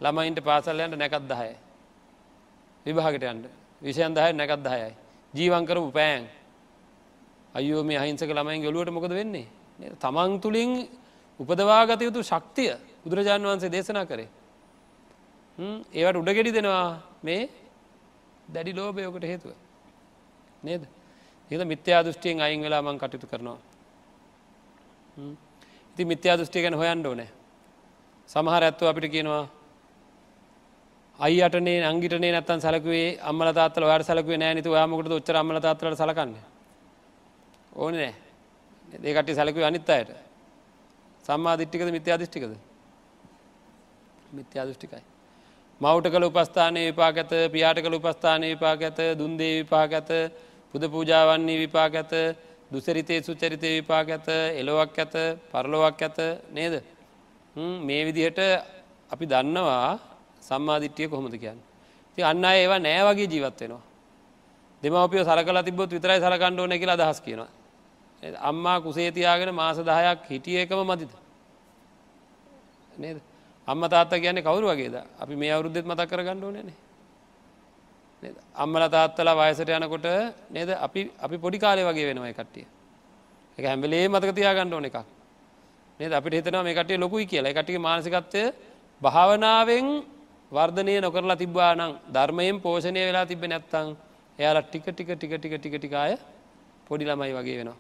ළමයින්ට 0.01 0.41
පාසල්ලයන්ට 0.41 0.97
නැකත් 0.97 1.27
දහය. 1.29 1.51
විභාගට 2.87 3.25
යන්ට 3.25 3.47
විෂයන් 3.83 4.15
දහය 4.15 4.33
නැකත් 4.33 4.63
දහයයි. 4.63 4.91
ජීවංකරපු 5.35 5.91
පෑන් 5.91 6.25
අයෝ 7.55 7.83
මේ 7.83 7.99
අහිංසක 7.99 8.29
ළමයින් 8.29 8.63
ගොලුවට 8.63 8.91
මොකද 8.91 9.11
වෙන්නේ. 9.11 9.47
තමන් 9.97 10.41
තුළින් 10.41 10.71
උපදවාගත 11.41 12.01
යුතු 12.01 12.21
ශක්තිය 12.23 12.73
බුදුරජාණන් 13.03 13.47
වහන්සේ 13.47 13.71
දේශනා 13.71 14.07
කරේ. 14.07 14.29
ඒවට 15.93 16.17
උඩගෙඩි 16.17 16.53
දෙනවා 16.53 17.01
මේ 17.23 17.43
දැඩි 18.47 18.73
ලෝබයෝකට 18.73 19.25
හේතුව. 19.25 19.53
නේද. 20.63 20.83
එද 21.51 21.63
මිත්‍යා 21.65 22.05
දෘෂ්ටියෙන් 22.05 22.41
අයින් 22.41 22.63
වෙලා 22.63 22.83
මං 22.83 22.99
කටයුතු 22.99 23.27
කරනවා. 23.27 23.59
ඉති 25.93 26.05
මිත්‍යා 26.05 26.37
දෘෂ්ටිය 26.37 26.63
ගැන 26.63 26.75
හොයන්ඩ 26.75 27.07
ඕනෑ 27.07 27.31
සමහර 28.29 28.63
ඇත්තු 28.63 28.87
අපිට 28.87 29.11
කියනවා 29.11 29.45
අයියටනේ 31.21 31.85
අංගිටනේ 31.85 32.33
නැත්තන් 32.33 32.61
සලකුවේ 32.65 33.19
අම්මල 33.23 33.53
තාත්තල 33.53 33.85
වාට 33.85 34.09
සලකුවේ 34.09 34.41
නෑනතු 34.43 34.73
යාමකට 34.73 35.13
ොච්චර 35.13 35.37
අම්මල 35.37 35.61
තාත්තලට 35.61 36.01
සලකන්න? 36.01 36.35
ඕන 37.77 37.95
නෑ. 37.95 38.13
ඒකට 39.05 39.31
සලකුව 39.39 39.65
අනිත් 39.69 39.91
අයට. 39.91 40.11
සම්මා 41.25 41.59
දිට්ටිකද 41.61 41.91
මිත්‍යා 41.97 42.19
දෘෂ්ටිකද 42.19 42.53
මිත්‍යා 44.33 44.65
දෘෂ්ටිකයි 44.67 45.03
මවට 45.81 46.13
කළ 46.13 46.27
උපස්ථානය 46.29 46.81
විපාගත 46.89 47.33
පියාට 47.55 47.81
කළ 47.85 47.99
උපස්ථානය 47.99 48.47
විපාගත 48.55 48.99
දුන්දේ 49.21 49.53
විපාගත 49.61 50.11
පුද 50.75 50.83
පූජාවන්නේ 50.95 51.59
විපාක 51.65 51.95
ඇත 51.95 52.13
දුසරිතේ 52.73 53.21
සුචරිතය 53.23 53.71
විපාක 53.79 54.09
ඇත 54.09 54.29
එලොවක් 54.61 54.99
ඇත 54.99 55.15
පරලොවක් 55.53 56.03
ඇත 56.03 56.19
නේද? 56.53 56.75
මේ 57.81 58.03
විදිහට 58.09 58.41
අපි 59.11 59.25
දන්නවා 59.27 59.99
සම්මාධිට්්‍යය 60.51 61.09
කොහොමද 61.09 61.35
කියන්න? 61.35 61.61
ති 62.19 62.23
අන්න 62.23 62.45
ඒවා 62.45 62.79
නෑ 62.79 63.03
වගේ 63.09 63.29
ජීවත් 63.29 63.61
වෙනවා. 63.61 63.83
දෙමවපිය 64.83 65.25
සරකල 65.25 65.63
තිබොත් 65.63 65.91
විතරයි 65.91 66.21
සලකණ්ඩ 66.21 66.61
ඕන 66.61 66.75
කියලා 66.75 66.99
අදහස් 66.99 67.21
කියනවා. 67.21 67.51
අම්මා 68.41 68.81
කුසේතියාගෙන 68.81 69.55
මාස 69.55 69.79
දහයක් 69.81 70.29
හිටිය 70.29 70.61
එකම 70.63 70.85
මදිද? 70.85 71.13
නේද? 72.97 73.19
අම්ම 73.69 73.83
තාත්ත 73.89 74.13
කියන්නේ 74.13 74.43
කවරු 74.43 74.67
වගේද? 74.67 74.97
අපි 75.19 75.35
මේ 75.37 75.53
අවුරුද්ධෙත් 75.53 75.87
මතක් 75.87 76.09
කර 76.09 76.23
ගණ්ඩෝනනේ 76.23 76.91
අම්මල 78.55 78.83
තාත්තලා 78.89 79.35
වයසට 79.37 79.71
යනකොට 79.71 80.07
නේද? 80.51 80.71
අපි 80.77 81.11
අපි 81.19 81.37
පොඩි 81.39 81.59
කාලය 81.59 81.83
වගේ 81.83 82.07
වෙනවා 82.11 82.33
කට්ටිය. 82.33 82.67
එක 83.59 83.65
හැම්බලේ 83.65 84.09
මතක 84.09 84.35
තියාගන්න 84.35 84.73
ඕන 84.73 84.85
එකක්. 84.85 84.99
නේද? 86.01 86.13
අපිට 86.13 86.35
හිතනවා 86.35 86.63
මේ 86.63 86.75
කටේ 86.75 86.99
ලොකුයි 86.99 87.27
කියලා. 87.27 87.53
කටික 87.53 87.79
මානසිකත්වය 87.79 88.43
භාවනාවෙන් 89.01 89.87
වර්ධනය 90.53 90.95
නොකරලා 91.01 91.39
තිබ්බා 91.43 91.73
නම් 91.75 91.93
ධර්මයෙන් 92.13 92.57
පෝෂණය 92.61 93.03
වෙලා 93.09 93.27
තිබ 93.27 93.43
නැත්තං 93.45 93.89
එයාලා 94.39 94.67
ටික 94.67 94.87
ටික 94.89 95.11
ටික 95.13 95.33
ටික 95.35 95.55
ටික 95.57 95.75
ටිකාය 95.77 96.13
පොඩි 96.87 97.05
ළමයි 97.05 97.33
වගේ 97.39 97.59
වෙනවා. 97.61 97.79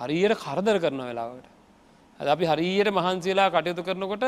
හරියට 0.00 0.34
කරදර 0.36 0.76
කරන 0.78 1.00
වෙලාවට. 1.02 1.46
අද 2.20 2.26
අපි 2.26 2.44
හරියට 2.44 2.90
මහන්සේලා 2.90 3.48
කටයුතු 3.50 3.82
කරනකොට 3.82 4.26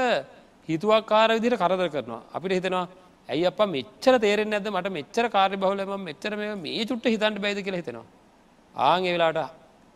හිතුවක් 0.69 1.05
කාර 1.07 1.29
විදිර 1.31 1.55
කරදර 1.57 1.89
කරනවා. 1.89 2.23
අපිට 2.35 2.53
හිතනවා 2.59 2.87
ඇයි 3.29 3.47
අප 3.47 3.61
මෙච්චර 3.69 4.15
තේරෙන් 4.19 4.53
ඇද 4.53 4.67
මට 4.69 4.89
මෙච්චර 4.91 5.25
කාර්ය 5.29 5.57
බහලම 5.57 5.93
මෙච්චර 6.01 6.33
මේ 6.57 6.87
චුට්ට 6.87 7.13
හිතන්ට 7.15 7.39
බයිද 7.39 7.61
කියල 7.67 7.77
හිතෙනවා. 7.81 8.07
ආං 8.75 9.03
වෙලාට 9.05 9.41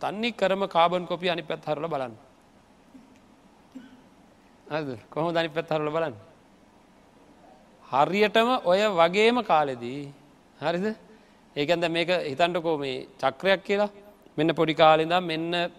තන්නේ 0.00 0.33
කරම 0.33 0.62
කාබන් 0.68 1.07
කොපි 1.07 1.31
අනි 1.31 1.42
පැත් 1.42 1.64
හරල 1.64 1.88
බලන්න. 1.88 2.14
කොහොම 5.11 5.33
දනි 5.33 5.48
පැත් 5.48 5.68
හරල 5.70 5.90
බලන්න. 5.90 6.14
හරියටම 7.94 8.48
ඔය 8.64 8.80
වගේම 9.00 9.38
කාලෙදී. 9.44 10.12
හරිද? 10.59 10.87
ඒකන්ද 11.57 11.85
මේක 11.90 12.11
හිතන්ටකෝ 12.30 12.76
මේ 12.78 13.07
චක්‍රයක් 13.18 13.64
කියලා. 13.64 13.90
මෙන්න 14.37 14.54
පොඩි 14.54 14.74
කාලෙදම් 14.74 15.24
මෙන්න 15.24 15.70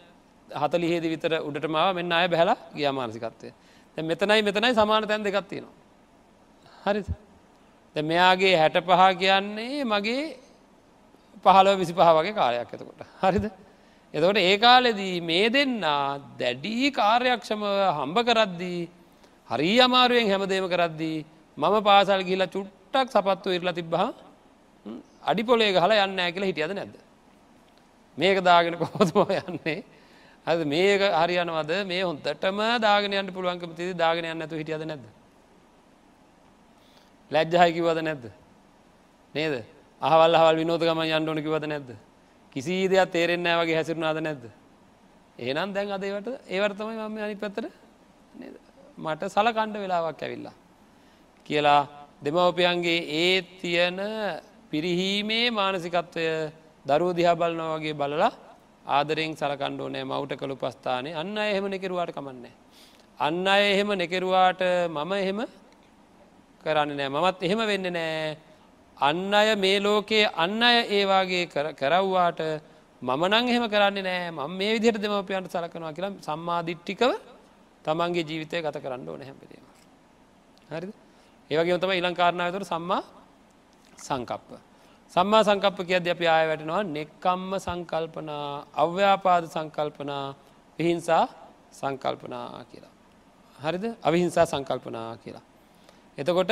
හතලිහෙදි 0.49 1.07
විතර 1.09 1.33
උඩට 1.41 1.67
මාව 1.67 1.95
මෙන්න 1.95 2.11
අය 2.11 2.27
බැහලා 2.27 2.57
ගිය 2.75 2.91
මානසිකත්වය. 2.91 3.49
මෙතනයි 3.97 4.41
මෙතනයි 4.43 4.73
සමාන 4.73 5.07
තැන් 5.07 5.23
දෙකත්තිනවා 5.23 5.73
හරිද? 6.85 7.07
මෙයාගේ 7.95 8.55
හැට 8.55 8.77
පහ 8.81 9.03
කියන්නේ 9.17 9.83
මගේ 9.85 10.23
පහලව 11.43 11.77
විසි 11.79 11.93
පහ 11.93 12.09
වගේ 12.17 12.33
කාලයක් 12.33 12.69
එතකොට. 12.69 13.01
හරිද? 13.21 13.45
එතකොට 14.13 14.37
ඒ 14.39 14.57
කාලෙදී 14.57 15.21
මේ 15.21 15.49
දෙන්න 15.49 15.79
දැඩී 16.39 16.91
කාර්යක්ෂම 16.91 17.63
හම්බ 17.91 18.17
කරද්දී 18.23 18.81
හරි 19.49 19.71
අමාරුවෙන් 19.79 20.29
හැමදේම 20.29 20.67
කරද්දී 20.69 21.17
මම 21.57 21.75
පාසල් 21.83 22.21
ගිහිලා 22.23 22.51
චුට්ටක් 22.55 23.07
සපත්තු 23.09 23.49
ඉරලා 23.57 23.73
තිබ්බහ 23.73 23.95
අඩිපොලේ 25.23 25.71
ගහලා 25.73 26.05
යන්න 26.05 26.19
කියලා 26.33 26.49
හිටියද 26.51 26.73
නැද්ද? 26.73 26.95
මේක 28.17 28.37
දාගෙන 28.43 28.77
කොහොතම 28.77 29.19
යන්නේ? 29.41 29.83
හද 30.47 30.65
මේක 30.65 31.01
හරියනවද? 31.19 31.71
මේ 31.85 32.01
හොන්තටම 32.03 32.59
දාගනයන්ට 32.81 33.31
පුළුවන්කම 33.33 33.71
තිදි 33.75 33.93
දාගෙන 33.93 34.25
යන්න 34.25 34.41
ඇතු 34.41 34.59
හිටියද 34.61 34.83
නැද්ද? 34.83 35.05
ලැජ්ජහයිකිවද 37.31 38.01
නැද්ද? 38.03 38.25
නේද? 39.35 39.55
අහවල් 40.01 40.37
හවල් 40.41 40.61
විනෝද 40.61 40.83
ගම 40.83 41.01
යන්ඩෝන 41.07 41.41
කිවද 41.41 41.65
නැද්ද? 41.67 41.95
කිසි 42.55 42.75
දෙයක් 42.87 43.09
තේරෙන්න 43.15 43.47
වගේ 43.61 43.79
හැසිරුණාද 43.79 44.21
නැද්ද? 44.27 44.45
ඒනම් 45.39 45.73
දැන් 45.73 45.91
අදේවට 45.91 46.27
ඒවර්තමයි 46.47 46.99
මම 46.99 47.17
අනි 47.23 47.35
පැතර 47.35 47.71
මට 48.97 49.31
සල 49.31 49.47
කණ්ඩ 49.55 49.81
වෙලාවක් 49.83 50.21
ඇවිල්ලා. 50.21 50.55
කියලා 51.45 51.81
දෙමවපියන්ගේ 52.21 52.99
ඒ 53.15 53.41
තියෙන 53.61 53.99
පිරිහීමේ 54.71 55.51
මානසිකත්වය 55.51 56.25
දරුව 56.85 57.11
දිහා 57.17 57.35
බලන 57.35 57.61
වගේ 57.73 57.93
බලලා 57.93 58.31
ආදරෙන් 58.87 59.33
සලකණ්ඩෝ 59.33 59.89
නෑ 59.89 60.05
මවුට 60.05 60.33
කළු 60.39 60.55
පස්ථානය 60.55 61.09
අන්න 61.13 61.37
එහෙම 61.43 61.65
නෙකරුවාට 61.67 62.11
කමන්නේ. 62.11 62.53
අන්න 63.19 63.47
අය 63.47 63.63
එහෙම 63.73 63.89
නෙකරුවාට 63.95 64.61
මම 64.89 65.11
එහෙම 65.13 65.39
කරන්න 66.63 66.91
නෑ 66.97 67.09
මමත් 67.09 67.37
එහෙම 67.41 67.61
වෙන්න 67.63 67.87
නෑ 67.89 68.37
අන්න 68.97 69.33
අය 69.33 69.55
මේ 69.55 69.77
ලෝකයේ 69.79 70.31
අන්න 70.35 70.61
අය 70.63 70.77
ඒවාගේ 70.97 71.45
කරව්වාට 71.75 72.41
මම 73.01 73.23
නං 73.29 73.49
එහෙම 73.49 73.65
කරන්න 73.69 74.03
නෑ 74.03 74.31
ම 74.31 74.39
මේ 74.59 74.73
විදිහට 74.75 75.01
දෙමපියන්ට 75.01 75.53
සලකනවා 75.53 75.95
කියලා 75.97 76.13
සම්මාධිට්ටිකව 76.27 77.11
තමන්ගේ 77.85 78.27
ජීවිතය 78.29 78.61
ගත 78.61 78.77
කරන්න 78.83 79.09
ඕන 79.09 79.21
හැපදීම. 79.21 79.65
හරිද? 80.69 81.04
ඒවගේ 81.51 81.77
තම 81.81 81.91
ඉලංකාරණයතුර 82.01 82.63
සම්මා 82.71 83.03
සංකප්ප. 83.97 84.49
සම්මා 85.13 85.43
සංකප්ප 85.47 85.77
කියද 85.89 86.07
අපි 86.07 86.25
ආය 86.27 86.45
වැටෙනවා 86.49 86.83
නෙක්කම්ම 86.97 87.51
සංකල්පනා 87.65 88.47
අව්‍යාපාද 88.83 89.43
සංකල්පනා 89.53 90.25
විහිංසා 90.79 91.25
සංකල්පනා 91.71 92.65
කියලා. 92.71 92.93
හරිද 93.59 93.85
අවිහිංසා 94.03 94.45
සංකල්පනා 94.45 95.09
කියලා. 95.23 95.45
එතකොට 96.17 96.51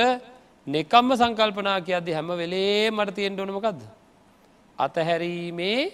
නෙකම්ම 0.68 1.10
සංකල්පනා 1.22 1.78
කියද්දි 1.82 2.12
හැම 2.14 2.30
වෙලේ 2.42 2.92
මට 2.92 3.16
තියෙන්ට 3.16 3.40
ඕනමකක්ද. 3.40 3.82
අතහැරීමේ 4.78 5.92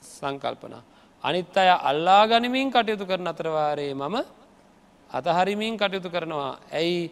සංකල්පනා. 0.00 0.82
අනිත් 1.24 1.56
අය 1.56 1.70
අල්ලා 1.90 2.22
ගනිමින් 2.30 2.70
කටයුතු 2.70 3.04
කරන 3.06 3.26
අතරවාරයේ 3.26 3.94
මම 3.94 4.16
අතහරිමින් 5.10 5.74
කටයුතු 5.76 6.08
කරනවා. 6.10 6.58
ඇයි 6.72 7.10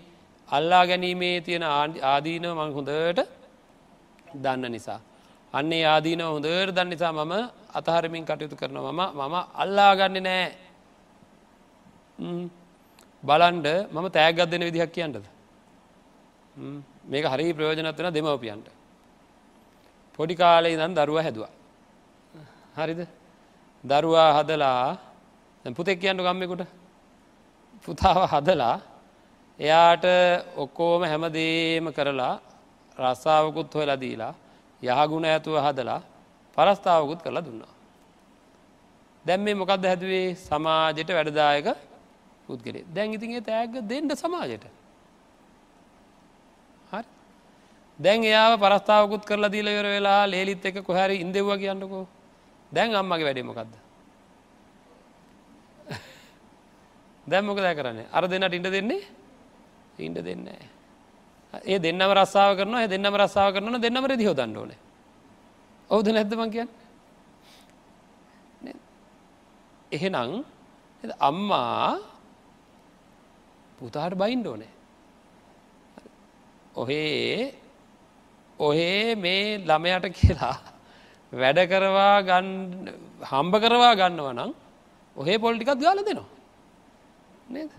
අල්ලා 0.48 0.84
ගැනීමේ 0.86 1.40
තියෙන 1.46 1.64
ආදීනව 1.64 2.54
මං 2.58 2.70
හොඳට 2.76 3.20
දන්න 4.34 4.72
නිසා. 4.72 5.00
අන්නේ 5.54 5.84
ආදීන 5.84 6.20
හොඳර 6.20 6.68
දන්න 6.76 6.90
නිසා 6.90 7.12
මම 7.12 7.32
අතහරමින් 7.78 8.24
කටයුතු 8.28 8.56
කරනවා. 8.56 8.92
මම 8.92 9.02
මම 9.18 9.34
අල්ලාගන්න 9.62 10.22
නෑ. 10.22 10.46
බලන්ඩ 13.22 13.66
මම 13.94 14.06
තෑගත් 14.16 14.50
දෙන 14.50 14.62
විදිහක් 14.68 14.92
කියන්නද? 14.96 15.16
මේක 17.10 17.24
හරි 17.32 17.52
ප්‍රයෝජනත් 17.56 17.98
වෙන 17.98 18.14
දෙමවපියන්ට. 18.14 18.68
පොඩි 20.14 20.34
කාලේ 20.40 20.76
දන් 20.80 20.92
දරුව 20.98 21.18
හැදවා. 21.26 21.52
හරිද? 22.78 23.00
දරුවා 23.84 24.30
හදලා 24.36 24.96
පුතෙක් 25.76 25.98
කියන්න 26.02 26.22
ගම්මෙකුට? 26.26 26.62
පුතාව 27.84 28.20
හදලා 28.32 28.76
එයාට 29.58 30.04
ඔක්කෝම 30.56 31.02
හැමදේම 31.02 31.92
කරලා 31.92 32.40
රස්සාාවකුත් 32.96 33.74
හොයලා 33.74 33.96
දීලා 33.96 34.34
යහගුණ 34.82 35.24
ඇතුව 35.24 35.56
හදලා 35.58 36.00
පරස්ථාවකුත් 36.58 37.22
කරලා 37.22 37.44
දුන්නා. 37.44 37.72
දැම් 39.24 39.40
මේ 39.40 39.54
මොකක්ද 39.54 39.84
හැදුවේ 39.84 40.34
සමාජයට 40.38 41.10
වැඩදායක 41.10 41.68
පුද්ගලේ 42.46 42.84
දැන් 42.86 43.14
ඉතින්ගේ 43.14 43.40
තෑග 43.42 43.72
දෙන්ඩ 43.82 44.12
සමාජයට. 44.14 44.64
හරි 46.90 47.04
දැන් 47.98 48.20
එයාව 48.24 48.52
පරස්ථාවකුත් 48.58 49.24
කරලා 49.24 49.50
දීල 49.50 49.68
යර 49.70 49.86
වෙලා 49.86 50.22
ලේලිත් 50.26 50.64
එක 50.64 50.84
කොහැරි 50.84 51.20
ඉන්දෙව්ව 51.24 51.50
කියන්නකෝ 51.56 52.04
දැන් 52.72 52.94
අම්මගේ 52.94 53.24
වැඩීමකක්ද. 53.24 53.72
දැම්මොක 57.26 57.58
දැ 57.58 57.74
කරන්නේ 57.74 58.10
අර 58.12 58.24
දෙන්නට 58.26 58.54
ඉට 58.54 58.70
දෙන්නේ 58.70 59.24
ඉන්ට 59.98 60.18
දෙන්නේ. 60.20 60.62
ඒ 61.64 61.78
දෙන්නම 61.78 62.12
රස්සාාව 62.12 62.56
කරන 62.58 62.74
දෙන්නම 62.86 63.14
රස්සාාව 63.16 63.54
කරන 63.54 63.80
දෙන්නම 63.80 64.04
රදි 64.04 64.24
හොදන්න 64.24 64.56
ඕන. 64.56 64.72
ඔවුද 65.90 66.06
නැද්දමන් 66.08 66.50
කියන්න? 66.50 66.70
එහෙනම් 69.92 70.44
අම්මා 71.20 71.98
පුතාට 73.78 74.14
බයින්ඩ 74.14 74.46
ඕනේ. 74.46 74.72
ඔහේ 76.74 77.54
ඔහේ 78.58 79.14
මේ 79.16 79.58
ළමයට 79.60 80.06
කියලා 80.12 80.56
වැඩ 81.32 81.60
කරවා 81.66 82.22
ගන්න 82.22 82.48
හම්බ 83.22 83.54
කරවා 83.56 83.94
ගන්නව 83.94 84.28
නම් 84.32 84.52
ඔහේ 85.16 85.38
පොල්ටිකත් 85.38 85.80
ගාල 85.80 86.04
දෙනවා. 86.04 86.28
නේද? 87.48 87.70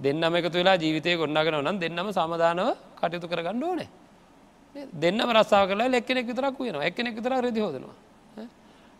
දෙන්නම 0.00 0.34
එකතු 0.34 0.56
වෙලා 0.58 0.76
ජීවිතය 0.76 1.16
ගොන්නගෙන 1.16 1.60
නම් 1.60 1.78
දෙන්නම 1.78 2.08
සමධානව 2.10 2.74
කටයුතු 2.96 3.28
කරගන්න 3.28 3.62
ඕනේ. 3.62 3.88
දෙන්නම 4.94 5.30
රස්සාාව 5.30 5.68
කලා 5.68 5.88
එක්කෙනෙක් 5.92 6.26
විතරක් 6.26 6.58
වෙන 6.58 6.82
එක්කෙනෙක් 6.82 7.14
විතර 7.14 7.32
රදි 7.40 7.60
හෝදනවා. 7.60 7.94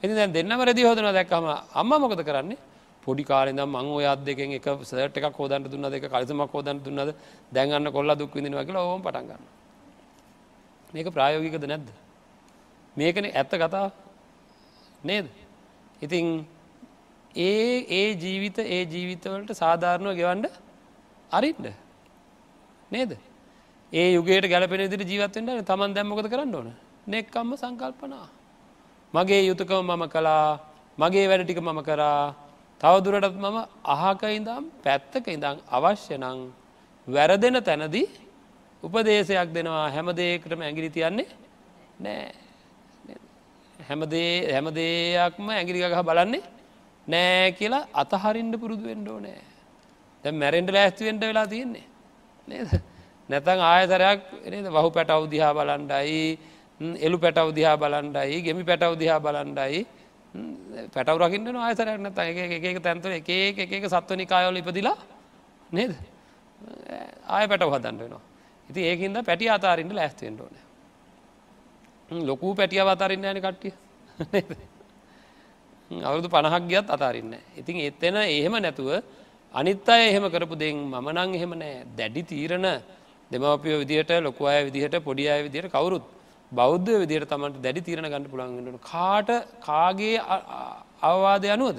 එති 0.03 0.15
දැන් 0.15 0.33
දෙන්නම 0.33 0.61
රදි 0.61 0.83
හෝදන 0.83 1.11
දැක්කම 1.11 1.47
අම්ම 1.75 1.93
මොකද 1.97 2.23
කරන්නේ? 2.23 2.59
පොඩි 3.03 3.25
කාලෙද 3.25 3.55
මං 3.57 3.87
ඔය 3.91 4.07
අත් 4.07 4.25
දෙකෙන් 4.25 4.53
එක 4.53 4.67
සට 4.83 5.19
එකක් 5.19 5.37
හෝදන්ට 5.37 5.69
දුන්න 5.69 5.91
දෙක 5.91 6.07
කලිසමක් 6.07 6.53
හෝදන්න 6.53 6.79
දුන්නද? 6.79 7.15
දැන්ගන්න 7.53 7.93
කොල්ල 7.93 8.15
දුක් 8.15 8.35
විදිනවා 8.35 8.65
කියලා 8.65 8.85
ඕම 8.85 9.03
පටන්ගන්න 9.03 9.45
මේක 10.93 11.07
ප්‍රායෝගිකද 11.11 11.67
නැද්ද? 11.67 11.89
මේකන 12.97 13.27
ඇත්ත 13.31 13.53
කතා 13.53 13.91
නේද? 15.03 15.27
ඉතින් 16.01 16.47
ඒ 17.37 17.83
ඒ 17.91 18.09
ජීවිත 18.15 18.59
ඒ 18.61 18.83
ජීවිතවලට 18.87 19.51
සාධාරණව 19.55 20.15
ගෙවන්ඩ 20.15 20.64
අරින්ඩ 21.31 21.67
නේද? 22.91 23.19
ඒ 23.93 24.15
යුගේට 24.15 24.49
ගැලපෙන 24.49 24.91
දිරි 24.91 25.05
ජීවත්තෙන්ට 25.05 25.67
තමන් 25.67 25.95
දැම්මකද 25.95 26.29
කරන්න 26.29 26.55
ඕන? 26.55 26.69
නෙක්කම්ම 27.07 27.57
සංකල්පනා. 27.57 28.29
මගේ 29.15 29.47
යුතුකම 29.49 29.83
මම 29.83 30.05
කලා 30.09 30.59
මගේ 30.99 31.29
වැඩ 31.29 31.45
ටික 31.45 31.61
මම 31.61 31.81
කරා. 31.83 32.35
තවදුරටත් 32.81 33.37
මම 33.37 33.59
අහක 33.85 34.23
ඉඳම් 34.31 34.65
පැත්තක 34.85 35.27
ඉඳං 35.29 35.59
අවශ්‍ය 35.69 36.17
නං 36.17 36.39
වැරදෙන 37.07 37.57
තැනදී 37.63 38.09
උපදේශයක් 38.83 39.49
දෙනවා. 39.53 39.91
හැමදේකටම 39.91 40.61
ඇගිලි 40.61 40.91
තියන්නේ 40.91 41.29
නෑ. 42.01 42.45
හැමදේ 43.79 44.53
හැමදේයක්ම 44.55 45.47
ඇගිරිගහ 45.51 46.03
බලන්නේ 46.09 46.43
නෑ 47.09 47.53
කියලා 47.59 47.89
අතහරින්ට 47.93 48.55
පුරුදු 48.63 48.85
වෙන්ඩෝ 48.91 49.19
නෑ 49.21 49.41
දැ 50.25 50.33
මැරෙන්ට 50.33 50.71
ලෑස්තිවෙන්ට 50.71 51.21
වෙලා 51.23 51.47
තියෙන්නේ. 51.47 51.85
නේද? 52.49 52.71
නැතන් 53.29 53.61
ආයතරයක් 53.63 54.21
නේද? 54.47 54.67
වහු 54.69 54.91
පැටව් 54.91 55.29
දිහා 55.31 55.53
බලන්ඩයි 55.55 56.39
එලු 57.01 57.19
පැටව් 57.19 57.53
දිහා 57.55 57.77
බලන්ඩයි 57.77 58.43
ගෙමි 58.43 58.65
පැටව් 58.65 58.99
දිහා 58.99 59.21
බලන්ඩයි 59.21 59.87
පැටව 60.95 61.17
රකින්න 61.21 61.57
ආයතරයක් 61.57 62.01
නැත 62.01 62.19
එක 62.19 62.83
තැන්තුර 62.83 63.13
එක 63.13 63.29
එක 63.29 63.85
සත්වනි 63.87 64.27
කායවල 64.27 64.57
ඉපදිලා 64.57 64.97
නේද? 65.73 65.95
ආය 67.29 67.49
පැටව 67.49 67.75
හදන්න 67.75 67.99
වෙනවා. 67.99 68.23
ඉති 68.71 68.81
ඒකින්ද 68.83 69.17
පැටි 69.25 69.51
අතාරින්ට 69.51 69.93
ලෑස්තිෙන්ට 69.93 70.41
ඕන. 70.41 70.55
ලොකූ 72.11 72.55
පැටිය 72.55 72.81
අතාරන්න 72.81 73.25
යන 73.25 73.41
කට්ටිය. 73.41 73.73
අවුදු 75.91 76.29
පණහක් 76.29 76.65
ගියත් 76.69 76.89
අතාරන්න 76.91 77.35
ඉතින් 77.57 77.77
එත්තෙන 77.89 78.17
එහෙම 78.17 78.57
නැතුව 78.57 78.91
අනිත් 79.55 79.89
අය 79.89 80.03
එහෙම 80.11 80.27
කරපු 80.31 80.57
දෙෙන් 80.57 80.77
මම 80.85 81.09
නං 81.13 81.35
එහෙම 81.35 81.53
නෑ. 81.55 81.85
දැඩි 81.97 82.23
තීරණ 82.25 82.67
දෙමවපියෝ 83.31 83.79
විදිහට 83.83 84.11
ලොකු 84.21 84.47
අය 84.47 84.65
විදිහට 84.69 84.97
පොඩි 85.05 85.29
අය 85.29 85.43
විදිහට 85.47 85.71
කවරුත් 85.71 86.05
බෞද්ධ 86.53 86.91
විදිහට 87.03 87.29
තමන්ට 87.29 87.63
දැඩි 87.63 87.81
තීරණ 87.81 88.11
ගන්න 88.13 88.31
පුළන්ගට 88.33 88.81
කාට 88.83 89.31
කාගේ 89.61 90.17
අවවාදය 91.03 91.49
අනුවද? 91.57 91.79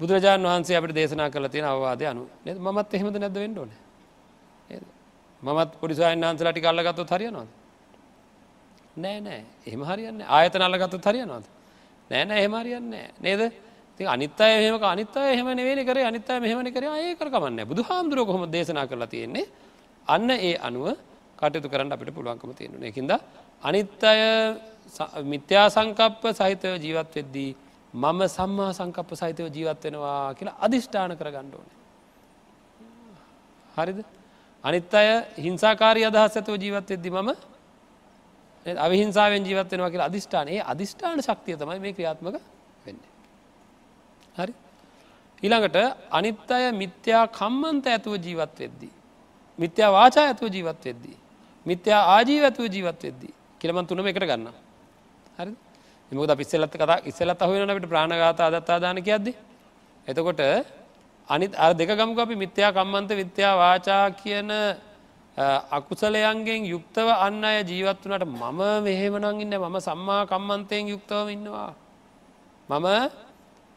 බුදුරජාණන් 0.00 0.46
වහන්සේ 0.46 0.76
අපට 0.76 0.94
දේශනා 0.94 1.30
කළ 1.30 1.48
තියෙන 1.48 1.66
අවවාදය 1.66 2.04
අනු 2.06 2.28
මත් 2.44 2.94
එහෙමද 2.94 3.16
නැද? 3.16 3.36
වෙන්ඩෝන 3.36 3.70
මමත් 5.42 5.70
පොඩිසායන් 5.80 6.20
වහන්සලටි 6.20 6.60
කල්ලගත්තු 6.60 7.04
හරියනවාද? 7.10 7.50
නෑ 8.96 9.18
නෑ. 9.20 9.42
එහෙම 9.66 9.82
හරියන්න 9.82 10.22
ආයතන 10.28 10.62
අල්ලගත්තු 10.62 10.98
හරියනවාද? 11.00 11.44
නෑනෑ 12.10 12.38
එහෙම 12.38 12.54
හරියන්න 12.54 12.90
නේද? 13.20 13.42
ති 14.02 14.06
අනිත්තය 14.06 14.42
එහෙම 14.42 14.82
අනිත්තය 14.84 15.20
එහෙම 15.28 15.48
නෙවේ 15.52 15.84
කර 15.84 15.98
අනිත්තය 16.02 16.40
මෙහමන 16.40 16.68
කර. 16.68 16.84
ඒ 16.84 17.14
කරකමන්න 17.14 17.62
බුදු 17.64 17.82
හාමුදුරුව 17.82 18.26
කොහොම 18.26 18.44
දේශනා 18.48 18.86
කරලා 18.86 19.06
තියෙන්නේ? 19.06 19.46
අන්න 20.06 20.30
ඒ 20.30 20.56
අනුව 20.58 20.96
කටයුතු 21.38 21.68
කරන්න 21.68 21.92
අපිට 21.92 22.10
පුළුවන්කම 22.10 22.50
තියෙනවා 22.52 22.88
එකද 22.88 23.12
අනිත්තය 23.62 24.14
මිත්‍යා 25.24 25.66
සංකප්ප 25.68 26.22
සහිතව 26.32 26.74
ජීවත් 26.78 27.14
වෙද්දී 27.14 27.50
මම 27.94 28.20
සම්මා 28.28 28.72
සංකප්ප 28.72 29.10
සහිතව 29.14 29.46
ජීවත් 29.48 29.84
වෙනවා 29.84 30.34
කියලා 30.34 30.56
අධිෂ්ඨාන 30.60 31.14
කර 31.14 31.28
ගණ්ඩෝන 31.30 31.68
හරිද? 33.76 33.98
අනිත් 34.64 34.94
අය 34.94 35.08
හිංසාකාරී 35.38 36.06
අදහස් 36.06 36.36
ඇතුව 36.36 36.56
ජීවත් 36.56 36.88
වෙද්දි 36.90 37.10
මම 37.10 37.30
අවිහිංසාවෙන් 38.66 39.42
ජීවත් 39.42 39.70
වෙනවා 39.70 39.90
කියලා 39.90 40.06
අධිෂ්ඨානයේ 40.06 40.62
අධිෂ්ඨාන 40.64 41.18
ශක්තිය 41.20 41.56
තමයි 41.56 41.78
මේ 41.78 41.92
ක්‍රියාත්මක 41.92 42.26
වෙන්නේ 42.26 42.61
හරි? 44.36 44.52
ඊළඟට 45.42 45.78
අනිත් 46.10 46.50
අය 46.50 46.64
මිත්‍යා 46.72 47.24
කම්මන්ත 47.30 47.86
ඇතුව 47.86 48.14
ජීවත් 48.16 48.58
වෙද්දී 48.58 48.92
මිත්‍යා 49.58 49.90
වාචා 49.90 50.26
ඇතුව 50.26 50.48
ජීවත් 50.48 50.84
වෙද්දී 50.84 51.16
මිත්‍යා 51.66 52.02
ආජීව 52.14 52.44
ඇතුව 52.44 52.66
ජීවත් 52.66 53.02
වෙද්දී 53.02 53.34
කියලමන් 53.60 53.86
තුනම 53.86 54.06
එකට 54.06 54.22
ගන්න 54.22 54.48
හරි 55.38 55.52
එමකද 56.12 56.36
පිස්සෙල්ලත් 56.36 56.74
කතා 56.74 57.00
ඉස්සලත් 57.04 57.42
අහුවනට 57.42 57.88
ප්‍රාණගත 57.88 58.40
අදත්තාදානක 58.40 59.08
ඇද්ද 59.08 59.28
එතකොට 60.06 60.40
අනිත් 61.28 61.52
අර 61.56 61.72
දෙක 61.72 61.90
ගමක 61.90 62.18
අපි 62.18 62.36
මිත්‍යා 62.36 62.72
කම්මන්ත 62.72 63.10
විත්‍යා 63.12 63.54
වාචා 63.56 64.04
කියන 64.12 64.50
අකුසලයන්ගෙන් 65.70 66.66
යුක්තව 66.66 67.08
අන්න 67.08 67.42
අය 67.42 67.64
ජීවත් 67.64 68.04
වනට 68.04 68.26
මම 68.26 68.60
මෙහෙමනං 68.82 69.40
ඉන්න 69.40 69.54
මම 69.56 69.76
සම්මා 69.80 70.26
කම්මන්තයෙන් 70.26 70.88
යුක්තවම 70.88 71.28
ඉන්නවා. 71.28 71.74
මම 72.68 72.86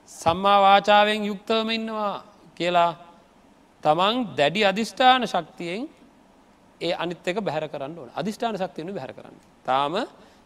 සම්මා 0.09 0.59
වාචාවෙන් 0.61 1.25
යුක්තවම 1.25 1.69
ඉන්නවා 1.69 2.23
කියලා 2.55 2.91
තමන් 3.83 4.15
දැඩි 4.37 4.61
අධිෂ්ඨාන 4.63 5.23
ශක්තියෙන් 5.25 5.89
ඒ 6.81 6.93
අනිත් 6.93 7.27
එක 7.27 7.37
බැහර 7.39 7.65
කරන්න 7.67 7.97
ඕන. 7.97 8.09
අධිෂ්ඨාන 8.11 8.57
ශක්තියනු 8.57 8.93
බැහර 8.93 9.13
කරන්න. 9.13 9.37
තාම 9.63 9.93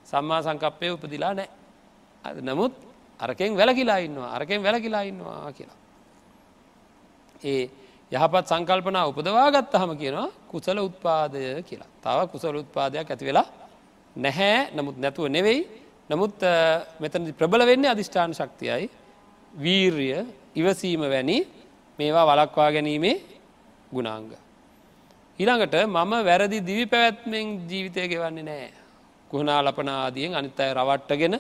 සම්මා 0.06 0.42
සංකප්පය 0.42 0.88
උපදිලා 0.92 1.34
නෑ 1.34 1.50
නමුත් 2.42 2.74
අරකෙන් 3.20 3.52
වැලකිලා 3.54 4.00
ඉන්නවා 4.00 4.32
අරකෙන් 4.32 4.64
වැලකිලා 4.64 5.04
ඉන්නවා 5.04 5.52
කියලා. 5.52 5.78
ඒ 7.44 7.64
යහපත් 8.12 8.46
සංකල්පනා 8.48 9.06
උපදවාගත්ත 9.08 9.74
හම 9.74 9.92
කියනවා 9.98 10.30
කුසල 10.48 10.78
උත්පාදය 10.80 11.64
කියලා. 11.64 11.90
තව 12.04 12.18
කුසල 12.32 12.56
උත්පාදයක් 12.56 13.08
ඇති 13.08 13.26
වෙලා 13.26 13.48
නැහැ. 14.16 14.72
නමුත් 14.76 14.98
නැතුව 14.98 15.28
නෙවෙයි. 15.28 15.60
නමුත් 16.10 16.38
මෙතන 17.00 17.24
ප්‍රබල 17.34 17.66
වෙන්නේ 17.66 17.92
අධිෂ්ඨාන 17.92 18.34
ශක්තියයි. 18.34 18.90
වීර්ය 19.54 20.26
ඉවසීම 20.56 21.02
වැනි 21.02 21.48
මේවා 22.00 22.26
වලක්වා 22.26 22.72
ගැනීමේ 22.72 23.22
ගුණාංග. 23.92 24.32
ඊළඟට 25.40 25.76
මම 25.88 26.14
වැරදි 26.26 26.60
දිවි 26.62 26.86
පැවැත්මෙන් 26.86 27.68
ජීවිතය 27.70 28.08
ගෙවන්නේ 28.08 28.44
නෑ. 28.44 28.72
කුහනා 29.32 29.64
ලපනාදියෙන් 29.64 30.36
අනිත් 30.36 30.60
අය 30.60 30.74
රවට්ටගෙන 30.74 31.36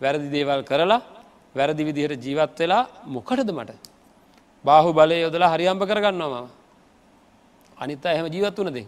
වැරදි 0.00 0.28
දේවල් 0.30 0.62
කරලා 0.62 1.00
වැරදි 1.54 1.82
විදිහට 1.84 2.24
ජීවත් 2.24 2.58
වෙලා 2.58 2.88
මොකටද 3.06 3.50
මට. 3.50 3.72
බාහු 4.64 4.92
බලය 4.92 5.20
යොදලා 5.20 5.52
හරියම්ප 5.54 5.82
කරගන්නවා 5.82 6.42
මම. 6.42 6.48
අනිත් 7.76 8.04
එහෙම 8.06 8.26
ජීවත් 8.26 8.56
වනදේ. 8.58 8.86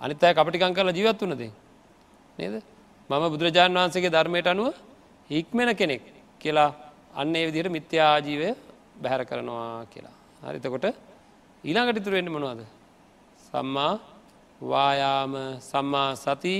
අනිත් 0.00 0.24
අය 0.24 0.34
කපටිකං 0.34 0.74
කරලා 0.74 0.92
ජීවත් 0.92 1.20
වනදේ. 1.22 1.52
නේද. 2.38 2.54
මම 3.10 3.24
බුදුරජාණන් 3.32 3.78
වහන්සේගේ 3.78 4.10
ධර්මයට 4.10 4.46
අනුව 4.46 4.74
හික්මෙන 5.30 5.76
කෙනෙක් 5.76 6.02
කියලා 6.40 6.83
අන්න 7.14 7.34
ඒ 7.34 7.46
විදිහට 7.48 7.70
මිත්‍යාජීවය 7.70 8.48
බැහැර 9.02 9.22
කරනවා 9.24 9.86
කියලා. 9.86 10.16
හරිතකොට 10.42 10.86
ඊළඟට 11.64 12.00
ඉතුරුවෙන්න 12.00 12.30
මොනවාද. 12.30 12.60
සම්මා 13.46 13.92
වායාම 14.60 15.34
සම්මා 15.62 16.10
සති 16.16 16.56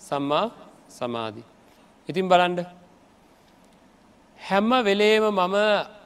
සම්මා 0.00 0.46
සමාධි. 0.88 1.42
ඉතින් 2.08 2.28
බලන්ඩ 2.28 2.60
හැම්ම 4.40 4.70
වෙලේම 4.84 5.24
මම 5.30 5.56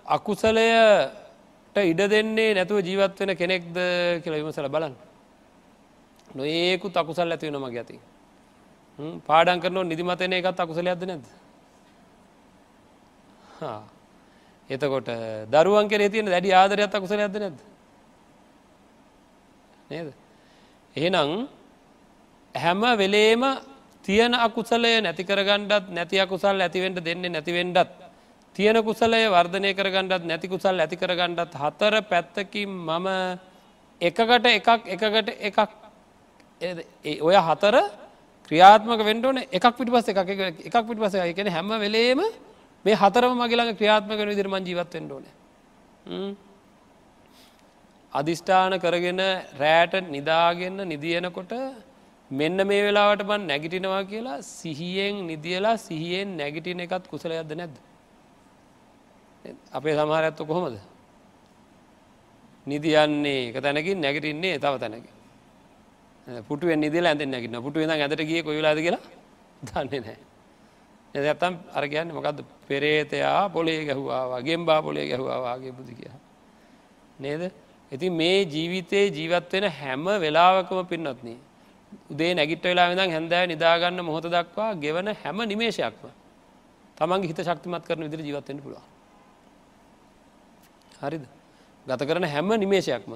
අකුසලයට 0.07 1.77
ඉඩ 1.77 2.01
දෙන්නේ 2.07 2.55
නැතුව 2.55 2.79
ජීවත් 2.81 3.19
වෙන 3.21 3.37
කෙනෙක්ද 3.37 3.77
කියලා 4.23 4.41
විමසල 4.41 4.69
බලන්න. 4.69 4.95
නොඒකුත් 6.31 6.97
අකුසල් 6.97 7.31
ඇතිවෙන 7.31 7.61
මග 7.61 7.77
ඇති. 7.77 7.99
පාඩන් 9.27 9.61
කරනව 9.61 9.85
නිදිමතන 9.85 10.33
එකත් 10.33 10.61
අකුසලයක්ද 10.61 11.05
නැද. 11.05 11.25
එතකොට 14.71 15.09
දරුවන් 15.49 15.89
කෙරේ 15.89 16.09
තියෙන 16.09 16.27
දැඩි 16.27 16.53
ආදරයත් 16.53 16.95
අකුසලයක්ද 16.95 17.37
නැද. 17.37 17.59
නේද. 19.91 20.13
එහෙනම් 20.97 21.49
හැම 22.55 22.81
වෙලේම 22.97 23.43
තියෙන 24.05 24.35
අකුසලය 24.37 25.01
නැති 25.01 25.25
කරගණ්ඩත් 25.25 25.91
නැති 25.91 26.19
අකුසල් 26.19 26.61
ඇතිවෙන්ට 26.61 27.05
දෙන්නේ 27.05 27.31
නැතිවෙන්ඩත් 27.31 27.91
තියෙන 28.57 28.79
කුසලය 28.83 29.23
වර්ධනය 29.29 29.75
කරගණ්ඩත් 29.75 30.25
නැති 30.25 30.49
කුසල් 30.49 30.77
ඇති 30.77 30.97
කරගණ්ඩත් 30.97 31.55
හතර 31.55 31.95
පැත්තකින් 32.03 32.69
මම 32.69 33.07
එකකට 34.01 34.47
එකක් 34.49 34.69
එකකට 34.87 35.29
එකක්. 35.41 35.59
ඔය 37.21 37.37
හතර 37.39 37.77
ක්‍රියාත්මක 38.51 39.01
වෙන්ඩෝන 39.05 39.39
එකක් 39.39 39.67
පිටි 39.77 39.91
පස 39.91 40.09
එකක් 40.09 40.31
එකක්. 40.65 40.87
පිටි 40.87 41.01
පස 41.01 41.15
එකන 41.15 41.49
හැම 41.49 41.69
වෙලේම 41.77 42.23
මේ 42.85 42.95
හතරම 42.95 43.33
මගේළඟ 43.35 43.77
ක්‍රියාත්මක 43.79 44.21
විදිරම 44.31 44.55
ජීවත් 44.61 44.95
වෙන්ඩෝන 44.95 45.25
අධිෂ්ඨාන 48.13 48.75
කරගෙන 48.81 49.21
රෑට 49.61 49.95
නිදාගන්න 50.09 50.79
නිදියනකොට 50.93 51.53
මෙන්න 52.31 52.59
මේ 52.67 52.83
වෙලාවට 52.87 53.23
බන් 53.23 53.43
නැගිටිනවා 53.47 54.03
කියලා 54.05 54.39
සිහියෙන් 54.51 55.17
නිදියලා 55.27 55.77
සිහියෙන් 55.79 56.37
නැගිටින 56.37 56.81
එකත් 56.81 57.05
කුසලයක්ද 57.13 57.53
නැද්ද. 57.53 57.77
අපේ 59.73 59.95
සමහර 59.95 60.25
ඇත්තු 60.25 60.47
කොහොමද. 60.47 60.77
නිදියන්නේ 62.67 63.41
එක 63.49 63.57
තැනකින් 63.63 63.99
නැගටින්නේ 64.01 64.59
තව 64.59 64.75
තැනක. 64.79 65.07
පුටුව 66.49 66.71
නිදිල 66.77 67.07
ඇඳ 67.07 67.23
නැගින්න 67.27 67.63
පුටුව 67.63 67.83
ඇදට 67.87 68.23
ගිය 68.23 68.43
කොයිලාද 68.43 68.79
කියලා 68.79 69.05
දන්නේ 69.63 70.01
නෑ. 70.01 70.30
එදත්තම් 71.15 71.55
අරගයන්න 71.73 72.11
මොකක්ද 72.11 72.45
පෙරේතයා 72.69 73.49
පොලේ 73.49 73.85
ගැහුවා 73.85 74.41
ගෙම්බා 74.43 74.81
පොලේ 74.81 75.07
ගැහවාගේ 75.07 75.73
බුදි 75.73 75.95
කිය. 75.95 76.13
නේද. 77.19 77.43
ඉති 77.93 78.11
මේ 78.13 78.45
ජීවිතයේ 78.47 79.07
ජීවත් 79.11 79.53
වෙන 79.53 79.71
හැම 79.73 80.05
වෙලාවකම 80.19 80.87
පින්නත්න්නේ. 80.87 81.39
උදේ 82.11 82.35
නැගිට 82.35 82.65
වෙලා 82.65 82.89
දම් 82.91 83.11
හැඳෑ 83.11 83.47
නිදාගන්න 83.47 84.01
මොහොත 84.03 84.27
දක්වා 84.27 84.71
ගෙවන 84.77 85.09
හැම 85.15 85.39
නිමේශයක්ම 85.45 86.07
තමන්ගේ 86.99 87.31
හිත 87.31 87.41
ශක්තිමත් 87.41 87.85
කරන 87.87 88.05
විදිර 88.05 88.21
ජීවත්වෙන්න 88.21 88.61
පුළුව 88.61 88.83
හරිද 91.01 91.25
ගත 91.87 92.01
කරන 92.03 92.27
හැම 92.27 92.51
නිමේශයක්ම 92.57 93.13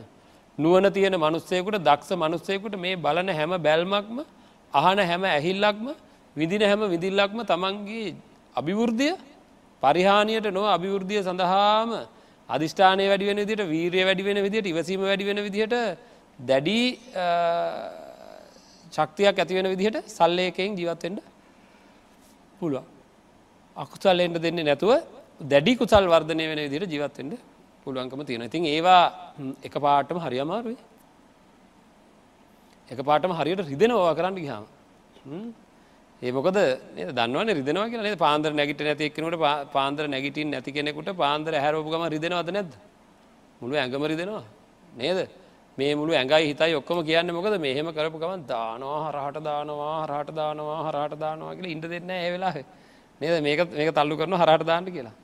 නුවන 0.58 0.86
තියෙන 0.92 1.16
මනුස්සයකුට 1.16 1.78
දක්ෂ 1.80 2.10
මනුස්සයකුට 2.16 2.74
මේ 2.76 2.96
බලන 2.96 3.30
හැම 3.30 3.52
බැල්මක්ම 3.58 4.18
අහන 4.72 4.98
හැම 5.00 5.22
ඇහිල්ලක්ම 5.26 5.86
විදින 6.36 6.62
හැම 6.62 6.82
විදිල්ලක්ම 6.86 7.40
තමන්ගේ 7.44 8.14
අභිවෘද්ධිය 8.54 9.14
පරිහානියට 9.82 10.48
නො 10.50 10.62
අභිවෘද්ධිය 10.68 11.20
සඳහාම 11.22 11.90
අධිෂ්ඨානය 12.50 13.04
වැඩි 13.10 13.26
වෙන 13.26 13.38
විදිට 13.42 13.62
වීරය 13.66 14.00
වැඩි 14.04 14.24
වෙන 14.24 14.38
විදිට 14.46 14.66
ඉවසීම 14.66 15.00
වැඩි 15.02 15.24
වෙන 15.24 15.38
විදිහට 15.38 15.74
දැඩි 16.40 16.80
ශක්තියක් 18.92 19.36
ඇතිවෙන 19.36 19.68
විදිහට 19.72 19.96
සල්ලයකෙන් 20.08 20.70
ජීවත්වෙන්ට 20.74 21.20
පුළුවන්. 22.58 22.84
අකුසල්ලෙන්ට 23.76 24.38
දෙන්නේ 24.38 24.64
නැතුව 24.64 24.92
දැඩි 25.42 25.72
කුසල් 25.76 26.04
වර්ධනය 26.06 26.44
වෙන 26.50 26.60
විදිට 26.66 26.92
ජීවත්වෙන්ට 26.92 27.34
පුළුවන්කම 27.86 28.20
තියෙන 28.24 28.42
ඉතින් 28.42 28.64
ඒවා 28.66 29.02
එක 29.62 29.74
පාටම 29.76 30.18
හරි 30.18 30.38
අමාරුවේ 30.40 30.78
එක 32.88 33.00
පාටම 33.02 33.32
හරියට 33.32 33.62
රිදෙනවා 33.64 34.14
කරන්න 34.14 34.36
ගිහාම 34.36 34.64
ඒමොකද 36.24 36.58
දන්නවන 37.10 37.50
රිදනවා 37.58 37.88
කියල 37.92 38.16
පාන්දර 38.16 38.50
නැගිට 38.58 38.80
නැති 38.80 39.04
එක්කනට 39.08 39.36
පාන්දර 39.72 40.04
නැගිටින් 40.08 40.50
නැති 40.50 40.70
කෙනෙකුට 40.72 41.10
පාන්දර 41.14 41.54
හැරෝපුගම 41.54 42.04
රිදෙනවද 42.14 42.50
නැද 42.56 42.70
මුළු 43.60 43.74
ඇඟම 43.76 44.04
රිදෙනවා 44.12 44.44
නේද? 44.92 45.28
මේ 45.78 45.92
මුළු 45.94 46.12
ඇඟයි 46.12 46.46
හිතයි 46.50 46.74
ඔක්කොම 46.80 47.04
කියන්න 47.04 47.34
මොකද? 47.36 47.56
මෙහෙම 47.58 47.88
කරපු 47.96 48.18
ගමන් 48.22 48.46
දානවා 48.46 49.00
හරහට 49.06 49.44
දානවා 49.48 49.96
හරහට 50.04 50.32
දානවා 50.40 50.78
හරහට 50.86 51.18
දානවා 51.18 51.54
කියලා 51.56 51.74
ඉඩ 51.74 51.84
දෙන්න 51.92 52.10
ඒ 52.10 52.30
වෙලා 52.34 52.54
නේද? 53.20 53.34
මේක 53.46 53.60
මේක 53.70 53.90
තල්ලු 53.92 54.14
කරන 54.16 54.40
හරට 54.42 54.66
දාන්න 54.66 54.88
කියලා. 54.96 55.14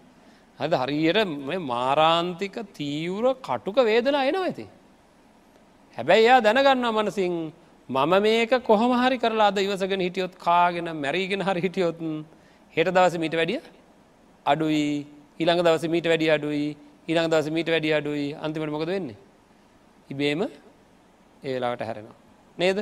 හද 0.60 0.72
හරියට 0.82 1.18
මාරාන්තික 1.64 2.56
තීවර 2.78 3.24
කටුක 3.40 3.78
වේදනා 3.88 4.26
එනවා 4.28 4.44
ඇති 4.48 4.66
හැබැයි 5.96 6.26
එයා 6.26 6.40
දැනගන්න 6.46 6.86
මනසින් 6.96 7.34
මම 7.90 8.22
මේක 8.22 8.50
කොහොම 8.62 8.92
හරි 8.94 9.18
කරලාද 9.18 9.56
ඉවසගෙන 9.58 10.00
හිටියොත් 10.00 10.34
කාගෙන 10.38 10.88
මැරීගෙන 10.96 11.42
හරි 11.42 11.60
හිටියොත් 11.60 11.98
හෙට 12.76 12.88
දවස 12.88 13.18
මීට 13.18 13.34
වැඩිය? 13.34 13.60
අඩුයි. 14.46 15.06
ඊළඟ 15.40 15.62
දවස 15.66 15.84
මීට 15.86 16.06
වැඩි 16.06 16.30
අඩුයි. 16.30 16.76
ඊළඟ 17.08 17.28
දවස 17.28 17.50
මීට 17.50 17.68
වැඩි 17.68 17.90
අඩුයි. 17.92 18.26
අන්තිමට 18.36 18.70
මොකද 18.70 18.86
වෙන්නේ? 18.86 19.16
ඉබේම 20.08 20.42
ඒ 20.42 21.54
වෙලාවට 21.54 21.82
හැරෙනවා. 21.82 22.16
නේද? 22.58 22.78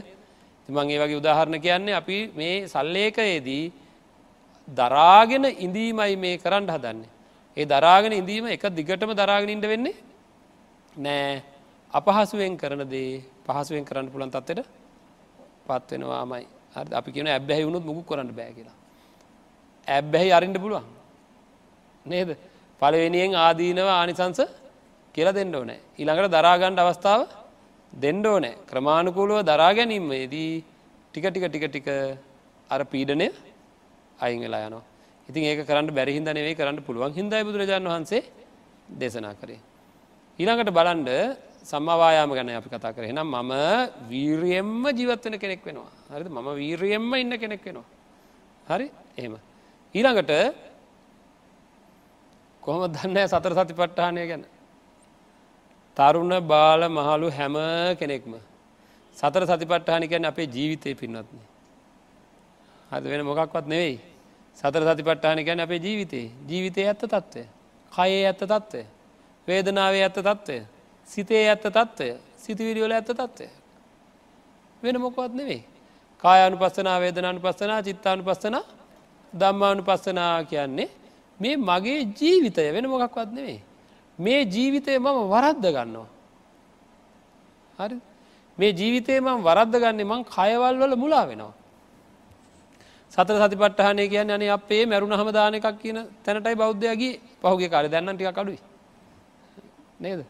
මං 0.68 0.90
ඒ 0.90 0.98
වගේ 0.98 1.16
උදාහරණ 1.16 1.60
කියන්නේ 1.60 1.94
අපි 1.94 2.18
මේ 2.36 2.68
සල්ලේකයේදී 2.68 3.64
දරාගෙන 4.68 5.44
ඉඳීමයි 5.58 6.16
මේ 6.16 6.36
කරන්න 6.36 6.68
හදන්නේ. 6.68 7.08
ඒ 7.56 7.64
දරාගෙන 7.66 8.12
ඉඳීම 8.12 8.46
එක 8.46 8.68
දිගටම 8.70 9.14
දරාගෙන 9.14 9.54
ඉඩ 9.56 9.66
වෙන්නේ? 9.66 9.96
නෑ. 10.96 11.40
අපහසුවෙන් 11.92 12.58
කරන 12.58 12.84
දේ 12.86 13.22
පහසුවෙන් 13.46 13.88
කරන්න 13.88 14.12
පුළන් 14.12 14.30
තත්වට 14.30 14.77
පත්වෙනවාමයි 15.68 16.46
හරි 16.74 16.94
අපි 17.00 17.10
කියන 17.14 17.28
ඇබ්බැහි 17.28 17.66
වුණුත් 17.66 17.84
මුකු 17.84 18.02
කරන්න 18.08 18.30
බෑ 18.32 18.52
කියලා. 18.56 18.76
ඇබ්බැහි 19.88 20.30
අරින්ට 20.32 20.58
පුළුවන්. 20.58 20.86
නේද? 22.06 22.30
පලවෙනියෙන් 22.82 23.34
ආදීනව 23.36 23.88
ආනිසංස 23.90 24.40
කියලා 25.14 25.36
දෙන්න 25.38 25.54
ඕනෑ. 25.54 25.78
ඊළඟට 25.98 26.34
දරාගණ්ඩ 26.36 26.80
අවස්ථාව 26.80 27.20
දෙන්න 27.92 28.22
ඕනෑ. 28.26 28.54
ක්‍රමාණුකූලුව 28.70 29.38
දරා 29.42 29.72
ගැනීමේදී 29.74 30.52
ටික 31.14 31.24
ටික 31.26 31.44
ටික 31.48 31.64
ටික 31.68 31.88
අර 32.70 32.80
පීඩනය 32.84 33.28
අයිංගලා 34.18 34.66
යනවා. 34.68 34.84
ඉතින් 35.28 35.42
ඒක 35.44 35.60
කරන්න 35.66 35.90
බැරිහින්ද 35.90 36.28
නෙවේ 36.30 36.54
කරන්න 36.54 36.78
පුළුවන් 36.86 37.12
හිදයි 37.12 37.42
බුදුරජාණන් 37.46 37.90
වහන්සේ 37.92 38.22
දේශනා 39.00 39.34
කරේ. 39.40 39.60
ඊළඟට 40.38 40.70
බලන්ඩ 40.70 41.10
සම්මවායාම 41.70 42.30
ගැන 42.32 42.50
අපි 42.50 42.68
කතා 42.68 42.92
කර. 42.92 43.04
එනම් 43.04 43.26
මම 43.26 43.52
වීරියෙන්ම 44.08 44.84
ජීවත්වන 44.98 45.34
කෙනෙක් 45.38 45.60
වෙනවා. 45.66 45.90
හරි 46.10 46.28
මම 46.28 46.48
වීරියෙන්ම 46.54 47.10
ඉන්න 47.14 47.32
කෙනෙක් 47.36 47.62
වෙනවා. 47.64 47.86
හරි? 48.68 48.86
එහෙම. 49.18 49.34
ඊළඟට 49.94 50.32
කොහොම 52.62 52.92
දන්න 52.92 53.18
සතර 53.26 53.52
සති 53.54 53.74
පට්ටානය 53.74 54.22
ගැන? 54.26 54.44
තරුණ 55.96 56.34
බාල 56.46 56.82
මහලු 56.88 57.28
හැම 57.30 57.56
කෙනෙක්ම 58.00 58.34
සතර 59.16 59.42
සතිපට්ටානිකැන් 59.46 60.26
අපේ 60.26 60.46
ජීවිතය 60.46 60.94
පින්වත්න. 60.94 61.40
හද 62.90 63.04
වෙන 63.04 63.22
මොකක්වත් 63.26 63.66
නෙවෙයි. 63.66 63.98
සතර 64.56 64.82
සතිපට්ටානිකැන් 64.88 65.60
අපේ 65.60 65.80
ජීවිතේ. 65.86 66.26
ජීවිතය 66.48 66.80
ඇත්ත 66.86 67.02
තත්ත්වය 67.04 67.44
කයේ 67.92 68.26
ඇත්ත 68.26 68.42
තත්ත්වය 68.44 68.82
වේදනාවේ 69.48 70.02
ඇත්ත 70.02 70.20
තත්ත්වය 70.20 70.58
සිතේ 71.08 71.44
ඇත්ත 71.48 71.64
තත්ත්වය 71.66 72.08
සිතිවිරිවල 72.36 72.92
ඇත්ත 72.92 73.10
තත්ත්වය 73.10 73.48
වෙන 74.82 74.96
මොකවත් 75.00 75.32
නෙවෙයි. 75.34 75.62
කායනු 76.24 76.56
පස්සනා 76.56 76.98
වේදනානු 77.00 77.40
පස්සනා 77.40 77.80
චිත්තානු 77.82 78.22
පස්සන 78.22 78.56
දම්මානු 79.32 79.82
පස්සනා 79.82 80.44
කියන්නේ 80.44 80.88
මේ 81.40 81.56
මගේ 81.58 82.00
ජීවිතය. 82.18 82.64
වෙන 82.74 82.86
මොකක්වත් 82.86 83.30
නෙවෙයි. 83.32 83.60
මේ 84.18 84.40
ජීවිතය 84.44 84.98
මම 84.98 85.18
වරද්ද 85.32 85.64
ගන්නවා. 85.76 86.08
හරි? 87.78 87.96
මේ 88.58 88.72
ජීවිතය 88.72 89.20
මම 89.20 89.38
වරද්ද 89.42 89.74
ගන්නේ 89.82 90.04
මං 90.04 90.22
කයවල් 90.26 90.74
වල 90.80 90.94
මුලා 90.96 91.26
වෙනවා. 91.26 91.54
සතර 93.12 93.36
සතිපට්ටහනය 93.40 94.04
කියන්න 94.08 94.30
අනේ 94.30 94.50
අපේ 94.50 94.82
මැරුණ 94.86 95.14
හමදාන 95.20 95.54
එකක් 95.54 95.78
කියන 95.82 95.98
තැනටයි 96.24 96.56
බෞද්ධයගේ 96.56 97.14
පහුගේ 97.42 97.70
කාල 97.72 97.86
දැන්න 97.88 98.10
ටික 98.14 98.34
කඩුයි 98.34 98.60
නේද? 100.00 100.20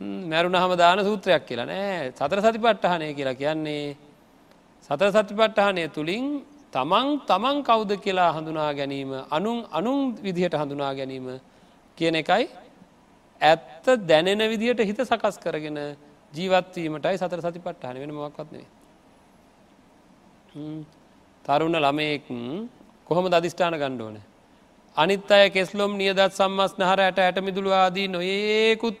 මැරුණ 0.00 0.56
හමදාන 0.56 1.00
සූත්‍රයක් 1.00 1.42
කියලා. 1.44 1.66
නෑ 1.66 2.12
සතර 2.12 2.38
සතිපට්ටහනය 2.42 3.14
කියලා 3.14 3.34
කියන්නේ. 3.36 3.96
සතර 4.82 5.10
සතිපට්ටහනය 5.12 5.88
තුළින් 5.90 6.24
තමන් 6.72 7.08
තමන් 7.22 7.56
කවුද 7.62 7.92
කියලා 7.98 8.32
හඳුනා 8.32 8.70
ගැනීම 8.74 9.12
අනුන් 9.30 9.58
අනුන් 9.70 9.98
විදිහට 10.18 10.54
හඳුනා 10.54 10.92
ගැනීම 10.94 11.26
කියන 11.98 12.14
එකයි 12.16 12.44
ඇත්ත 13.40 13.86
දැනෙන 14.02 14.42
විදිහට 14.44 14.80
හිත 14.80 15.00
සකස් 15.02 15.36
කරගෙන 15.38 15.78
ජීවත්වීමටයි 16.32 17.16
සතර 17.16 17.40
සති 17.40 17.60
පට්ටහන 17.60 18.00
වෙන 18.02 18.14
මොක්වත්නේ 18.14 18.66
තරුණ 21.44 21.76
ළමයෙක් 21.78 22.28
කොහොම 23.06 23.26
දධිෂ්ඨාන 23.26 23.74
ගණ්ඩෝන 23.74 24.16
අනිත් 24.96 25.30
අය 25.30 25.50
කෙස්ලොම් 25.50 25.92
නියදත් 25.96 26.20
සම්මස් 26.30 26.72
නහර 26.76 27.00
ඇට 27.00 27.18
ඇට 27.18 27.38
මිදුළු 27.40 27.70
ආදී 27.74 28.08
නොඒකුත් 28.08 28.98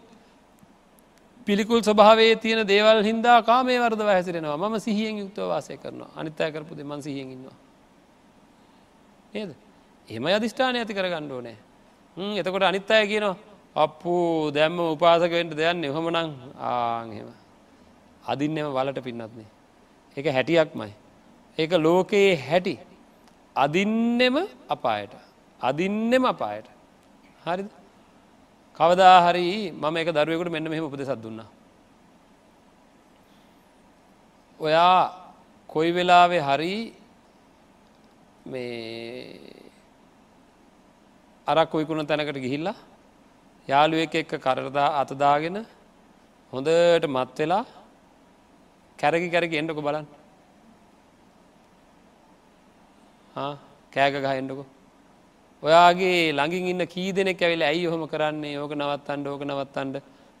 පිළිකුල් 1.48 1.80
ස්වභාවේ 1.80 2.36
තියෙන 2.36 2.60
දේවල් 2.68 3.00
හින්දා 3.02 3.38
කාමේ 3.42 3.78
වර්ද 3.80 4.02
හැසිරෙනවා. 4.08 4.58
ම 4.64 4.74
සිහියෙන් 4.78 5.16
යුක්තව 5.18 5.48
වාසය 5.48 5.76
කරනවා. 5.76 6.10
අනිත්තය 6.16 6.52
කරපුද 6.52 6.78
මන් 6.80 7.00
සිහියෙන් 7.02 7.28
ඉන්නවා. 7.32 7.56
නේද? 9.34 9.50
එම 10.08 10.24
අධිෂ්ඨානය 10.28 10.78
ඇති 10.78 10.94
කර 10.94 11.08
ගණ්ඩෝ 11.08 11.40
නෑ 11.40 11.56
එතකොට 12.40 12.62
අනිත් 12.62 12.90
අය 12.90 13.06
කියනවා 13.06 13.36
අපපු 13.76 14.14
දැම්ම 14.50 14.78
උපාසකවෙන්ට 14.86 15.54
දෙයන්න 15.56 15.84
එහොමනං 15.84 16.18
ආහෙම 16.60 17.28
අදින්නෙම 18.24 18.68
වලට 18.70 19.00
පින්නත්නේ 19.02 19.48
එක 20.16 20.26
හැටියක්මයි. 20.28 20.92
ඒක 21.58 21.72
ලෝකයේ 21.78 22.36
හැටි. 22.38 22.74
අදින්නෙම 23.56 24.36
අපායට. 24.68 25.12
අදින්නෙම 25.60 26.24
අපායට. 26.24 26.66
හරිද? 27.44 27.68
කවදා 28.78 29.16
හරි 29.26 29.46
මම 29.72 29.96
එක 29.96 30.08
දරුවෙකුට 30.14 30.52
මෙන්න 30.54 30.70
මෙහෙම 30.70 30.84
උපදෙසක් 30.84 31.20
දුන්න. 31.22 31.40
ඔයා 34.60 34.98
කොයි 35.70 35.90
වෙලාවෙ 35.92 36.38
හරි 36.40 36.74
මේ 38.46 39.58
අරක් 41.46 41.70
කොයිකුණ 41.72 42.06
තැනකට 42.06 42.38
ගිහිල්ලා 42.44 42.76
යාළුවෙක් 43.68 44.14
එක්ක 44.14 44.32
කරදා 44.44 44.88
අතදාගෙන 45.00 45.58
හොඳට 46.52 47.04
මත් 47.06 47.38
වෙලා 47.38 47.64
කැරකි 48.98 49.28
කැරකි 49.30 49.58
එන්නක 49.60 49.78
බලන්න 49.78 50.06
කෑග 53.92 54.14
ගහ 54.24 54.34
එන්නකෝ 54.40 54.66
ඔයාගේ 55.62 56.32
ළඟින් 56.32 56.66
ඉන්න 56.72 56.86
කී 56.86 57.12
දෙනෙක් 57.12 57.42
ඇවිල 57.42 57.62
ඇයි 57.62 57.86
හොම 57.86 58.06
කරන්නේ? 58.06 58.58
ඕක 58.58 58.72
නවත්තන්ට 58.72 59.26
ඕක 59.26 59.42
නවත්තන්ට 59.42 59.96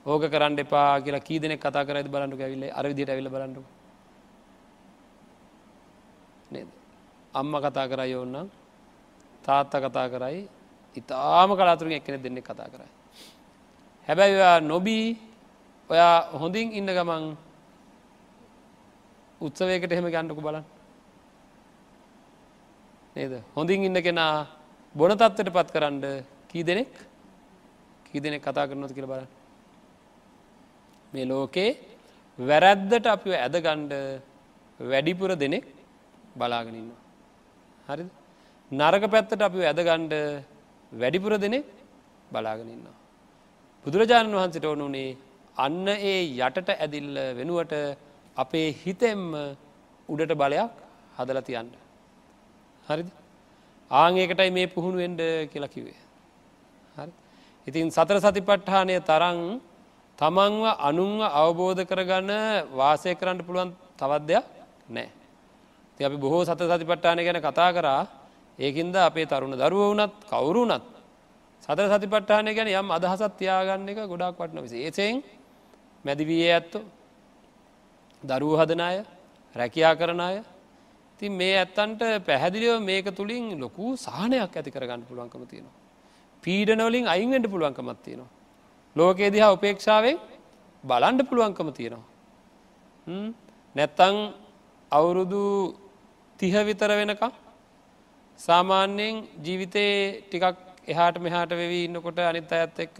ඕක 0.06 0.22
කරන්න 0.24 0.58
එපා 0.58 1.00
කියලා 1.00 1.20
කී 1.20 1.38
දෙනෙක් 1.38 1.60
කතා 1.60 1.84
කරද 1.84 2.08
බලන්නු 2.08 2.36
ඇවිල්ල. 2.36 2.70
අරවිදිට 2.72 3.10
ඇවිල 3.10 3.28
බලන්නු 3.28 3.62
නේද? 6.50 6.68
අම්ම 7.34 7.54
කතා 7.56 7.88
කරයි 7.88 8.14
ඔන්නම් 8.16 8.48
තාත්ත 9.44 9.72
කතා 9.74 10.08
කරයි. 10.08 10.48
ඉතාම 10.96 11.50
කලාතුරින් 11.50 11.98
එක්කෙන 11.98 12.22
දෙන්නේ 12.22 12.42
කතා 12.42 12.68
කරයි. 12.68 12.90
හැබැයි 14.08 14.34
ඔයා 14.34 14.60
නොබී 14.62 15.18
ඔයා 15.90 16.30
හොඳින් 16.32 16.72
ඉන්න 16.72 16.86
ගමන් 16.88 17.24
උත්සවයකට 19.40 19.92
එහෙම 19.92 20.06
ගන්නකු 20.06 20.40
බලන්න. 20.40 20.64
නේද? 23.16 23.32
හොඳින් 23.56 23.84
ඉන්න 23.84 24.02
කෙනා 24.02 24.57
බොන 24.94 25.10
තත්වට 25.12 25.52
පත් 25.52 25.72
කරන්න 25.72 26.24
කී 26.48 26.64
දෙනෙක්? 26.64 26.92
කී 28.06 28.20
දෙනෙක් 28.20 28.42
කතා 28.42 28.66
කරනොත් 28.66 28.92
කියල 28.92 29.06
බල 29.06 29.24
මේ 31.12 31.26
ලෝකේ 31.26 31.76
වැරැද්දට 32.38 33.06
අපි 33.06 33.30
ඇදගණ්ඩ 33.36 33.92
වැඩිපුර 34.80 35.30
දෙනෙක් 35.36 35.64
බලාගෙනන්න 36.36 36.90
හරි 37.88 38.04
නරක 38.70 39.04
පැත්තට 39.10 39.42
අපි 39.42 39.60
ඇදගණ්ඩ 39.64 40.14
වැඩිපුර 40.92 41.32
දෙනෙක් 41.38 41.66
බලාගෙනන්නවා. 42.32 42.96
බුදුරජාණන් 43.86 44.34
වහන්සට 44.34 44.64
ඕනුනේ 44.64 45.16
අන්න 45.56 45.86
ඒ 45.88 46.18
යටට 46.38 46.68
ඇදිල්ල 46.74 47.14
වෙනුවට 47.38 47.72
අපේ 48.36 48.68
හිතෙම්ම 48.82 49.22
උඩට 50.08 50.34
බලයක් 50.34 50.74
හදල 51.18 51.40
තියන්න. 51.42 51.70
හරිද? 52.84 53.08
ආංඒකටයි 53.90 54.50
මේ 54.50 54.66
පුහුණුවෙන්ඩ 54.68 55.20
කියලා 55.48 55.68
කිවේ. 55.68 55.96
හරි 56.96 57.12
ඉතින් 57.66 57.90
සතර 57.90 58.18
සතිපට්ඨානය 58.18 59.00
තරං 59.02 59.60
තමන්ව 60.18 60.64
අනුන්ව 60.80 61.20
අවබෝධ 61.22 61.82
කරගන්න 61.84 62.32
වාසය 62.70 63.14
කරන්න 63.14 63.40
පුළුවන් 63.40 63.72
තවත් 63.96 64.22
දෙයක් 64.24 64.44
නෑ. 64.88 65.08
ති 65.96 66.04
අපි 66.04 66.16
බොහෝ 66.16 66.44
සත 66.44 66.60
සතිපට්ඨානය 66.60 67.22
ගැන 67.22 67.40
කතා 67.40 67.70
කරා 67.72 68.02
ඒකින්ද 68.58 68.94
අපේ 68.98 69.26
තරුණ 69.26 69.54
දරුව 69.54 69.82
වනත් 69.88 70.14
කවුරුනත් 70.26 70.84
සතර 71.62 71.86
සතිපට්ඨානය 71.88 72.52
ගැන 72.52 72.68
යම් 72.70 72.88
අදහසත් 72.90 73.32
තියාගන්න 73.36 73.88
එක 73.88 73.98
ගොඩක් 74.04 74.36
වටන 74.36 74.62
විසි 74.62 74.78
ඒසයෙන් 74.80 75.24
මැදිවී 76.04 76.44
ඇත්තෝ 76.48 76.84
දරුව 78.22 78.52
හදන 78.54 78.80
අය 78.80 78.96
රැකයා 79.54 79.94
කරන 79.94 80.20
අය 80.20 80.36
තින් 81.20 81.32
මේ 81.32 81.54
ඇත්තන්ට 81.56 82.02
පැහැදිලිව 82.26 82.74
මේක 82.82 83.06
තුළින් 83.12 83.46
ලොකු 83.58 83.96
සාහනයක් 83.98 84.52
ඇති 84.52 84.70
කරගන්න 84.70 85.02
පුළුවන්කම 85.02 85.44
තියෙනවා. 85.46 85.76
පීඩනවලින් 86.44 87.06
අයින්ෙන්ට 87.06 87.50
පුළුවන්කමත් 87.50 88.02
තියෙනවා. 88.02 88.30
ලෝකයේ 88.96 89.30
දිහා 89.30 89.50
උපේක්ෂාවෙන් 89.52 90.18
බලන්ඩ 90.84 91.28
පුළුවන්කම 91.30 91.68
තියෙනවා. 91.72 92.06
නැත්තං 93.76 94.16
අවුරුදු 94.92 95.42
තිහ 96.40 96.54
විතර 96.62 96.90
වෙනකම් 96.92 97.32
සාමාන්‍යයෙන් 98.40 99.14
ජීවිතයේ 99.42 100.22
ටිකක් 100.22 100.56
එහාට 100.86 101.16
මෙහාට 101.18 101.50
වෙවී 101.52 101.84
ඉන්නකොට 101.84 102.18
අනිත් 102.20 102.52
අයත් 102.52 102.78
එක්ක 102.78 102.96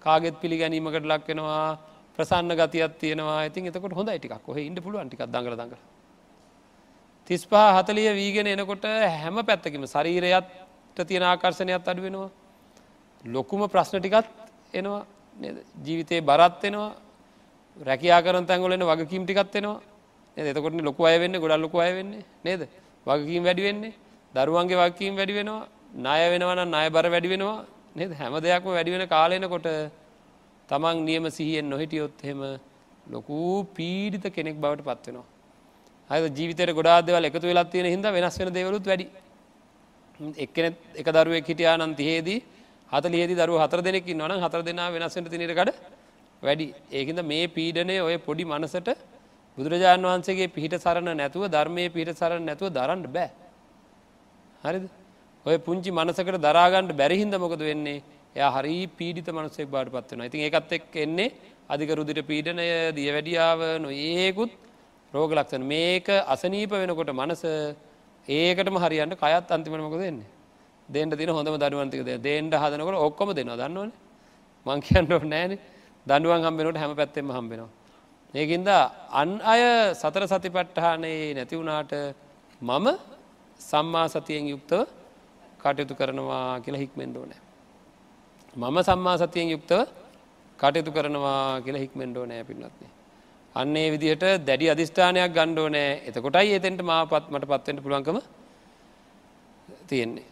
කාගෙත් 0.00 0.36
පිළිගැනීමකට 0.40 1.04
ලක් 1.04 1.26
වෙනවා 1.28 1.78
ප්‍රසන්න 2.16 2.52
ගතියක් 2.52 2.92
තියෙනවා 2.98 3.40
ඉතින් 3.44 3.68
එතකොට 3.68 3.92
හොඳ 3.92 4.10
ටිකක් 4.10 4.48
ඔහ 4.48 4.58
ඉන්න 4.58 4.78
පුළුවන් 4.78 5.08
ටිකක් 5.08 5.26
දඟල 5.26 5.54
දඟල 5.54 5.95
තිස්පා 7.26 7.68
හතලිය 7.76 8.08
වීගෙන 8.12 8.46
එනකොට 8.46 8.84
හැම 9.14 9.36
පැත්තකිම 9.42 9.84
ශරීරයත් 9.86 10.46
තියෙන 10.96 11.24
ආකර්ශණයක් 11.24 11.88
අඩු 11.88 12.02
වෙනවා. 12.02 12.30
ලොකුම 13.24 13.60
ප්‍රශ්න 13.68 13.98
ටිකත් 13.98 14.26
එනවා. 14.74 15.02
ජීවිතයේ 15.84 16.20
බරත් 16.20 16.62
වෙනවා 16.62 16.90
රැකයා 17.76 18.22
කරන 18.22 18.46
තැන්ගලන 18.46 18.82
වගකීම් 18.82 19.24
ටිකත් 19.24 19.54
වෙනවා 19.54 19.80
එතකොට 20.36 20.74
ලොකු 20.80 21.04
අය 21.04 21.18
වෙන්න 21.18 21.32
ගොඩල් 21.34 21.60
ලොකු 21.60 21.78
අය 21.78 21.92
වෙන්නේ. 21.94 22.24
නේද? 22.44 22.68
වගකීම් 23.06 23.42
වැඩි 23.42 23.62
වෙන්නේ. 23.62 23.94
දරුවන්ගේ 24.34 24.76
වගකීම් 24.76 25.16
වැඩි 25.16 25.34
වෙනවා. 25.34 25.68
ණය 25.96 26.22
වෙනවන 26.32 26.60
ණය 26.66 26.86
බර 26.90 27.06
වැඩි 27.08 27.28
වෙනවා. 27.28 27.64
නේද? 27.94 28.10
හැම 28.12 28.34
දෙයක්ම 28.38 28.68
වැඩි 28.68 28.90
වෙන 28.90 29.08
කාලෙනකොට 29.08 29.68
තමන් 30.68 31.04
නියම 31.04 31.30
සිහියෙන් 31.30 31.70
නොහිටියොත් 31.70 32.20
එහෙම 32.22 32.42
ලොකු 33.10 33.64
පීඩිත 33.74 34.26
කෙනෙක් 34.34 34.56
බවට 34.56 34.84
පත්වෙනවා. 34.84 35.24
අය 36.10 36.20
ජීවිතයට 36.30 36.72
ගොඩාදවල 36.72 37.24
එකතු 37.24 37.46
වෙලත් 37.50 37.70
තියෙන 37.70 37.86
හිද 37.86 38.06
වෙනස් 38.08 38.38
වෙන 38.38 38.52
දෙවලුත් 38.52 38.84
වැඩි. 38.84 39.06
එක්කෙනෙ 40.36 40.68
එක 40.94 41.08
දරුවෙක් 41.08 41.46
හිටියා 41.46 41.76
නම් 41.76 41.92
තියේදී 41.94 42.38
හතලියේදි 42.90 43.34
දරුව 43.34 43.58
හතර 43.62 43.80
දෙනෙක් 43.82 44.06
නොන 44.14 44.32
හතර 44.36 44.62
දෙනා 44.62 44.90
වෙනස්වට 44.90 45.30
තිනරකඩ 45.32 45.70
වැඩි. 46.42 46.66
ඒකද 46.90 47.18
මේ 47.22 47.46
පීඩනය 47.48 47.96
ඔය 48.00 48.16
පොඩි 48.18 48.44
මනසට 48.44 48.88
බුදුරජාණන් 49.58 50.06
වහන්සේගේ 50.06 50.48
පිහිට 50.48 50.74
සරණ 50.76 51.10
නැතුව 51.14 51.48
ධර්මය 51.48 51.84
පිහිට 51.88 52.14
සරණ 52.14 52.44
නැතුව 52.44 52.70
දරන්න 52.70 53.02
බෑ. 53.08 53.30
හරිද? 54.64 54.86
ඔය 55.46 55.56
පුංචි 55.58 55.90
මනසකට 55.90 56.38
දරාගන්නට 56.40 56.92
බැරිහින්ද 56.92 57.34
මොකද 57.36 57.60
වෙන්නේ? 57.60 58.02
එය 58.36 58.46
හරි 58.54 58.76
පීඩිත 58.88 59.28
මනසෙක් 59.28 59.68
බාට 59.68 59.90
පත්වන 59.90 60.26
ඉතින් 60.28 60.46
එකත් 60.48 60.72
එක් 60.72 60.96
එන්නේ 60.96 61.32
අධිකරුදිට 61.68 62.20
පීඩනය 62.22 62.66
දිය 62.92 63.10
වැඩියාව 63.10 63.60
නොඒකුත් 63.80 64.52
රෝග 65.16 65.30
ලක්ෂණ 65.32 65.64
මේක 65.64 66.08
අසනීප 66.26 66.72
වෙනකොට 66.74 67.12
මනස 67.12 67.44
ඒකටම 68.28 68.76
හරියන්න 68.84 69.14
කයත් 69.16 69.50
අන්තිමනමක 69.50 69.96
දෙන්නේ 69.98 70.28
දෙන්ට 70.88 71.16
තින 71.18 71.30
හොඳම 71.30 71.56
දනුවන්තික 71.56 72.02
දේන්ට 72.20 72.54
හදනකට 72.54 73.04
ඔක්කොම 73.06 73.30
දෙනවා 73.34 73.58
දන්නවන 73.58 73.90
මංකයන්ට 74.66 75.12
නෑන 75.24 75.52
දඩුවන් 76.06 76.44
හම්බෙනට 76.46 76.78
හැම 76.78 76.92
පැත්තෙම 76.94 77.30
හම්බෙනවා. 77.30 77.70
ඒකින්ද 78.34 78.68
අන් 79.12 79.30
අය 79.42 79.62
සතර 79.94 80.24
සති 80.24 80.48
පට්ටහානයේ 80.48 81.34
නැතිවුණාට 81.34 81.92
මම 82.60 82.86
සම්මා 83.60 84.06
සතියෙන් 84.08 84.46
යුක්තව 84.52 84.80
කටයුතු 85.60 85.94
කරනවා 85.94 86.60
කියලා 86.60 86.82
හික්මෙන්ඩෝ 86.84 87.24
නෑ. 87.24 87.40
මම 88.56 88.76
සම්මා 88.82 89.16
සතියෙන් 89.18 89.50
යුක්තව 89.54 89.80
කටයුතු 90.58 90.90
කරනවා 90.92 91.60
කියලා 91.64 91.84
හික්මෙන්ඩෝ 91.84 92.26
නෑ 92.26 92.44
පින්නත්න්නේ. 92.44 92.95
අන්නේ 93.56 93.90
විදිහට 93.90 94.24
දැඩි 94.46 94.72
අධිෂ්ඨානයක් 94.72 95.32
ගණ්ඩෝ 95.32 95.68
නෑ 95.68 95.90
එතකොටයි 96.08 96.56
එතෙන්ට 96.58 96.82
මා 96.82 97.02
පත්මට 97.06 97.46
පත්වෙන්ට 97.46 97.82
පුළුවන්කම 97.82 98.18
තියෙන්නේ. 99.86 100.26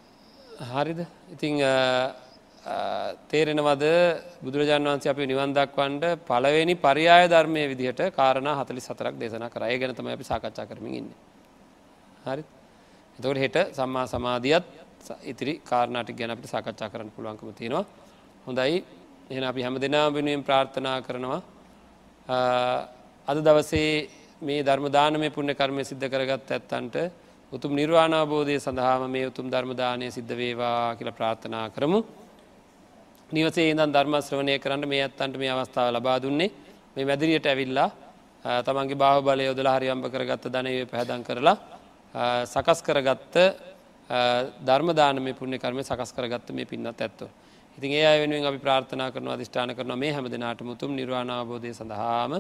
හරිද? 0.73 1.01
ඉතිං 1.31 1.55
තේරෙනවද 3.29 3.85
බුදුරජාන් 4.43 4.85
වන්සේ 4.85 5.11
අපි 5.11 5.27
නිවන් 5.27 5.53
දක්වන්ට 5.53 6.05
පළවෙනි 6.25 6.75
පරියාය 6.77 7.29
ධර්මය 7.29 7.63
විදිහට 7.69 8.01
කාරණ 8.13 8.51
හතලි 8.51 8.81
සතරක් 8.81 9.15
දේශන 9.17 9.47
කරය 9.51 9.79
ගැන 9.79 9.95
තම 9.95 10.09
අපි 10.09 10.25
සාකච්ඡා 10.25 10.67
කරමින් 10.67 10.95
ඉන්න. 10.95 11.11
හරි 12.25 12.45
එතකට 13.19 13.39
හෙට 13.39 13.57
සම්මා 13.75 14.07
සමාධියත් 14.07 14.65
ඉතිරි 15.25 15.61
කාරණාටික් 15.63 16.17
ගැන 16.17 16.31
අපට 16.31 16.47
සාකච්ඡා 16.47 16.89
කරන්න 16.89 17.11
පුළුවන්කම 17.11 17.53
තියෙනවා. 17.53 17.85
හොඳයි. 18.47 18.85
එන 19.31 19.45
අපි 19.45 19.63
හැම 19.63 19.77
දෙනා 19.77 20.07
වෙනුවෙන් 20.11 20.43
ප්‍රාර්ථනා 20.43 20.99
කරනවා. 21.03 21.41
අද 23.29 23.39
දවසේ 23.39 24.09
මේ 24.43 24.63
ධර්මදානමය 24.63 25.29
පුුණ්‍ය 25.31 25.55
කර්මය 25.55 25.83
සිද්ධ 25.83 26.05
කරගත් 26.05 26.51
ඇත්තන්ට 26.51 26.97
උතුම් 27.53 27.73
නිර්වාණාබෝධය 27.73 28.57
සඳහාම 28.59 29.05
මේ 29.09 29.27
උතුම් 29.27 29.47
ධර්මදානය 29.49 30.11
සිද්ධ 30.11 30.33
වේවා 30.33 30.97
කියල 30.97 31.11
ප්‍රාර්ථනා 31.11 31.71
කරමු. 31.71 32.05
නිවසේ 33.31 33.73
දන් 33.73 33.91
ධර්මශ්‍රවනය 33.91 34.59
කරන්න 34.59 34.85
මේ 34.87 35.01
ඇත්තන්ට 35.03 35.39
මේ 35.39 35.51
අවස්ථාව 35.51 35.89
ලබා 35.91 36.19
දුන්නේ 36.21 36.51
මේ 36.97 37.05
මැදිරියට 37.05 37.47
ඇවිල්ලා 37.47 37.89
තමන්ගේ 38.63 38.95
බාහ 38.95 39.17
බලය 39.21 39.47
යොදල 39.47 39.69
හරියම්භ 39.69 40.07
කරගත්ත 40.07 40.45
ධනය 40.47 40.75
පැහදන් 40.85 41.25
කරලා 41.25 41.57
සකස් 42.45 42.81
කරගත්ත 42.83 43.35
ධර්මදානම 44.63 45.33
පුුණ්‍ය 45.33 45.59
කර්මය 45.59 45.83
සකස් 45.83 46.13
කරගත්ත 46.13 46.53
මේ 46.53 46.67
පින්නත් 46.67 47.01
ඇත්තු. 47.01 47.25
ඉතින් 47.79 47.91
ඒ 47.93 48.21
වෙනුවෙන් 48.21 48.47
අපි 48.47 48.59
ප්‍රාර්ථනා 48.59 49.09
කරන 49.11 49.29
අධිෂ්ඨාන 49.29 49.73
කරන 49.73 49.97
මේ 49.97 50.13
හැම 50.13 50.27
දෙනාට 50.27 50.61
මුතුම් 50.63 50.93
නිර්වාණාබෝධය 50.93 51.73
සඳහාම 51.73 52.35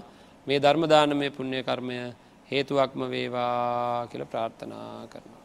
මේ 0.46 0.58
ධර්මදානමය 0.58 1.28
පුුණ්‍ය 1.30 1.60
කර්මය 1.62 1.96
හේතුවක්ම 2.48 3.00
වේවා 3.06 4.06
කියල 4.06 4.24
ප්‍රාර්ථනා 4.24 5.06
කරනවා. 5.06 5.42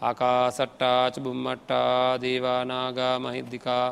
ආකාසට්ටාච 0.00 1.14
බුම්මට්ටා 1.18 2.18
දේවානාගා 2.18 3.16
මහිද්දිකා 3.18 3.86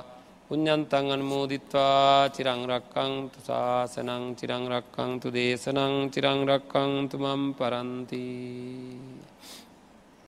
පුഞ්ඥන්තන් 0.46 1.06
අනුමෝදිත්වා 1.08 2.28
චිරංරක්කං 2.28 3.12
තුසාසනං 3.32 4.24
චිරංරක්කං 4.38 5.10
තු 5.20 5.28
දේශනං 5.30 5.94
චිරංරක්කං 6.12 6.92
තුමම් 7.10 7.42
පරන්තිී. 7.54 9.13